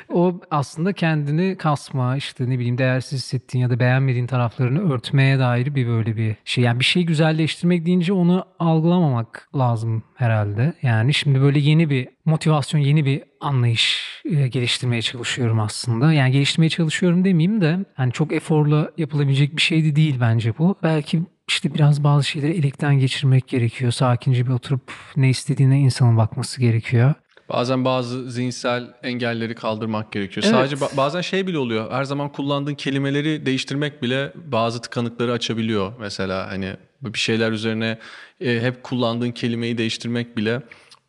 o 0.09 0.39
aslında 0.51 0.93
kendini 1.17 1.55
kasma 1.57 2.17
işte 2.17 2.49
ne 2.49 2.59
bileyim 2.59 2.77
değersiz 2.77 3.19
hissettiğin 3.19 3.63
ya 3.63 3.69
da 3.69 3.79
beğenmediğin 3.79 4.27
taraflarını 4.27 4.93
örtmeye 4.93 5.39
dair 5.39 5.75
bir 5.75 5.87
böyle 5.87 6.17
bir 6.17 6.35
şey. 6.45 6.63
Yani 6.63 6.79
bir 6.79 6.85
şeyi 6.85 7.05
güzelleştirmek 7.05 7.85
deyince 7.85 8.13
onu 8.13 8.45
algılamamak 8.59 9.49
lazım 9.55 10.03
herhalde. 10.15 10.73
Yani 10.81 11.13
şimdi 11.13 11.41
böyle 11.41 11.59
yeni 11.59 11.89
bir 11.89 12.07
motivasyon, 12.25 12.81
yeni 12.81 13.05
bir 13.05 13.23
anlayış 13.41 14.03
e, 14.25 14.47
geliştirmeye 14.47 15.01
çalışıyorum 15.01 15.59
aslında. 15.59 16.13
Yani 16.13 16.31
geliştirmeye 16.31 16.69
çalışıyorum 16.69 17.25
demeyeyim 17.25 17.61
de 17.61 17.85
hani 17.93 18.11
çok 18.11 18.33
eforla 18.33 18.91
yapılabilecek 18.97 19.55
bir 19.55 19.61
şey 19.61 19.85
de 19.85 19.95
değil 19.95 20.17
bence 20.19 20.53
bu. 20.57 20.75
Belki 20.83 21.21
işte 21.49 21.73
biraz 21.73 22.03
bazı 22.03 22.23
şeyleri 22.23 22.53
elekten 22.53 22.99
geçirmek 22.99 23.47
gerekiyor. 23.47 23.91
Sakince 23.91 24.45
bir 24.45 24.51
oturup 24.51 24.91
ne 25.15 25.29
istediğine 25.29 25.79
insanın 25.79 26.17
bakması 26.17 26.61
gerekiyor. 26.61 27.13
Bazen 27.49 27.85
bazı 27.85 28.31
zihinsel 28.31 28.93
engelleri 29.03 29.55
kaldırmak 29.55 30.11
gerekiyor. 30.11 30.43
Evet. 30.43 30.55
Sadece 30.55 30.75
ba- 30.75 30.97
bazen 30.97 31.21
şey 31.21 31.47
bile 31.47 31.57
oluyor. 31.57 31.91
Her 31.91 32.03
zaman 32.03 32.31
kullandığın 32.31 32.75
kelimeleri 32.75 33.45
değiştirmek 33.45 34.01
bile 34.01 34.33
bazı 34.35 34.81
tıkanıkları 34.81 35.31
açabiliyor. 35.31 35.93
Mesela 35.99 36.51
hani 36.51 36.73
bir 37.01 37.19
şeyler 37.19 37.51
üzerine 37.51 37.97
e, 38.41 38.59
hep 38.61 38.83
kullandığın 38.83 39.31
kelimeyi 39.31 39.77
değiştirmek 39.77 40.37
bile 40.37 40.61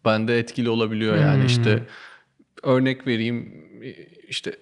bende 0.04 0.38
etkili 0.38 0.70
olabiliyor. 0.70 1.16
Yani 1.16 1.38
Hmm. 1.38 1.46
işte 1.46 1.82
örnek 2.62 3.06
vereyim 3.06 3.52
e, 3.82 3.90
işte 4.28 4.52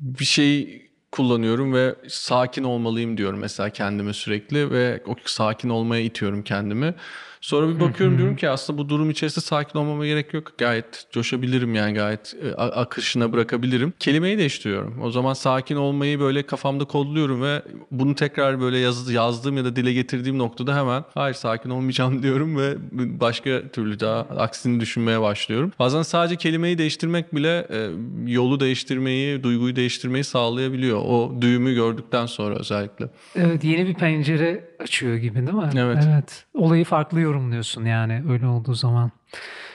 bir 0.00 0.24
şey 0.24 0.82
kullanıyorum 1.12 1.74
ve 1.74 1.94
sakin 2.08 2.64
olmalıyım 2.64 3.16
diyorum 3.16 3.40
mesela 3.40 3.70
kendime 3.70 4.12
sürekli 4.12 4.70
ve 4.70 5.02
o 5.06 5.14
sakin 5.24 5.68
olmaya 5.68 6.02
itiyorum 6.02 6.42
kendimi. 6.42 6.94
Sonra 7.40 7.68
bir 7.74 7.80
bakıyorum 7.80 8.18
diyorum 8.18 8.36
ki 8.36 8.48
aslında 8.48 8.78
bu 8.78 8.88
durum 8.88 9.10
içerisinde 9.10 9.44
sakin 9.44 9.78
olmama 9.78 10.06
gerek 10.06 10.34
yok. 10.34 10.52
Gayet 10.58 11.06
coşabilirim 11.12 11.74
yani 11.74 11.94
gayet 11.94 12.36
e, 12.42 12.54
akışına 12.54 13.32
bırakabilirim. 13.32 13.92
Kelimeyi 13.98 14.38
değiştiriyorum. 14.38 15.02
O 15.02 15.10
zaman 15.10 15.32
sakin 15.34 15.76
olmayı 15.76 16.20
böyle 16.20 16.42
kafamda 16.42 16.84
kodluyorum 16.84 17.42
ve 17.42 17.62
bunu 17.90 18.14
tekrar 18.14 18.60
böyle 18.60 18.78
yaz, 18.78 19.10
yazdığım 19.10 19.56
ya 19.56 19.64
da 19.64 19.76
dile 19.76 19.92
getirdiğim 19.92 20.38
noktada 20.38 20.76
hemen 20.76 21.04
hayır 21.14 21.34
sakin 21.34 21.70
olmayacağım 21.70 22.22
diyorum 22.22 22.56
ve 22.58 22.74
başka 23.20 23.68
türlü 23.68 24.00
daha 24.00 24.20
aksini 24.20 24.80
düşünmeye 24.80 25.20
başlıyorum. 25.20 25.72
Bazen 25.78 26.02
sadece 26.02 26.36
kelimeyi 26.36 26.78
değiştirmek 26.78 27.34
bile 27.34 27.66
e, 27.70 27.90
yolu 28.26 28.60
değiştirmeyi, 28.60 29.42
duyguyu 29.42 29.76
değiştirmeyi 29.76 30.24
sağlayabiliyor. 30.24 30.98
O 30.98 31.34
düğümü 31.40 31.74
gördükten 31.74 32.26
sonra 32.26 32.54
özellikle. 32.54 33.06
Evet 33.36 33.64
yeni 33.64 33.86
bir 33.86 33.94
pencere 33.94 34.69
açıyor 34.80 35.16
gibi 35.16 35.46
değil 35.46 35.58
mi? 35.58 35.70
Evet. 35.76 36.08
Evet. 36.08 36.46
Olayı 36.54 36.84
farklı 36.84 37.20
yorumluyorsun 37.20 37.84
yani 37.84 38.22
öyle 38.28 38.46
olduğu 38.46 38.74
zaman. 38.74 39.10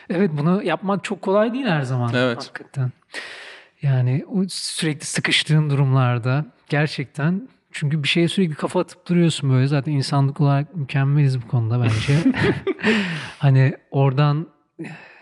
Evet 0.09 0.31
bunu 0.33 0.63
yapmak 0.63 1.03
çok 1.03 1.21
kolay 1.21 1.53
değil 1.53 1.65
her 1.65 1.81
zaman. 1.81 2.11
Evet. 2.13 2.37
Hakikaten. 2.37 2.91
Yani 3.81 4.25
sürekli 4.49 5.05
sıkıştığın 5.05 5.69
durumlarda 5.69 6.45
gerçekten 6.69 7.49
çünkü 7.71 8.03
bir 8.03 8.07
şeye 8.07 8.27
sürekli 8.27 8.55
kafa 8.55 8.79
atıp 8.79 9.07
duruyorsun 9.07 9.49
böyle. 9.49 9.67
Zaten 9.67 9.91
insanlık 9.91 10.41
olarak 10.41 10.75
mükemmeliz 10.75 11.41
bu 11.41 11.47
konuda 11.47 11.83
bence. 11.83 12.31
hani 13.39 13.73
oradan 13.91 14.47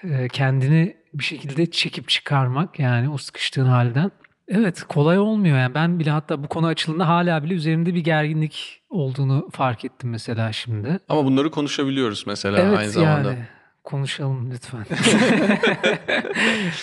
e, 0.03 0.27
kendini 0.27 0.95
bir 1.13 1.23
şekilde 1.23 1.71
çekip 1.71 2.09
çıkarmak 2.09 2.79
yani 2.79 3.09
o 3.09 3.17
sıkıştığın 3.17 3.65
halden. 3.65 4.11
Evet 4.47 4.83
kolay 4.83 5.19
olmuyor 5.19 5.57
yani 5.57 5.73
ben 5.73 5.99
bile 5.99 6.11
hatta 6.11 6.43
bu 6.43 6.47
konu 6.47 6.67
açıldığında 6.67 7.07
hala 7.07 7.43
bile 7.43 7.53
üzerimde 7.53 7.93
bir 7.93 8.03
gerginlik 8.03 8.82
olduğunu 8.93 9.49
fark 9.51 9.85
ettim 9.85 10.09
mesela 10.09 10.51
şimdi. 10.53 10.99
Ama 11.09 11.25
bunları 11.25 11.51
konuşabiliyoruz 11.51 12.23
mesela 12.27 12.59
evet 12.59 12.77
aynı 12.77 12.89
zamanda. 12.91 13.29
yani 13.29 13.47
konuşalım 13.83 14.51
lütfen. 14.51 14.85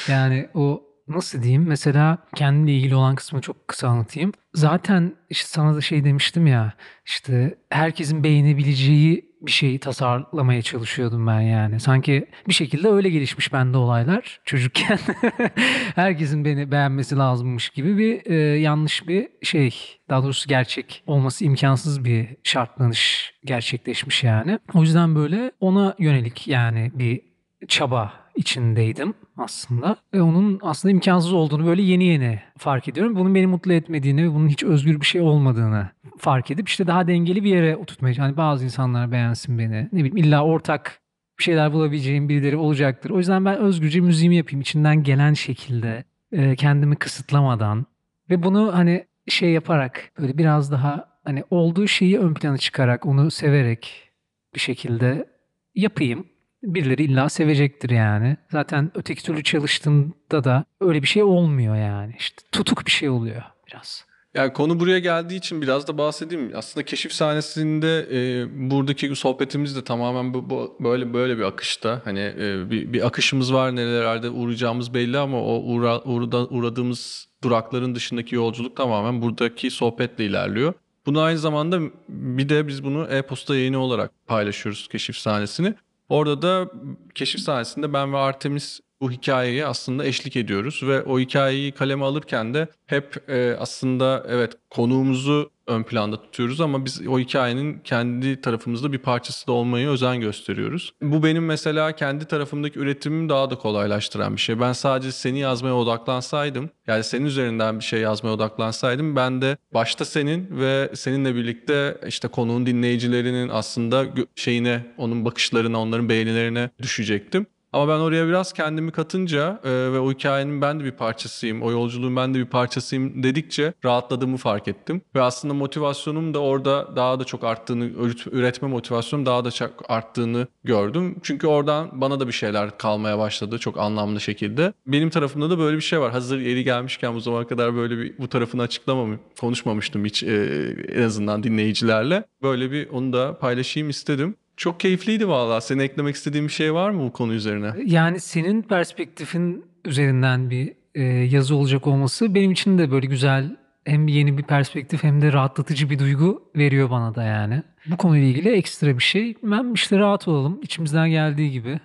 yani 0.13 0.49
o 0.55 0.90
nasıl 1.11 1.43
diyeyim 1.43 1.65
mesela 1.67 2.19
kendimle 2.35 2.73
ilgili 2.73 2.95
olan 2.95 3.15
kısmı 3.15 3.41
çok 3.41 3.69
kısa 3.69 3.89
anlatayım. 3.89 4.33
Zaten 4.55 5.15
işte 5.31 5.49
sana 5.49 5.77
da 5.77 5.81
şey 5.81 6.05
demiştim 6.05 6.47
ya 6.47 6.73
işte 7.07 7.59
herkesin 7.71 8.25
beğenebileceği 8.25 9.31
bir 9.41 9.51
şeyi 9.51 9.79
tasarlamaya 9.79 10.63
çalışıyordum 10.63 11.27
ben 11.27 11.41
yani. 11.41 11.81
Sanki 11.81 12.27
bir 12.49 12.53
şekilde 12.53 12.89
öyle 12.89 13.11
gelişmiş 13.11 13.53
bende 13.53 13.77
olaylar 13.77 14.41
çocukken. 14.45 14.99
herkesin 15.95 16.45
beni 16.45 16.73
beğenmesi 16.73 17.17
lazımmış 17.17 17.69
gibi 17.69 17.99
bir 17.99 18.31
e, 18.31 18.35
yanlış 18.59 19.09
bir 19.09 19.29
şey. 19.43 19.75
Daha 20.09 20.23
doğrusu 20.23 20.49
gerçek 20.49 21.03
olması 21.07 21.45
imkansız 21.45 22.05
bir 22.05 22.29
şartlanış 22.45 23.35
gerçekleşmiş 23.45 24.25
yani. 24.25 24.59
O 24.75 24.83
yüzden 24.83 25.15
böyle 25.15 25.53
ona 25.61 25.95
yönelik 25.99 26.49
yani 26.49 26.91
bir 26.95 27.21
çaba 27.69 28.20
içindeydim 28.37 29.15
aslında. 29.37 29.97
Ve 30.15 30.23
onun 30.23 30.59
aslında 30.63 30.93
imkansız 30.93 31.33
olduğunu 31.33 31.67
böyle 31.67 31.83
yeni 31.83 32.05
yeni 32.05 32.41
fark 32.59 32.89
ediyorum. 32.89 33.17
Bunun 33.17 33.35
beni 33.35 33.47
mutlu 33.47 33.73
etmediğini 33.73 34.25
ve 34.25 34.35
bunun 34.35 34.49
hiç 34.49 34.65
özgür 34.65 35.01
bir 35.01 35.07
şey 35.07 35.21
olmadığını 35.21 35.89
fark 36.19 36.51
edip 36.51 36.69
işte 36.69 36.87
daha 36.87 37.07
dengeli 37.07 37.45
bir 37.45 37.51
yere 37.51 37.77
oturtmaya 37.77 38.19
Hani 38.19 38.37
bazı 38.37 38.65
insanlar 38.65 39.13
beğensin 39.13 39.59
beni. 39.59 39.89
Ne 39.93 40.05
bileyim 40.05 40.17
illa 40.17 40.45
ortak 40.45 41.01
bir 41.39 41.45
şeyler 41.45 41.73
bulabileceğim 41.73 42.29
birileri 42.29 42.57
olacaktır. 42.57 43.11
O 43.11 43.19
yüzden 43.19 43.45
ben 43.45 43.59
özgürce 43.59 44.01
müziğimi 44.01 44.37
yapayım 44.37 44.61
içinden 44.61 45.03
gelen 45.03 45.35
şekilde 45.35 46.05
e, 46.33 46.57
kendimi 46.57 46.97
kısıtlamadan 46.97 47.87
ve 48.31 48.43
bunu 48.43 48.75
hani 48.75 49.07
şey 49.29 49.51
yaparak 49.51 50.13
böyle 50.19 50.39
biraz 50.39 50.73
daha 50.73 51.09
hani 51.25 51.45
olduğu 51.51 51.87
şeyi 51.87 52.19
ön 52.19 52.35
plana 52.35 52.59
çıkarak 52.59 53.07
onu 53.07 53.31
severek 53.31 54.11
bir 54.55 54.61
şekilde 54.61 55.27
yapayım 55.75 56.27
birileri 56.63 57.05
illa 57.05 57.29
sevecektir 57.29 57.91
yani. 57.91 58.37
Zaten 58.53 58.91
öteki 58.95 59.23
türlü 59.23 59.43
çalıştığında 59.43 60.45
da 60.45 60.65
öyle 60.81 61.03
bir 61.03 61.09
şey 61.09 61.23
olmuyor 61.23 61.77
yani. 61.77 62.15
İşte 62.19 62.43
tutuk 62.53 62.87
bir 62.87 62.91
şey 62.91 63.09
oluyor 63.09 63.43
biraz. 63.69 64.11
Yani 64.35 64.53
konu 64.53 64.81
buraya 64.81 64.99
geldiği 64.99 65.37
için 65.37 65.63
biraz 65.63 65.89
da 65.89 65.99
bahsedeyim. 65.99 66.53
Aslında 66.55 66.85
keşif 66.85 67.13
sahnesinde 67.13 68.07
e, 68.13 68.47
buradaki 68.71 69.17
sohbetimiz 69.17 69.77
de 69.77 69.85
tamamen 69.85 70.35
bu, 70.35 70.51
bu 70.51 70.77
böyle 70.81 71.15
böyle 71.15 71.39
bir 71.39 71.43
akışta. 71.43 72.01
Hani 72.05 72.21
e, 72.21 72.71
bir, 72.71 72.93
bir 72.93 73.07
akışımız 73.07 73.55
var 73.55 73.77
nerelerde 73.77 74.31
uğrayacağımız 74.31 74.95
belli 74.95 75.19
ama 75.19 75.43
o 75.43 75.63
uğra, 75.63 76.03
uğrada, 76.03 76.47
uğradığımız 76.47 77.29
durakların 77.43 77.95
dışındaki 77.95 78.35
yolculuk 78.35 78.77
tamamen 78.77 79.23
buradaki 79.23 79.71
sohbetle 79.71 80.25
ilerliyor. 80.25 80.75
Bunu 81.07 81.21
aynı 81.21 81.39
zamanda 81.39 81.81
bir 82.09 82.49
de 82.49 82.69
biz 82.69 82.85
bunu 82.85 83.07
e-posta 83.07 83.57
yayını 83.57 83.79
olarak 83.79 84.11
paylaşıyoruz 84.27 84.89
keşif 84.89 85.17
sahnesini. 85.17 85.75
Orada 86.11 86.43
da 86.43 86.71
keşif 87.15 87.41
sahnesinde 87.41 87.93
ben 87.93 88.13
ve 88.13 88.17
Artemis 88.19 88.81
bu 89.01 89.11
hikayeye 89.11 89.67
aslında 89.67 90.05
eşlik 90.05 90.37
ediyoruz 90.37 90.81
ve 90.83 91.03
o 91.03 91.21
hikayeyi 91.21 91.73
kaleme 91.73 92.05
alırken 92.05 92.55
de 92.55 92.69
hep 92.87 93.31
e, 93.31 93.57
aslında 93.59 94.27
evet 94.29 94.53
konuğumuzu 94.71 95.51
ön 95.71 95.83
planda 95.83 96.23
tutuyoruz 96.23 96.61
ama 96.61 96.85
biz 96.85 97.07
o 97.09 97.19
hikayenin 97.19 97.79
kendi 97.85 98.41
tarafımızda 98.41 98.93
bir 98.93 98.99
parçası 98.99 99.47
da 99.47 99.53
olmayı 99.53 99.89
özen 99.89 100.21
gösteriyoruz. 100.21 100.93
Bu 101.03 101.23
benim 101.23 101.45
mesela 101.45 101.93
kendi 101.97 102.25
tarafımdaki 102.25 102.79
üretimimi 102.79 103.29
daha 103.29 103.51
da 103.51 103.55
kolaylaştıran 103.59 104.37
bir 104.37 104.41
şey. 104.41 104.61
Ben 104.61 104.73
sadece 104.73 105.13
seni 105.13 105.39
yazmaya 105.39 105.75
odaklansaydım, 105.75 106.71
yani 106.87 107.05
senin 107.05 107.25
üzerinden 107.25 107.79
bir 107.79 107.85
şey 107.85 108.01
yazmaya 108.01 108.33
odaklansaydım 108.33 109.17
ben 109.17 109.43
de 109.43 109.57
başta 109.75 110.05
senin 110.05 110.61
ve 110.61 110.91
seninle 110.95 111.35
birlikte 111.35 112.01
işte 112.09 112.29
konuğun 112.29 112.67
dinleyicilerinin 112.67 113.49
aslında 113.49 114.07
şeyine, 114.35 114.87
onun 114.99 115.25
bakışlarına, 115.25 115.81
onların 115.81 116.09
beğenilerine 116.09 116.71
düşecektim. 116.83 117.47
Ama 117.73 117.89
ben 117.89 118.01
oraya 118.01 118.29
biraz 118.29 118.53
kendimi 118.53 118.93
katınca 118.93 119.61
e, 119.65 119.71
ve 119.71 119.99
o 119.99 120.13
hikayenin 120.13 120.63
ben 120.63 120.81
de 120.81 120.85
bir 120.85 120.91
parçasıyım, 120.91 121.63
o 121.63 121.71
yolculuğun 121.71 122.17
ben 122.17 122.35
de 122.35 122.39
bir 122.39 122.45
parçasıyım 122.45 123.23
dedikçe 123.23 123.73
rahatladığımı 123.85 124.37
fark 124.37 124.69
ettim. 124.69 125.03
Ve 125.15 125.23
aslında 125.23 125.55
motivasyonum 125.55 126.35
da 126.35 126.39
orada 126.39 126.97
daha 126.97 127.21
da 127.21 127.25
çok 127.25 127.45
arttığını, 127.45 127.85
üretme 128.33 128.69
motivasyonum 128.69 129.27
daha 129.27 129.45
da 129.45 129.51
çok 129.51 129.71
arttığını 129.89 130.47
gördüm. 130.65 131.17
Çünkü 131.23 131.47
oradan 131.47 132.01
bana 132.01 132.21
da 132.21 132.27
bir 132.27 132.33
şeyler 132.33 132.79
kalmaya 132.79 133.19
başladı 133.19 133.59
çok 133.59 133.79
anlamlı 133.79 134.21
şekilde. 134.21 134.73
Benim 134.87 135.11
tarafımda 135.11 135.51
da 135.51 135.59
böyle 135.59 135.77
bir 135.77 135.83
şey 135.83 136.01
var. 136.01 136.13
Hazır 136.13 136.39
yeri 136.39 136.65
gelmişken 136.65 137.15
bu 137.15 137.21
zamana 137.21 137.47
kadar 137.47 137.77
böyle 137.77 137.99
bir 137.99 138.19
bu 138.19 138.29
tarafını 138.29 138.63
açıklamam, 138.63 139.19
konuşmamıştım 139.41 140.05
hiç 140.05 140.23
e, 140.23 140.77
en 140.95 141.03
azından 141.03 141.43
dinleyicilerle. 141.43 142.25
Böyle 142.43 142.71
bir 142.71 142.89
onu 142.89 143.13
da 143.13 143.39
paylaşayım 143.39 143.91
istedim. 143.91 144.37
Çok 144.61 144.81
keyifliydi 144.81 145.29
valla. 145.29 145.61
Senin 145.61 145.81
eklemek 145.81 146.15
istediğin 146.15 146.47
bir 146.47 146.53
şey 146.53 146.75
var 146.75 146.91
mı 146.91 147.03
bu 147.03 147.13
konu 147.13 147.33
üzerine? 147.33 147.73
Yani 147.85 148.21
senin 148.21 148.63
perspektifin 148.63 149.65
üzerinden 149.85 150.51
bir 150.51 150.73
e, 150.95 151.03
yazı 151.05 151.55
olacak 151.55 151.87
olması 151.87 152.35
benim 152.35 152.51
için 152.51 152.79
de 152.79 152.91
böyle 152.91 153.07
güzel 153.07 153.57
hem 153.85 154.09
yeni 154.09 154.39
bir 154.39 154.43
perspektif 154.43 155.03
hem 155.03 155.23
de 155.23 155.33
rahatlatıcı 155.33 155.91
bir 155.91 155.99
duygu 155.99 156.51
veriyor 156.57 156.91
bana 156.91 157.15
da 157.15 157.23
yani. 157.23 157.63
Bu 157.87 157.97
konuyla 157.97 158.29
ilgili 158.29 158.49
ekstra 158.49 158.99
bir 158.99 159.03
şey. 159.03 159.35
Ben 159.43 159.73
işte 159.75 159.99
rahat 159.99 160.29
olalım. 160.29 160.61
içimizden 160.63 161.11
geldiği 161.11 161.51
gibi 161.51 161.81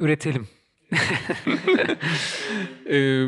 üretelim. 0.00 0.48
ee, 2.90 3.26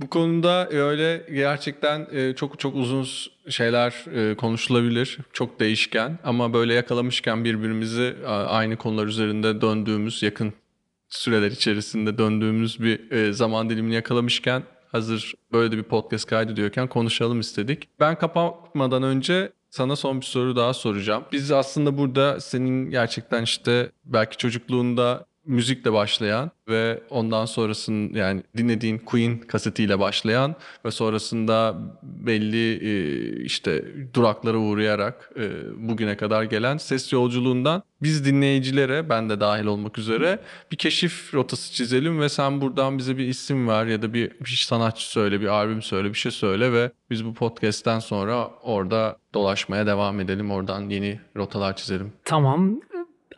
bu 0.00 0.10
konuda 0.10 0.68
öyle 0.70 1.26
gerçekten 1.34 2.06
e, 2.12 2.34
çok 2.34 2.58
çok 2.58 2.74
uzun 2.74 3.06
şeyler 3.48 3.94
e, 4.14 4.34
konuşulabilir. 4.36 5.18
Çok 5.32 5.60
değişken 5.60 6.18
ama 6.24 6.52
böyle 6.52 6.74
yakalamışken 6.74 7.44
birbirimizi 7.44 8.16
aynı 8.26 8.76
konular 8.76 9.06
üzerinde 9.06 9.60
döndüğümüz 9.60 10.22
yakın 10.22 10.52
süreler 11.08 11.50
içerisinde 11.50 12.18
döndüğümüz 12.18 12.80
bir 12.80 13.10
e, 13.10 13.32
zaman 13.32 13.70
dilimini 13.70 13.94
yakalamışken 13.94 14.62
hazır 14.92 15.34
böyle 15.52 15.72
de 15.72 15.76
bir 15.76 15.82
podcast 15.82 16.26
kaydı 16.26 16.56
diyorken 16.56 16.88
konuşalım 16.88 17.40
istedik. 17.40 17.88
Ben 18.00 18.18
kapatmadan 18.18 19.02
önce 19.02 19.52
sana 19.70 19.96
son 19.96 20.20
bir 20.20 20.26
soru 20.26 20.56
daha 20.56 20.74
soracağım. 20.74 21.24
Biz 21.32 21.52
aslında 21.52 21.98
burada 21.98 22.40
senin 22.40 22.90
gerçekten 22.90 23.42
işte 23.42 23.90
belki 24.04 24.36
çocukluğunda 24.36 25.26
müzikle 25.46 25.92
başlayan 25.92 26.50
ve 26.68 27.02
ondan 27.10 27.44
sonrasının 27.44 28.14
yani 28.14 28.42
dinlediğin 28.56 28.98
Queen 28.98 29.38
kasetiyle 29.38 29.98
başlayan 29.98 30.54
ve 30.84 30.90
sonrasında 30.90 31.76
belli 32.02 32.72
e, 32.72 33.44
işte 33.44 33.84
duraklara 34.14 34.56
uğrayarak 34.56 35.30
e, 35.36 35.50
bugüne 35.88 36.16
kadar 36.16 36.42
gelen 36.42 36.76
ses 36.76 37.12
yolculuğundan 37.12 37.82
biz 38.02 38.24
dinleyicilere 38.24 39.08
ben 39.08 39.30
de 39.30 39.40
dahil 39.40 39.64
olmak 39.64 39.98
üzere 39.98 40.38
bir 40.72 40.76
keşif 40.76 41.34
rotası 41.34 41.72
çizelim 41.72 42.20
ve 42.20 42.28
sen 42.28 42.60
buradan 42.60 42.98
bize 42.98 43.18
bir 43.18 43.26
isim 43.26 43.68
ver 43.68 43.86
ya 43.86 44.02
da 44.02 44.14
bir, 44.14 44.30
bir 44.30 44.64
sanatçı 44.68 45.10
söyle, 45.10 45.40
bir 45.40 45.46
albüm 45.46 45.82
söyle, 45.82 46.08
bir 46.08 46.14
şey 46.14 46.32
söyle 46.32 46.72
ve 46.72 46.90
biz 47.10 47.24
bu 47.24 47.34
podcast'ten 47.34 47.98
sonra 47.98 48.48
orada 48.62 49.16
dolaşmaya 49.34 49.86
devam 49.86 50.20
edelim. 50.20 50.50
Oradan 50.50 50.90
yeni 50.90 51.20
rotalar 51.36 51.76
çizelim. 51.76 52.12
Tamam 52.24 52.80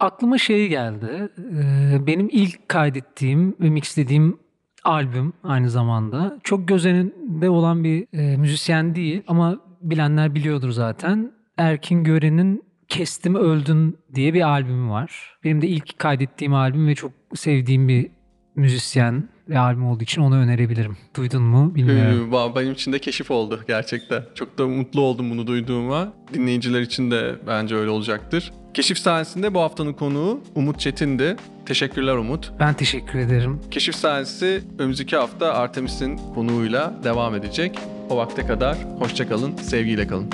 aklıma 0.01 0.39
şey 0.39 0.69
geldi. 0.69 1.29
Ee, 1.39 2.07
benim 2.07 2.29
ilk 2.33 2.69
kaydettiğim 2.69 3.57
ve 3.61 3.71
mixlediğim 3.71 4.39
albüm 4.85 5.33
aynı 5.43 5.71
zamanda. 5.71 6.39
Çok 6.43 6.69
göz 6.69 6.87
önünde 6.87 7.51
olan 7.51 7.85
bir 7.85 8.07
e, 8.13 8.37
müzisyen 8.37 8.95
değil 8.95 9.23
ama 9.27 9.61
bilenler 9.83 10.35
biliyordur 10.35 10.71
zaten. 10.71 11.33
Erkin 11.59 12.05
Gören'in 12.05 12.65
Kestim 12.89 13.35
Öldün 13.35 13.99
diye 14.15 14.35
bir 14.35 14.43
albümü 14.43 14.91
var. 14.91 15.39
Benim 15.45 15.63
de 15.63 15.69
ilk 15.69 15.99
kaydettiğim 15.99 16.55
albüm 16.55 16.89
ve 16.89 16.95
çok 16.95 17.13
sevdiğim 17.35 17.89
bir 17.89 18.11
müzisyen 18.57 19.29
ve 19.49 19.59
albüm 19.59 19.87
olduğu 19.87 20.03
için 20.03 20.23
onu 20.23 20.37
önerebilirim. 20.37 20.97
Duydun 21.17 21.43
mu 21.43 21.75
bilmiyorum. 21.75 22.35
Ee, 22.35 22.57
benim 22.57 22.73
için 22.73 22.93
de 22.93 22.99
keşif 22.99 23.31
oldu 23.31 23.61
gerçekten. 23.69 24.23
Çok 24.35 24.59
da 24.59 24.67
mutlu 24.67 25.01
oldum 25.01 25.31
bunu 25.31 25.47
duyduğuma. 25.47 26.13
Dinleyiciler 26.35 26.81
için 26.81 27.11
de 27.11 27.37
bence 27.47 27.75
öyle 27.75 27.91
olacaktır. 27.91 28.53
Keşif 28.75 28.99
sahnesinde 28.99 29.55
bu 29.55 29.61
haftanın 29.61 29.93
konuğu 29.93 30.41
Umut 30.55 30.81
Çetin'di. 30.81 31.37
Teşekkürler 31.67 32.17
Umut. 32.17 32.53
Ben 32.61 32.75
teşekkür 32.75 33.19
ederim. 33.19 33.61
Keşif 33.71 33.95
sahnesi 33.97 34.63
önümüzdeki 34.79 35.17
hafta 35.17 35.55
Artemis'in 35.55 36.21
konuğuyla 36.35 36.95
devam 37.05 37.35
edecek. 37.35 37.79
O 38.11 38.17
vakte 38.17 38.47
kadar 38.47 38.77
hoşçakalın, 38.99 39.57
sevgiyle 39.57 40.07
kalın. 40.07 40.31